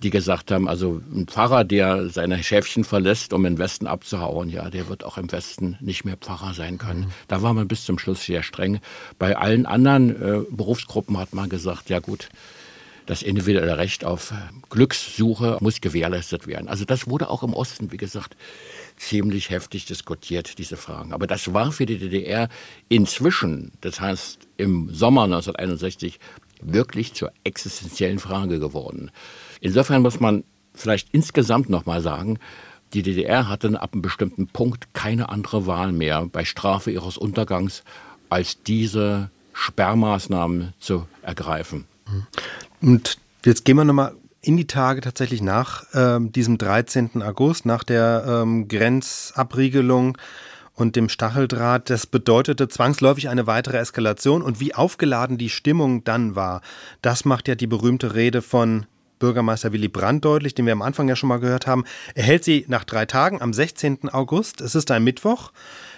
die 0.03 0.11
gesagt 0.11 0.51
haben, 0.51 0.69
also 0.69 1.01
ein 1.13 1.27
Pfarrer, 1.27 1.65
der 1.65 2.09
seine 2.09 2.43
Schäfchen 2.43 2.85
verlässt, 2.85 3.33
um 3.33 3.45
in 3.45 3.55
den 3.55 3.59
Westen 3.59 3.87
abzuhauen, 3.87 4.49
ja, 4.49 4.71
der 4.71 4.89
wird 4.89 5.05
auch 5.05 5.19
im 5.19 5.31
Westen 5.31 5.77
nicht 5.81 6.05
mehr 6.05 6.17
Pfarrer 6.17 6.55
sein 6.55 6.79
können. 6.79 7.01
Mhm. 7.01 7.13
Da 7.29 7.43
war 7.43 7.53
man 7.53 7.69
bis 7.69 7.85
zum 7.85 7.99
Schluss 7.99 8.25
sehr 8.25 8.43
streng. 8.43 8.81
Bei 9.19 9.37
allen 9.37 9.67
anderen 9.67 10.11
äh, 10.11 10.41
Berufsgruppen 10.51 11.19
hat 11.19 11.35
man 11.35 11.49
gesagt, 11.49 11.91
ja 11.91 11.99
gut, 11.99 12.29
das 13.07 13.23
individuelle 13.23 13.77
Recht 13.77 14.05
auf 14.05 14.33
Glückssuche 14.69 15.59
muss 15.61 15.81
gewährleistet 15.81 16.47
werden. 16.47 16.69
Also 16.69 16.85
das 16.85 17.09
wurde 17.09 17.29
auch 17.29 17.43
im 17.43 17.55
Osten, 17.55 17.91
wie 17.91 17.97
gesagt, 17.97 18.37
ziemlich 18.97 19.51
heftig 19.51 19.87
diskutiert, 19.87 20.59
diese 20.59 20.77
Fragen. 20.77 21.13
Aber 21.13 21.27
das 21.27 21.53
war 21.53 21.73
für 21.73 21.87
die 21.87 21.99
DDR 21.99 22.49
inzwischen, 22.89 23.73
das 23.81 24.01
heißt 24.01 24.39
im 24.59 24.95
Sommer 24.95 25.25
1961, 25.25 26.21
wirklich 26.63 27.15
zur 27.15 27.33
existenziellen 27.43 28.19
Frage 28.19 28.61
geworden. 28.61 29.11
Insofern 29.61 30.03
muss 30.03 30.21
man 30.21 30.45
vielleicht 30.75 31.09
insgesamt 31.13 31.69
nochmal 31.69 32.01
sagen, 32.01 32.39
die 32.93 33.03
DDR 33.03 33.49
hatte 33.49 33.81
ab 33.81 33.91
einem 33.93 34.03
bestimmten 34.03 34.49
Punkt 34.49 34.95
keine 34.95 35.29
andere 35.29 35.67
Wahl 35.67 35.93
mehr 35.93 36.27
bei 36.31 36.45
Strafe 36.45 36.91
ihres 36.91 37.17
Untergangs, 37.17 37.85
als 38.29 38.63
diese 38.63 39.31
Sperrmaßnahmen 39.53 40.73
zu 40.79 41.07
ergreifen. 41.23 41.85
Und 42.81 43.19
jetzt 43.45 43.65
gehen 43.65 43.77
wir 43.77 43.85
nochmal 43.85 44.15
in 44.43 44.57
die 44.57 44.67
Tage 44.67 45.01
tatsächlich 45.03 45.43
nach 45.43 45.85
ähm, 45.95 46.33
diesem 46.33 46.59
13. 46.59 47.23
August, 47.23 47.67
nach 47.67 47.85
der 47.85 48.25
ähm, 48.27 48.69
Grenzabriegelung 48.69 50.17
und 50.75 50.97
dem 50.97 51.09
Stacheldraht. 51.09 51.91
Das 51.91 52.07
bedeutete 52.07 52.69
zwangsläufig 52.69 53.29
eine 53.29 53.47
weitere 53.47 53.77
Eskalation. 53.77 54.43
Und 54.43 54.61
wie 54.61 54.75
aufgeladen 54.75 55.37
die 55.37 55.51
Stimmung 55.51 56.05
dann 56.05 56.37
war, 56.37 56.63
das 57.03 57.25
macht 57.25 57.49
ja 57.49 57.55
die 57.55 57.67
berühmte 57.67 58.15
Rede 58.15 58.41
von 58.41 58.87
Bürgermeister 59.21 59.73
Willy 59.73 59.87
Brandt 59.87 60.25
deutlich, 60.25 60.55
den 60.57 60.67
wir 60.67 60.73
am 60.73 60.83
Anfang 60.83 61.09
ja 61.09 61.15
schon 61.15 61.29
mal 61.29 61.39
gehört 61.39 61.69
haben. 61.69 61.85
Er 62.17 62.25
hält 62.25 62.43
sie 62.43 62.65
nach 62.67 62.83
drei 62.83 63.07
Tagen 63.07 63.41
am 63.41 63.53
16. 63.53 64.09
August. 64.09 64.61
Es 64.61 64.75
ist 64.75 64.91
ein 64.91 65.05
Mittwoch. 65.05 65.53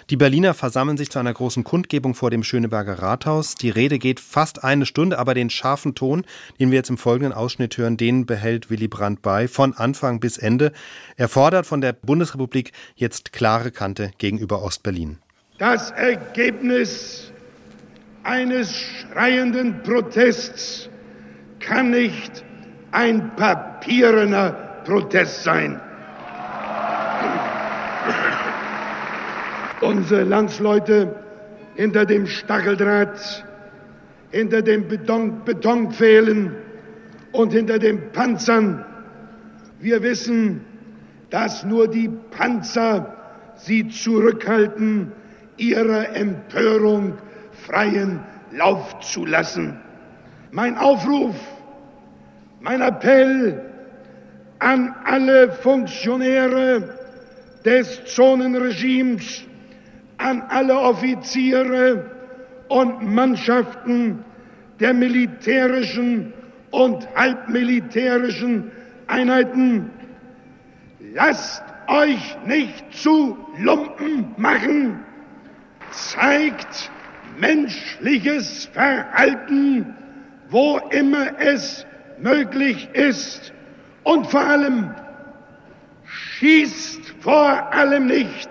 Die 0.09 0.17
Berliner 0.17 0.53
versammeln 0.53 0.97
sich 0.97 1.09
zu 1.09 1.19
einer 1.19 1.33
großen 1.33 1.63
Kundgebung 1.63 2.13
vor 2.13 2.29
dem 2.29 2.43
Schöneberger 2.43 2.99
Rathaus. 2.99 3.55
Die 3.55 3.69
Rede 3.69 3.97
geht 3.99 4.19
fast 4.19 4.63
eine 4.63 4.85
Stunde, 4.85 5.17
aber 5.17 5.33
den 5.33 5.49
scharfen 5.49 5.95
Ton, 5.95 6.25
den 6.59 6.71
wir 6.71 6.77
jetzt 6.77 6.89
im 6.89 6.97
folgenden 6.97 7.33
Ausschnitt 7.33 7.77
hören, 7.77 7.97
den 7.97 8.25
behält 8.25 8.69
Willy 8.69 8.87
Brandt 8.87 9.21
bei, 9.21 9.47
von 9.47 9.73
Anfang 9.73 10.19
bis 10.19 10.37
Ende. 10.37 10.73
Er 11.15 11.29
fordert 11.29 11.65
von 11.65 11.81
der 11.81 11.93
Bundesrepublik 11.93 12.73
jetzt 12.95 13.31
klare 13.31 13.71
Kante 13.71 14.11
gegenüber 14.17 14.61
Ostberlin. 14.61 15.19
Das 15.57 15.91
Ergebnis 15.91 17.31
eines 18.23 18.73
schreienden 18.75 19.83
Protests 19.83 20.89
kann 21.59 21.91
nicht 21.91 22.43
ein 22.93 23.35
papierener 23.35 24.51
Protest 24.85 25.43
sein. 25.43 25.81
Unsere 29.81 30.23
Landsleute 30.23 31.15
hinter 31.75 32.05
dem 32.05 32.27
Stacheldraht, 32.27 33.45
hinter 34.31 34.61
den 34.61 34.87
Beton 34.87 35.43
Betonpfählen 35.43 36.55
und 37.31 37.51
hinter 37.51 37.79
den 37.79 38.11
Panzern. 38.11 38.85
Wir 39.79 40.01
wissen, 40.03 40.63
dass 41.31 41.63
nur 41.63 41.87
die 41.87 42.09
Panzer 42.31 43.17
sie 43.55 43.89
zurückhalten, 43.89 45.11
ihrer 45.57 46.15
Empörung 46.15 47.13
freien 47.65 48.19
Lauf 48.51 48.99
zu 48.99 49.25
lassen. 49.25 49.79
Mein 50.51 50.77
Aufruf, 50.77 51.35
mein 52.63 52.81
Appell 52.81 53.61
an 54.59 54.95
alle 55.03 55.51
Funktionäre 55.51 56.97
des 57.65 58.05
Zonenregimes, 58.05 59.43
an 60.17 60.41
alle 60.47 60.79
Offiziere 60.79 62.09
und 62.69 63.13
Mannschaften 63.13 64.23
der 64.79 64.93
militärischen 64.93 66.33
und 66.71 67.05
halbmilitärischen 67.15 68.71
Einheiten, 69.07 69.91
lasst 71.13 71.63
euch 71.87 72.37
nicht 72.45 72.93
zu 72.93 73.37
Lumpen 73.59 74.33
machen, 74.37 74.99
zeigt 75.91 76.89
menschliches 77.37 78.65
Verhalten, 78.67 79.93
wo 80.49 80.79
immer 80.91 81.39
es 81.39 81.85
möglich 82.23 82.89
ist 82.93 83.53
und 84.03 84.27
vor 84.27 84.41
allem 84.41 84.93
schießt 86.05 87.13
vor 87.21 87.73
allem 87.73 88.07
nicht 88.07 88.49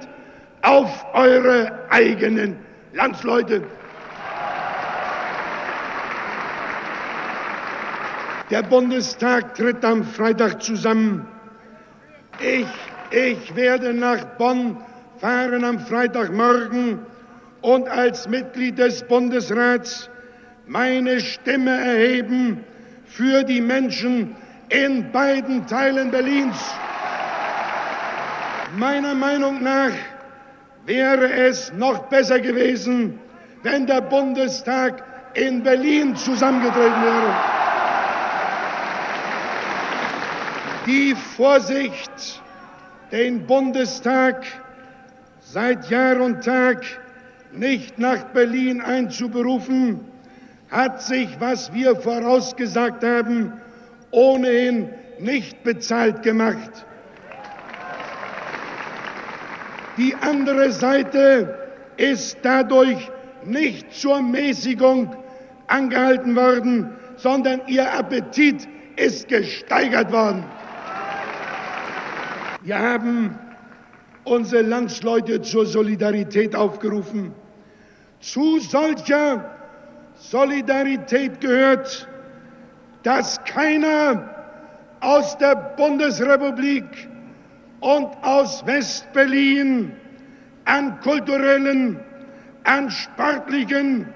auf 0.62 1.04
eure 1.12 1.86
eigenen 1.90 2.56
Landsleute. 2.92 3.62
Der 8.50 8.62
Bundestag 8.62 9.54
tritt 9.54 9.84
am 9.84 10.04
Freitag 10.04 10.62
zusammen. 10.62 11.26
Ich, 12.40 12.66
ich 13.10 13.56
werde 13.56 13.94
nach 13.94 14.24
Bonn 14.36 14.76
fahren 15.18 15.64
am 15.64 15.78
Freitagmorgen 15.78 16.98
und 17.62 17.88
als 17.88 18.28
Mitglied 18.28 18.78
des 18.78 19.02
Bundesrats 19.04 20.10
meine 20.66 21.20
Stimme 21.20 21.70
erheben 21.70 22.64
für 23.14 23.44
die 23.44 23.60
Menschen 23.60 24.34
in 24.70 25.12
beiden 25.12 25.66
Teilen 25.66 26.10
Berlins. 26.10 26.56
Meiner 28.76 29.14
Meinung 29.14 29.62
nach 29.62 29.92
wäre 30.86 31.30
es 31.30 31.72
noch 31.74 32.08
besser 32.08 32.40
gewesen, 32.40 33.18
wenn 33.62 33.86
der 33.86 34.00
Bundestag 34.00 35.04
in 35.34 35.62
Berlin 35.62 36.16
zusammengetreten 36.16 37.02
wäre. 37.02 37.36
Die 40.86 41.14
Vorsicht, 41.36 42.42
den 43.12 43.46
Bundestag 43.46 44.44
seit 45.40 45.90
Jahr 45.90 46.18
und 46.20 46.42
Tag 46.42 46.82
nicht 47.52 47.98
nach 47.98 48.24
Berlin 48.32 48.80
einzuberufen, 48.80 50.00
hat 50.72 51.02
sich, 51.02 51.28
was 51.38 51.72
wir 51.74 51.94
vorausgesagt 51.94 53.04
haben, 53.04 53.52
ohnehin 54.10 54.88
nicht 55.18 55.62
bezahlt 55.62 56.22
gemacht. 56.22 56.86
Die 59.98 60.14
andere 60.22 60.72
Seite 60.72 61.54
ist 61.98 62.38
dadurch 62.42 63.10
nicht 63.44 63.92
zur 63.92 64.22
Mäßigung 64.22 65.14
angehalten 65.66 66.34
worden, 66.34 66.90
sondern 67.16 67.60
ihr 67.66 67.92
Appetit 67.92 68.66
ist 68.96 69.28
gesteigert 69.28 70.10
worden. 70.10 70.44
Wir 72.62 72.78
haben 72.78 73.38
unsere 74.24 74.62
Landsleute 74.62 75.42
zur 75.42 75.66
Solidarität 75.66 76.54
aufgerufen. 76.54 77.34
Zu 78.20 78.60
solcher 78.60 79.61
Solidarität 80.30 81.40
gehört, 81.40 82.08
dass 83.02 83.42
keiner 83.44 84.30
aus 85.00 85.36
der 85.38 85.56
Bundesrepublik 85.76 86.84
und 87.80 88.08
aus 88.22 88.64
Westberlin 88.64 89.92
an 90.64 91.00
kulturellen, 91.00 91.98
an 92.62 92.88
sportlichen 92.90 94.06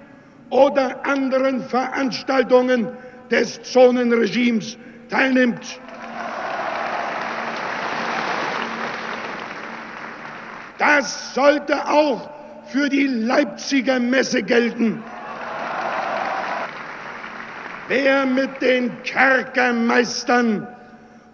oder 0.50 1.04
anderen 1.04 1.61
Veranstaltungen 1.61 2.86
des 3.30 3.61
Zonenregimes 3.64 4.78
teilnimmt. 5.11 5.80
Das 10.78 11.34
sollte 11.34 11.88
auch 11.88 12.30
für 12.66 12.88
die 12.88 13.09
Leipziger 13.09 13.98
Messe 13.98 14.44
gelten. 14.44 15.02
Wer 17.89 18.26
mit 18.26 18.61
den 18.61 19.03
Kerkermeistern 19.05 20.66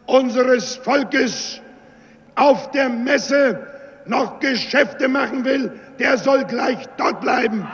unseres 0.06 0.76
Volkes 0.76 1.60
auf 2.34 2.70
der 2.72 2.88
Messe 2.88 3.66
noch 4.06 4.40
Geschäfte 4.40 5.08
machen 5.08 5.44
will, 5.44 5.72
der 5.98 6.18
soll 6.18 6.44
gleich 6.44 6.78
dort 6.96 7.20
bleiben. 7.20 7.66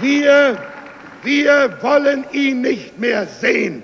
Wir, 0.00 0.58
wir 1.22 1.82
wollen 1.82 2.24
ihn 2.32 2.62
nicht 2.62 2.98
mehr 2.98 3.26
sehen. 3.26 3.82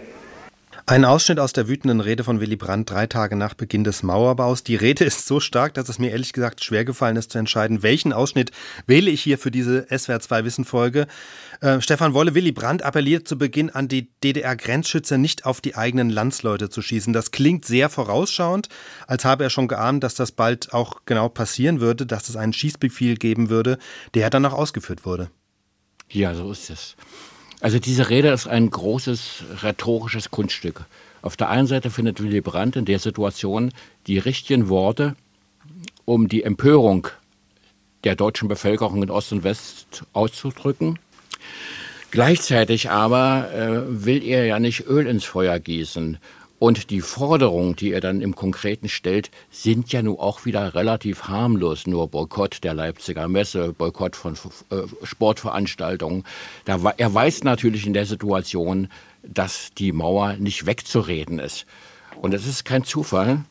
Ein 0.88 1.04
Ausschnitt 1.04 1.40
aus 1.40 1.52
der 1.52 1.66
wütenden 1.66 1.98
Rede 1.98 2.22
von 2.22 2.38
Willy 2.38 2.54
Brandt 2.54 2.88
drei 2.88 3.08
Tage 3.08 3.34
nach 3.34 3.54
Beginn 3.54 3.82
des 3.82 4.04
Mauerbaus. 4.04 4.62
Die 4.62 4.76
Rede 4.76 5.02
ist 5.02 5.26
so 5.26 5.40
stark, 5.40 5.74
dass 5.74 5.88
es 5.88 5.98
mir 5.98 6.12
ehrlich 6.12 6.32
gesagt 6.32 6.62
schwer 6.62 6.84
gefallen 6.84 7.16
ist 7.16 7.32
zu 7.32 7.38
entscheiden, 7.38 7.82
welchen 7.82 8.12
Ausschnitt 8.12 8.52
wähle 8.86 9.10
ich 9.10 9.20
hier 9.20 9.36
für 9.36 9.50
diese 9.50 9.80
SWR2 9.90 10.44
Wissen-Folge. 10.44 11.08
Äh, 11.60 11.80
Stefan 11.80 12.14
Wolle, 12.14 12.36
Willy 12.36 12.52
Brandt 12.52 12.84
appelliert 12.84 13.26
zu 13.26 13.36
Beginn 13.36 13.70
an 13.70 13.88
die 13.88 14.12
DDR-Grenzschützer, 14.22 15.18
nicht 15.18 15.44
auf 15.44 15.60
die 15.60 15.74
eigenen 15.74 16.08
Landsleute 16.08 16.70
zu 16.70 16.82
schießen. 16.82 17.12
Das 17.12 17.32
klingt 17.32 17.64
sehr 17.64 17.88
vorausschauend, 17.88 18.68
als 19.08 19.24
habe 19.24 19.42
er 19.42 19.50
schon 19.50 19.66
geahnt, 19.66 20.04
dass 20.04 20.14
das 20.14 20.30
bald 20.30 20.72
auch 20.72 21.00
genau 21.04 21.28
passieren 21.28 21.80
würde, 21.80 22.06
dass 22.06 22.28
es 22.28 22.36
einen 22.36 22.52
Schießbefehl 22.52 23.16
geben 23.16 23.50
würde, 23.50 23.78
der 24.14 24.30
dann 24.30 24.46
auch 24.46 24.52
ausgeführt 24.52 25.04
wurde. 25.04 25.32
Ja, 26.08 26.32
so 26.32 26.52
ist 26.52 26.70
es. 26.70 26.94
Also 27.60 27.78
diese 27.78 28.10
Rede 28.10 28.28
ist 28.28 28.46
ein 28.46 28.70
großes 28.70 29.44
rhetorisches 29.62 30.30
Kunststück. 30.30 30.84
Auf 31.22 31.36
der 31.36 31.48
einen 31.48 31.66
Seite 31.66 31.90
findet 31.90 32.22
Willy 32.22 32.40
Brandt 32.40 32.76
in 32.76 32.84
der 32.84 32.98
Situation 32.98 33.72
die 34.06 34.18
richtigen 34.18 34.68
Worte, 34.68 35.16
um 36.04 36.28
die 36.28 36.42
Empörung 36.42 37.08
der 38.04 38.14
deutschen 38.14 38.48
Bevölkerung 38.48 39.02
in 39.02 39.10
Ost 39.10 39.32
und 39.32 39.42
West 39.42 40.04
auszudrücken. 40.12 40.98
Gleichzeitig 42.10 42.90
aber 42.90 43.52
äh, 43.52 44.04
will 44.04 44.22
er 44.22 44.46
ja 44.46 44.58
nicht 44.60 44.86
Öl 44.86 45.06
ins 45.06 45.24
Feuer 45.24 45.58
gießen 45.58 46.18
und 46.58 46.90
die 46.90 47.02
Forderungen, 47.02 47.76
die 47.76 47.92
er 47.92 48.00
dann 48.00 48.20
im 48.20 48.34
Konkreten 48.34 48.88
stellt, 48.88 49.30
sind 49.50 49.92
ja 49.92 50.02
nun 50.02 50.18
auch 50.18 50.46
wieder 50.46 50.74
relativ 50.74 51.24
harmlos. 51.24 51.86
Nur 51.86 52.08
Boykott 52.08 52.64
der 52.64 52.72
Leipziger 52.72 53.28
Messe, 53.28 53.74
Boykott 53.74 54.16
von 54.16 54.34
äh, 54.70 54.82
Sportveranstaltungen. 55.02 56.24
Da, 56.64 56.78
er 56.96 57.12
weiß 57.12 57.44
natürlich 57.44 57.86
in 57.86 57.92
der 57.92 58.06
Situation, 58.06 58.88
dass 59.22 59.70
die 59.76 59.92
Mauer 59.92 60.34
nicht 60.34 60.66
wegzureden 60.66 61.38
ist. 61.38 61.66
Und 62.22 62.32
es 62.32 62.46
ist 62.46 62.64
kein 62.64 62.84
Zufall, 62.84 63.44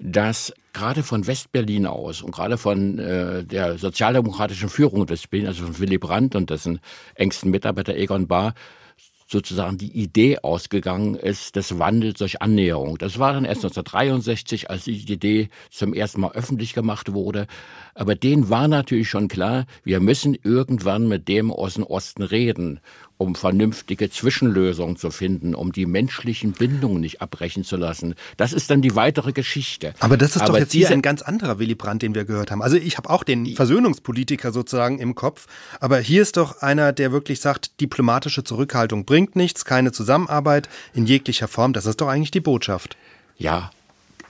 dass 0.00 0.52
gerade 0.72 1.02
von 1.02 1.26
Westberlin 1.26 1.86
aus 1.86 2.22
und 2.22 2.32
gerade 2.32 2.56
von 2.56 2.98
äh, 2.98 3.44
der 3.44 3.78
sozialdemokratischen 3.78 4.68
Führung 4.68 5.06
des 5.06 5.26
Berlin, 5.26 5.48
also 5.48 5.64
von 5.64 5.78
Willy 5.78 5.98
Brandt 5.98 6.34
und 6.34 6.50
dessen 6.50 6.80
engsten 7.14 7.50
Mitarbeiter 7.50 7.94
Egon 7.94 8.26
Bahr, 8.26 8.54
sozusagen 9.30 9.78
die 9.78 9.92
Idee 9.92 10.38
ausgegangen 10.38 11.14
ist 11.14 11.54
des 11.56 11.78
Wandels 11.78 12.18
durch 12.18 12.42
Annäherung. 12.42 12.98
Das 12.98 13.18
war 13.18 13.32
dann 13.32 13.44
erst 13.44 13.64
1963, 13.64 14.70
als 14.70 14.84
die 14.84 14.96
Idee 14.96 15.48
zum 15.70 15.94
ersten 15.94 16.20
Mal 16.20 16.32
öffentlich 16.32 16.74
gemacht 16.74 17.12
wurde. 17.12 17.46
Aber 17.94 18.16
denen 18.16 18.50
war 18.50 18.66
natürlich 18.66 19.08
schon 19.08 19.28
klar, 19.28 19.66
wir 19.84 20.00
müssen 20.00 20.36
irgendwann 20.42 21.06
mit 21.06 21.28
dem 21.28 21.52
aus 21.52 21.74
dem 21.74 21.84
Osten 21.84 22.22
reden 22.22 22.80
um 23.20 23.34
vernünftige 23.34 24.10
Zwischenlösungen 24.10 24.96
zu 24.96 25.10
finden, 25.10 25.54
um 25.54 25.72
die 25.72 25.84
menschlichen 25.84 26.52
Bindungen 26.52 27.00
nicht 27.00 27.20
abbrechen 27.20 27.64
zu 27.64 27.76
lassen. 27.76 28.14
Das 28.38 28.54
ist 28.54 28.70
dann 28.70 28.80
die 28.80 28.96
weitere 28.96 29.32
Geschichte. 29.32 29.92
Aber 30.00 30.16
das 30.16 30.36
ist 30.36 30.42
Aber 30.42 30.52
doch 30.52 30.58
jetzt 30.58 30.72
hier 30.72 30.88
ein 30.90 31.02
ganz 31.02 31.20
anderer 31.20 31.58
Willy 31.58 31.74
Brandt, 31.74 32.00
den 32.00 32.14
wir 32.14 32.24
gehört 32.24 32.50
haben. 32.50 32.62
Also 32.62 32.76
ich 32.78 32.96
habe 32.96 33.10
auch 33.10 33.22
den 33.22 33.54
Versöhnungspolitiker 33.54 34.52
sozusagen 34.52 34.98
im 34.98 35.14
Kopf, 35.14 35.46
aber 35.80 35.98
hier 35.98 36.22
ist 36.22 36.38
doch 36.38 36.62
einer, 36.62 36.92
der 36.92 37.12
wirklich 37.12 37.40
sagt, 37.40 37.80
diplomatische 37.82 38.42
Zurückhaltung 38.42 39.04
bringt 39.04 39.36
nichts, 39.36 39.66
keine 39.66 39.92
Zusammenarbeit 39.92 40.70
in 40.94 41.04
jeglicher 41.04 41.46
Form. 41.46 41.74
Das 41.74 41.84
ist 41.84 42.00
doch 42.00 42.08
eigentlich 42.08 42.30
die 42.30 42.40
Botschaft. 42.40 42.96
Ja, 43.36 43.70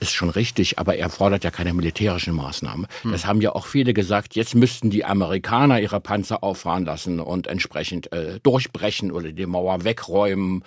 ist 0.01 0.13
schon 0.13 0.29
richtig, 0.29 0.79
aber 0.79 0.95
er 0.97 1.09
fordert 1.09 1.43
ja 1.43 1.51
keine 1.51 1.73
militärischen 1.73 2.33
Maßnahmen. 2.33 2.87
Hm. 3.03 3.11
Das 3.11 3.25
haben 3.25 3.39
ja 3.39 3.53
auch 3.53 3.67
viele 3.67 3.93
gesagt, 3.93 4.35
jetzt 4.35 4.55
müssten 4.55 4.89
die 4.89 5.05
Amerikaner 5.05 5.79
ihre 5.79 6.01
Panzer 6.01 6.43
auffahren 6.43 6.85
lassen 6.85 7.19
und 7.19 7.47
entsprechend 7.47 8.11
äh, 8.11 8.39
durchbrechen 8.41 9.11
oder 9.11 9.31
die 9.31 9.45
Mauer 9.45 9.83
wegräumen 9.83 10.63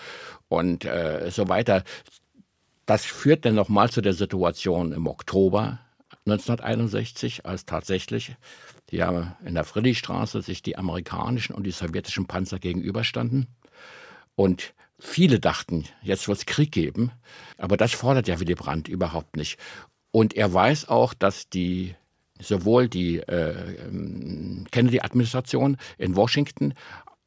und 0.49 0.85
äh, 0.85 1.31
so 1.31 1.49
weiter. 1.49 1.83
Das 2.87 3.05
führt 3.05 3.45
dann 3.45 3.57
nochmal 3.57 3.91
zu 3.91 4.01
der 4.01 4.13
Situation 4.13 4.93
im 4.93 5.07
Oktober 5.09 5.81
1961, 6.27 7.45
als 7.45 7.67
tatsächlich 7.67 8.37
ja, 8.91 9.37
in 9.45 9.55
der 9.55 9.65
Friedrichstraße 9.65 10.43
sich 10.43 10.63
die 10.63 10.79
amerikanischen 10.79 11.55
und 11.55 11.65
die 11.65 11.73
sowjetischen 11.73 12.27
Panzer 12.27 12.59
gegenüberstanden. 12.59 13.49
Und 14.37 14.75
viele 15.05 15.39
dachten, 15.39 15.85
jetzt 16.03 16.29
wird 16.29 16.39
es 16.39 16.47
Krieg 16.47 16.73
geben. 16.73 17.13
Aber 17.59 17.77
das 17.77 17.93
fordert 17.93 18.29
ja 18.29 18.41
Willy 18.41 18.55
Brandt 18.55 18.89
überhaupt 18.89 19.37
nicht. 19.37 19.59
Und 20.11 20.35
er 20.35 20.53
weiß 20.53 20.89
auch, 20.89 21.15
dass 21.15 21.49
die 21.49 21.95
sowohl 22.41 22.89
die 22.89 23.19
äh, 23.19 23.55
Kennedy-Administration 24.71 25.77
in 25.99 26.17
Washington 26.17 26.75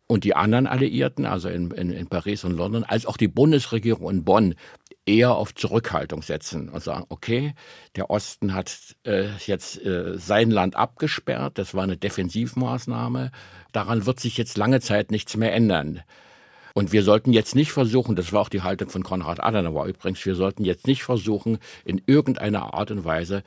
und 0.07 0.23
die 0.23 0.35
anderen 0.35 0.67
Alliierten, 0.67 1.25
also 1.25 1.49
in, 1.49 1.71
in, 1.71 1.91
in 1.91 2.07
Paris 2.07 2.43
und 2.43 2.51
London, 2.51 2.83
als 2.83 3.05
auch 3.05 3.17
die 3.17 3.27
Bundesregierung 3.27 4.09
in 4.09 4.23
Bonn 4.23 4.55
eher 5.05 5.35
auf 5.35 5.55
Zurückhaltung 5.55 6.21
setzen 6.21 6.69
und 6.69 6.83
sagen, 6.83 7.05
okay, 7.09 7.53
der 7.95 8.09
Osten 8.09 8.53
hat 8.53 8.95
äh, 9.03 9.29
jetzt 9.45 9.83
äh, 9.85 10.17
sein 10.17 10.51
Land 10.51 10.75
abgesperrt, 10.75 11.57
das 11.57 11.73
war 11.73 11.83
eine 11.83 11.97
Defensivmaßnahme, 11.97 13.31
daran 13.71 14.05
wird 14.05 14.19
sich 14.19 14.37
jetzt 14.37 14.57
lange 14.57 14.81
Zeit 14.81 15.11
nichts 15.11 15.37
mehr 15.37 15.53
ändern. 15.53 16.01
Und 16.77 16.91
wir 16.91 17.01
sollten 17.01 17.33
jetzt 17.33 17.55
nicht 17.55 17.71
versuchen, 17.71 18.15
das 18.15 18.33
war 18.33 18.41
auch 18.41 18.49
die 18.49 18.61
Haltung 18.61 18.89
von 18.89 19.01
Konrad 19.01 19.43
Adenauer 19.43 19.87
übrigens, 19.87 20.23
wir 20.23 20.35
sollten 20.35 20.63
jetzt 20.63 20.85
nicht 20.85 21.01
versuchen, 21.01 21.57
in 21.85 21.99
irgendeiner 22.05 22.75
Art 22.75 22.91
und 22.91 23.03
Weise 23.03 23.41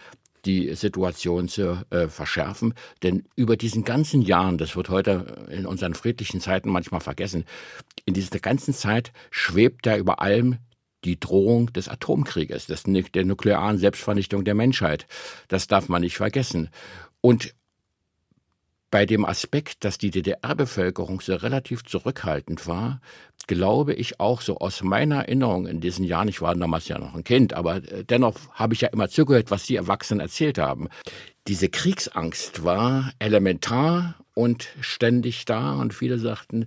die 0.46 0.74
Situation 0.74 1.46
zu 1.46 1.80
äh, 1.90 2.08
verschärfen. 2.08 2.74
Denn 3.04 3.22
über 3.36 3.56
diesen 3.56 3.84
ganzen 3.84 4.22
Jahren, 4.22 4.58
das 4.58 4.74
wird 4.74 4.88
heute 4.88 5.46
in 5.48 5.64
unseren 5.64 5.94
friedlichen 5.94 6.40
Zeiten 6.40 6.70
manchmal 6.70 7.00
vergessen, 7.00 7.44
in 8.04 8.14
dieser 8.14 8.40
ganzen 8.40 8.74
Zeit 8.74 9.12
schwebt 9.30 9.86
da 9.86 9.96
über 9.96 10.20
allem 10.20 10.56
die 11.04 11.20
Drohung 11.20 11.72
des 11.72 11.88
Atomkrieges, 11.88 12.66
des, 12.66 12.82
der 12.82 13.24
nuklearen 13.24 13.78
Selbstvernichtung 13.78 14.42
der 14.42 14.56
Menschheit. 14.56 15.06
Das 15.46 15.68
darf 15.68 15.88
man 15.88 16.02
nicht 16.02 16.16
vergessen. 16.16 16.68
Und 17.20 17.54
bei 18.90 19.06
dem 19.06 19.24
Aspekt, 19.24 19.84
dass 19.84 19.98
die 19.98 20.10
DDR-Bevölkerung 20.10 21.20
so 21.20 21.34
relativ 21.34 21.84
zurückhaltend 21.84 22.66
war, 22.66 23.00
glaube 23.46 23.94
ich 23.94 24.20
auch 24.20 24.40
so 24.40 24.58
aus 24.58 24.82
meiner 24.82 25.16
Erinnerung 25.16 25.66
in 25.66 25.80
diesen 25.80 26.04
Jahren, 26.04 26.28
ich 26.28 26.40
war 26.40 26.54
damals 26.54 26.88
ja 26.88 26.98
noch 26.98 27.14
ein 27.14 27.24
Kind, 27.24 27.52
aber 27.52 27.76
äh, 27.76 28.04
dennoch 28.04 28.36
habe 28.52 28.74
ich 28.74 28.82
ja 28.82 28.88
immer 28.88 29.08
zugehört, 29.08 29.50
was 29.50 29.66
die 29.66 29.76
Erwachsenen 29.76 30.20
erzählt 30.20 30.58
haben. 30.58 30.88
Diese 31.48 31.68
Kriegsangst 31.68 32.64
war 32.64 33.12
elementar 33.18 34.16
und 34.34 34.68
ständig 34.80 35.44
da 35.46 35.74
und 35.74 35.94
viele 35.94 36.18
sagten, 36.18 36.66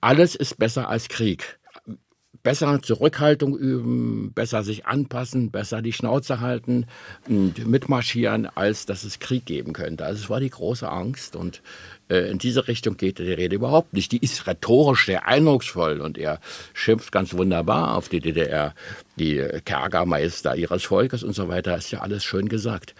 alles 0.00 0.34
ist 0.36 0.58
besser 0.58 0.88
als 0.88 1.08
Krieg 1.08 1.57
besser 2.42 2.80
Zurückhaltung 2.82 3.56
üben, 3.56 4.32
besser 4.32 4.62
sich 4.62 4.86
anpassen, 4.86 5.50
besser 5.50 5.82
die 5.82 5.92
Schnauze 5.92 6.40
halten 6.40 6.86
und 7.28 7.66
mitmarschieren, 7.66 8.46
als 8.46 8.86
dass 8.86 9.04
es 9.04 9.18
Krieg 9.18 9.44
geben 9.46 9.72
könnte. 9.72 10.04
Also 10.04 10.22
es 10.22 10.30
war 10.30 10.40
die 10.40 10.50
große 10.50 10.88
Angst 10.88 11.36
und 11.36 11.62
äh, 12.08 12.30
in 12.30 12.38
diese 12.38 12.68
Richtung 12.68 12.96
geht 12.96 13.18
die 13.18 13.32
Rede 13.32 13.56
überhaupt 13.56 13.92
nicht. 13.92 14.12
Die 14.12 14.18
ist 14.18 14.46
rhetorisch 14.46 15.06
sehr 15.06 15.26
eindrucksvoll 15.26 16.00
und 16.00 16.18
er 16.18 16.40
schimpft 16.74 17.12
ganz 17.12 17.34
wunderbar 17.34 17.96
auf 17.96 18.08
die 18.08 18.20
DDR, 18.20 18.74
die 19.16 19.44
Kerkermeister 19.64 20.56
ihres 20.56 20.84
Volkes 20.84 21.22
und 21.22 21.34
so 21.34 21.48
weiter, 21.48 21.76
ist 21.76 21.90
ja 21.90 22.00
alles 22.00 22.24
schön 22.24 22.48
gesagt. 22.48 22.94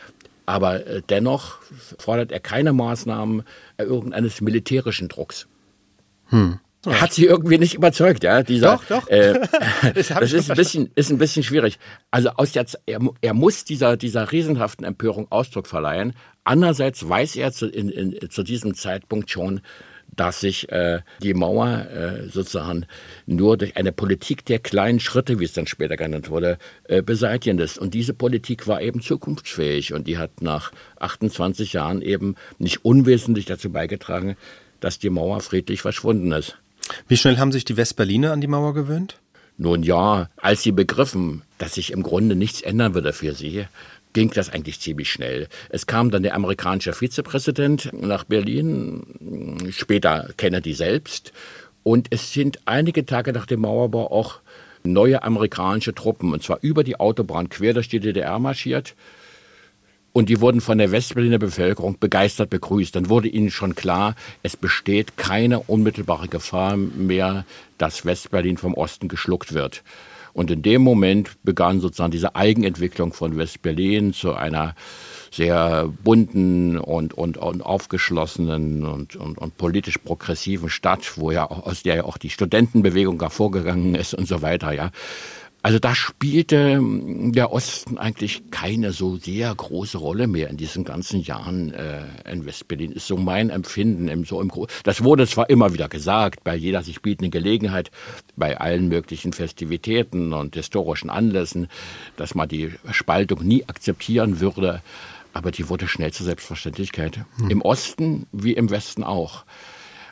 Aber 0.46 0.86
äh, 0.86 1.02
dennoch 1.08 1.58
fordert 1.98 2.32
er 2.32 2.40
keine 2.40 2.72
Maßnahmen 2.72 3.44
äh, 3.76 3.84
irgendeines 3.84 4.40
militärischen 4.40 5.08
Drucks. 5.08 5.46
Hm 6.26 6.60
hat 6.86 7.12
sie 7.12 7.24
irgendwie 7.24 7.58
nicht 7.58 7.74
überzeugt, 7.74 8.22
ja. 8.22 8.42
Dieser, 8.42 8.76
doch, 8.76 8.84
doch. 8.84 9.08
Äh, 9.08 9.34
das, 9.94 10.08
das 10.08 10.32
ist 10.32 10.50
ein 10.50 10.56
bisschen, 10.56 10.90
ist 10.94 11.10
ein 11.10 11.18
bisschen 11.18 11.42
schwierig. 11.42 11.78
Also 12.10 12.30
aus 12.30 12.52
der, 12.52 12.66
er, 12.86 13.00
er 13.20 13.34
muss 13.34 13.64
dieser, 13.64 13.96
dieser 13.96 14.30
riesenhaften 14.30 14.84
Empörung 14.84 15.26
Ausdruck 15.30 15.66
verleihen. 15.66 16.14
Andererseits 16.44 17.08
weiß 17.08 17.36
er 17.36 17.52
zu, 17.52 17.66
in, 17.66 17.88
in, 17.88 18.30
zu 18.30 18.42
diesem 18.42 18.74
Zeitpunkt 18.74 19.30
schon, 19.30 19.60
dass 20.16 20.40
sich 20.40 20.70
äh, 20.70 21.00
die 21.22 21.34
Mauer 21.34 21.86
äh, 21.90 22.28
sozusagen 22.28 22.86
nur 23.26 23.56
durch 23.56 23.76
eine 23.76 23.92
Politik 23.92 24.44
der 24.46 24.58
kleinen 24.58 25.00
Schritte, 25.00 25.38
wie 25.38 25.44
es 25.44 25.52
dann 25.52 25.66
später 25.66 25.96
genannt 25.96 26.30
wurde, 26.30 26.58
äh, 26.84 27.02
beseitigen 27.02 27.58
lässt. 27.58 27.78
Und 27.78 27.94
diese 27.94 28.14
Politik 28.14 28.66
war 28.66 28.80
eben 28.80 29.00
zukunftsfähig 29.00 29.92
und 29.92 30.06
die 30.06 30.18
hat 30.18 30.40
nach 30.40 30.72
28 30.98 31.72
Jahren 31.72 32.02
eben 32.02 32.36
nicht 32.58 32.84
unwesentlich 32.84 33.44
dazu 33.44 33.70
beigetragen, 33.70 34.36
dass 34.80 34.98
die 34.98 35.10
Mauer 35.10 35.40
friedlich 35.40 35.82
verschwunden 35.82 36.32
ist. 36.32 36.56
Wie 37.06 37.16
schnell 37.16 37.38
haben 37.38 37.52
sich 37.52 37.64
die 37.64 37.76
Westberliner 37.76 38.32
an 38.32 38.40
die 38.40 38.46
Mauer 38.46 38.74
gewöhnt? 38.74 39.18
Nun 39.56 39.82
ja, 39.82 40.28
als 40.36 40.62
sie 40.62 40.72
begriffen, 40.72 41.42
dass 41.58 41.74
sich 41.74 41.92
im 41.92 42.02
Grunde 42.02 42.36
nichts 42.36 42.62
ändern 42.62 42.94
würde 42.94 43.12
für 43.12 43.34
sie, 43.34 43.66
ging 44.12 44.30
das 44.30 44.50
eigentlich 44.50 44.80
ziemlich 44.80 45.10
schnell. 45.10 45.48
Es 45.68 45.86
kam 45.86 46.10
dann 46.10 46.22
der 46.22 46.34
amerikanische 46.34 46.92
Vizepräsident 46.92 47.90
nach 47.92 48.24
Berlin, 48.24 49.66
später 49.70 50.30
Kennedy 50.36 50.74
selbst, 50.74 51.32
und 51.82 52.08
es 52.10 52.32
sind 52.32 52.60
einige 52.66 53.06
Tage 53.06 53.32
nach 53.32 53.46
dem 53.46 53.60
Mauerbau 53.60 54.10
auch 54.10 54.40
neue 54.82 55.22
amerikanische 55.22 55.94
Truppen, 55.94 56.32
und 56.32 56.42
zwar 56.42 56.58
über 56.62 56.84
die 56.84 57.00
Autobahn 57.00 57.48
quer 57.48 57.74
durch 57.74 57.88
die 57.88 58.00
DDR 58.00 58.38
marschiert. 58.38 58.94
Und 60.12 60.28
die 60.28 60.40
wurden 60.40 60.60
von 60.60 60.78
der 60.78 60.90
Westberliner 60.90 61.38
Bevölkerung 61.38 61.98
begeistert 61.98 62.50
begrüßt. 62.50 62.96
Dann 62.96 63.08
wurde 63.08 63.28
ihnen 63.28 63.50
schon 63.50 63.74
klar, 63.74 64.14
es 64.42 64.56
besteht 64.56 65.16
keine 65.16 65.60
unmittelbare 65.60 66.28
Gefahr 66.28 66.76
mehr, 66.76 67.44
dass 67.76 68.04
Westberlin 68.04 68.56
vom 68.56 68.74
Osten 68.74 69.08
geschluckt 69.08 69.54
wird. 69.54 69.82
Und 70.32 70.50
in 70.50 70.62
dem 70.62 70.82
Moment 70.82 71.30
begann 71.42 71.80
sozusagen 71.80 72.12
diese 72.12 72.36
Eigenentwicklung 72.36 73.12
von 73.12 73.36
Westberlin 73.36 74.12
zu 74.12 74.34
einer 74.34 74.74
sehr 75.30 75.92
bunten 76.04 76.78
und, 76.78 77.12
und, 77.14 77.36
und 77.38 77.62
aufgeschlossenen 77.62 78.84
und, 78.84 79.16
und, 79.16 79.38
und 79.38 79.56
politisch 79.56 79.98
progressiven 79.98 80.70
Stadt, 80.70 81.18
wo 81.18 81.30
ja 81.30 81.46
aus 81.46 81.82
der 81.82 81.96
ja 81.96 82.04
auch 82.04 82.18
die 82.18 82.30
Studentenbewegung 82.30 83.20
hervorgegangen 83.20 83.94
ist 83.94 84.14
und 84.14 84.28
so 84.28 84.40
weiter, 84.40 84.72
ja. 84.72 84.90
Also 85.62 85.78
da 85.78 85.94
spielte 85.94 86.76
hm, 86.76 87.32
der 87.32 87.52
Osten 87.52 87.98
eigentlich 87.98 88.50
keine 88.50 88.92
so 88.92 89.16
sehr 89.16 89.54
große 89.54 89.98
Rolle 89.98 90.26
mehr 90.26 90.48
in 90.48 90.56
diesen 90.56 90.84
ganzen 90.84 91.20
Jahren 91.20 91.72
äh, 91.74 92.02
in 92.30 92.46
Westberlin. 92.46 92.92
Ist 92.92 93.06
so 93.08 93.16
mein 93.16 93.50
Empfinden. 93.50 94.08
Im, 94.08 94.24
so 94.24 94.40
im 94.40 94.50
das 94.84 95.02
wurde 95.02 95.26
zwar 95.26 95.50
immer 95.50 95.74
wieder 95.74 95.88
gesagt, 95.88 96.44
bei 96.44 96.54
jeder 96.54 96.82
sich 96.82 97.02
bietenden 97.02 97.30
Gelegenheit, 97.30 97.90
bei 98.36 98.58
allen 98.58 98.88
möglichen 98.88 99.32
Festivitäten 99.32 100.32
und 100.32 100.54
historischen 100.54 101.10
Anlässen, 101.10 101.68
dass 102.16 102.34
man 102.34 102.48
die 102.48 102.72
Spaltung 102.92 103.44
nie 103.44 103.64
akzeptieren 103.68 104.40
würde, 104.40 104.80
aber 105.32 105.50
die 105.50 105.68
wurde 105.68 105.88
schnell 105.88 106.12
zur 106.12 106.26
Selbstverständlichkeit. 106.26 107.20
Hm. 107.36 107.50
Im 107.50 107.62
Osten 107.62 108.26
wie 108.32 108.52
im 108.52 108.70
Westen 108.70 109.04
auch. 109.04 109.44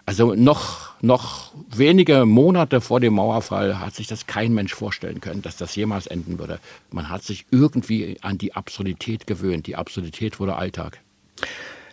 Also 0.07 0.35
noch, 0.35 0.95
noch 1.03 1.53
wenige 1.69 2.27
Monate 2.27 2.81
vor 2.81 3.01
dem 3.01 3.15
Mauerfall 3.15 3.81
hat 3.81 3.97
sich 3.97 4.07
das 4.07 4.29
kein 4.29 4.55
Mensch 4.55 4.73
vorstellen 4.73 5.21
können, 5.21 5.43
dass 5.43 5.57
das 5.57 5.75
jemals 5.75 6.07
enden 6.07 6.39
würde. 6.39 6.61
Man 6.93 7.11
hat 7.11 7.25
sich 7.25 7.45
irgendwie 7.51 8.17
an 8.23 8.39
die 8.39 8.55
Absurdität 8.55 9.27
gewöhnt. 9.27 9.67
Die 9.67 9.75
Absurdität 9.75 10.39
wurde 10.39 10.55
Alltag. 10.55 11.01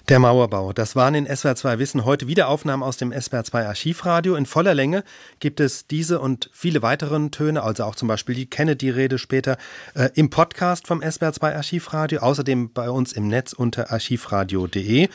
Der 0.10 0.20
Mauerbau, 0.20 0.74
das 0.74 0.98
waren 0.98 1.16
in 1.16 1.26
SWR 1.26 1.56
2 1.56 1.80
Wissen 1.80 2.04
heute 2.04 2.28
Wiederaufnahmen 2.28 2.86
aus 2.86 2.98
dem 2.98 3.14
SWR 3.14 3.46
2 3.46 3.68
Archivradio. 3.68 4.36
In 4.36 4.46
voller 4.46 4.74
Länge 4.74 5.06
gibt 5.40 5.62
es 5.62 5.88
diese 5.88 6.20
und 6.20 6.50
viele 6.52 6.82
weitere 6.82 7.30
Töne, 7.30 7.64
also 7.64 7.86
auch 7.86 7.96
zum 7.96 8.10
Beispiel 8.10 8.36
die 8.36 8.50
Kennedy-Rede 8.50 9.18
später, 9.18 9.58
äh, 9.96 10.10
im 10.16 10.30
Podcast 10.30 10.88
vom 10.88 11.02
SWR 11.02 11.32
2 11.32 11.56
Archivradio, 11.56 12.20
außerdem 12.20 12.74
bei 12.74 12.90
uns 12.90 13.14
im 13.14 13.30
Netz 13.30 13.54
unter 13.54 13.92
archivradio.de. 13.94 15.08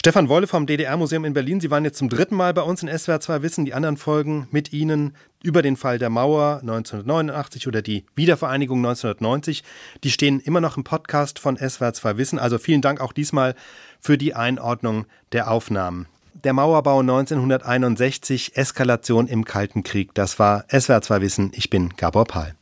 Stefan 0.00 0.30
Wolle 0.30 0.46
vom 0.46 0.66
DDR-Museum 0.66 1.26
in 1.26 1.34
Berlin, 1.34 1.60
Sie 1.60 1.70
waren 1.70 1.84
jetzt 1.84 1.98
zum 1.98 2.08
dritten 2.08 2.34
Mal 2.34 2.54
bei 2.54 2.62
uns 2.62 2.82
in 2.82 2.88
SWR 2.88 3.20
2 3.20 3.42
Wissen. 3.42 3.66
Die 3.66 3.74
anderen 3.74 3.98
Folgen 3.98 4.48
mit 4.50 4.72
Ihnen 4.72 5.14
über 5.42 5.60
den 5.60 5.76
Fall 5.76 5.98
der 5.98 6.08
Mauer 6.08 6.60
1989 6.62 7.68
oder 7.68 7.82
die 7.82 8.04
Wiedervereinigung 8.14 8.78
1990, 8.78 9.62
die 10.02 10.10
stehen 10.10 10.40
immer 10.40 10.62
noch 10.62 10.78
im 10.78 10.84
Podcast 10.84 11.38
von 11.38 11.58
SWR 11.58 11.92
2 11.92 12.16
Wissen. 12.16 12.38
Also 12.38 12.56
vielen 12.56 12.80
Dank 12.80 13.02
auch 13.02 13.12
diesmal 13.12 13.54
für 14.00 14.18
die 14.18 14.34
Einordnung 14.34 15.06
der 15.32 15.50
Aufnahmen. 15.50 16.06
Der 16.44 16.52
Mauerbau 16.52 17.00
1961, 17.00 18.56
Eskalation 18.56 19.26
im 19.26 19.44
Kalten 19.44 19.82
Krieg. 19.82 20.14
Das 20.14 20.38
war 20.38 20.64
SWR 20.70 21.02
2 21.02 21.20
Wissen. 21.20 21.52
Ich 21.54 21.68
bin 21.68 21.90
Gabor 21.96 22.24
Pahl. 22.24 22.54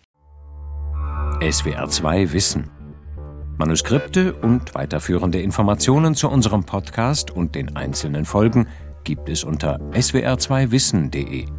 SWR 1.40 1.88
2 1.88 2.32
Wissen. 2.32 2.70
Manuskripte 3.56 4.34
und 4.34 4.74
weiterführende 4.74 5.40
Informationen 5.40 6.14
zu 6.14 6.28
unserem 6.28 6.64
Podcast 6.64 7.30
und 7.30 7.54
den 7.54 7.76
einzelnen 7.76 8.24
Folgen 8.24 8.68
gibt 9.04 9.28
es 9.28 9.44
unter 9.44 9.80
swr2wissen.de. 9.92 11.57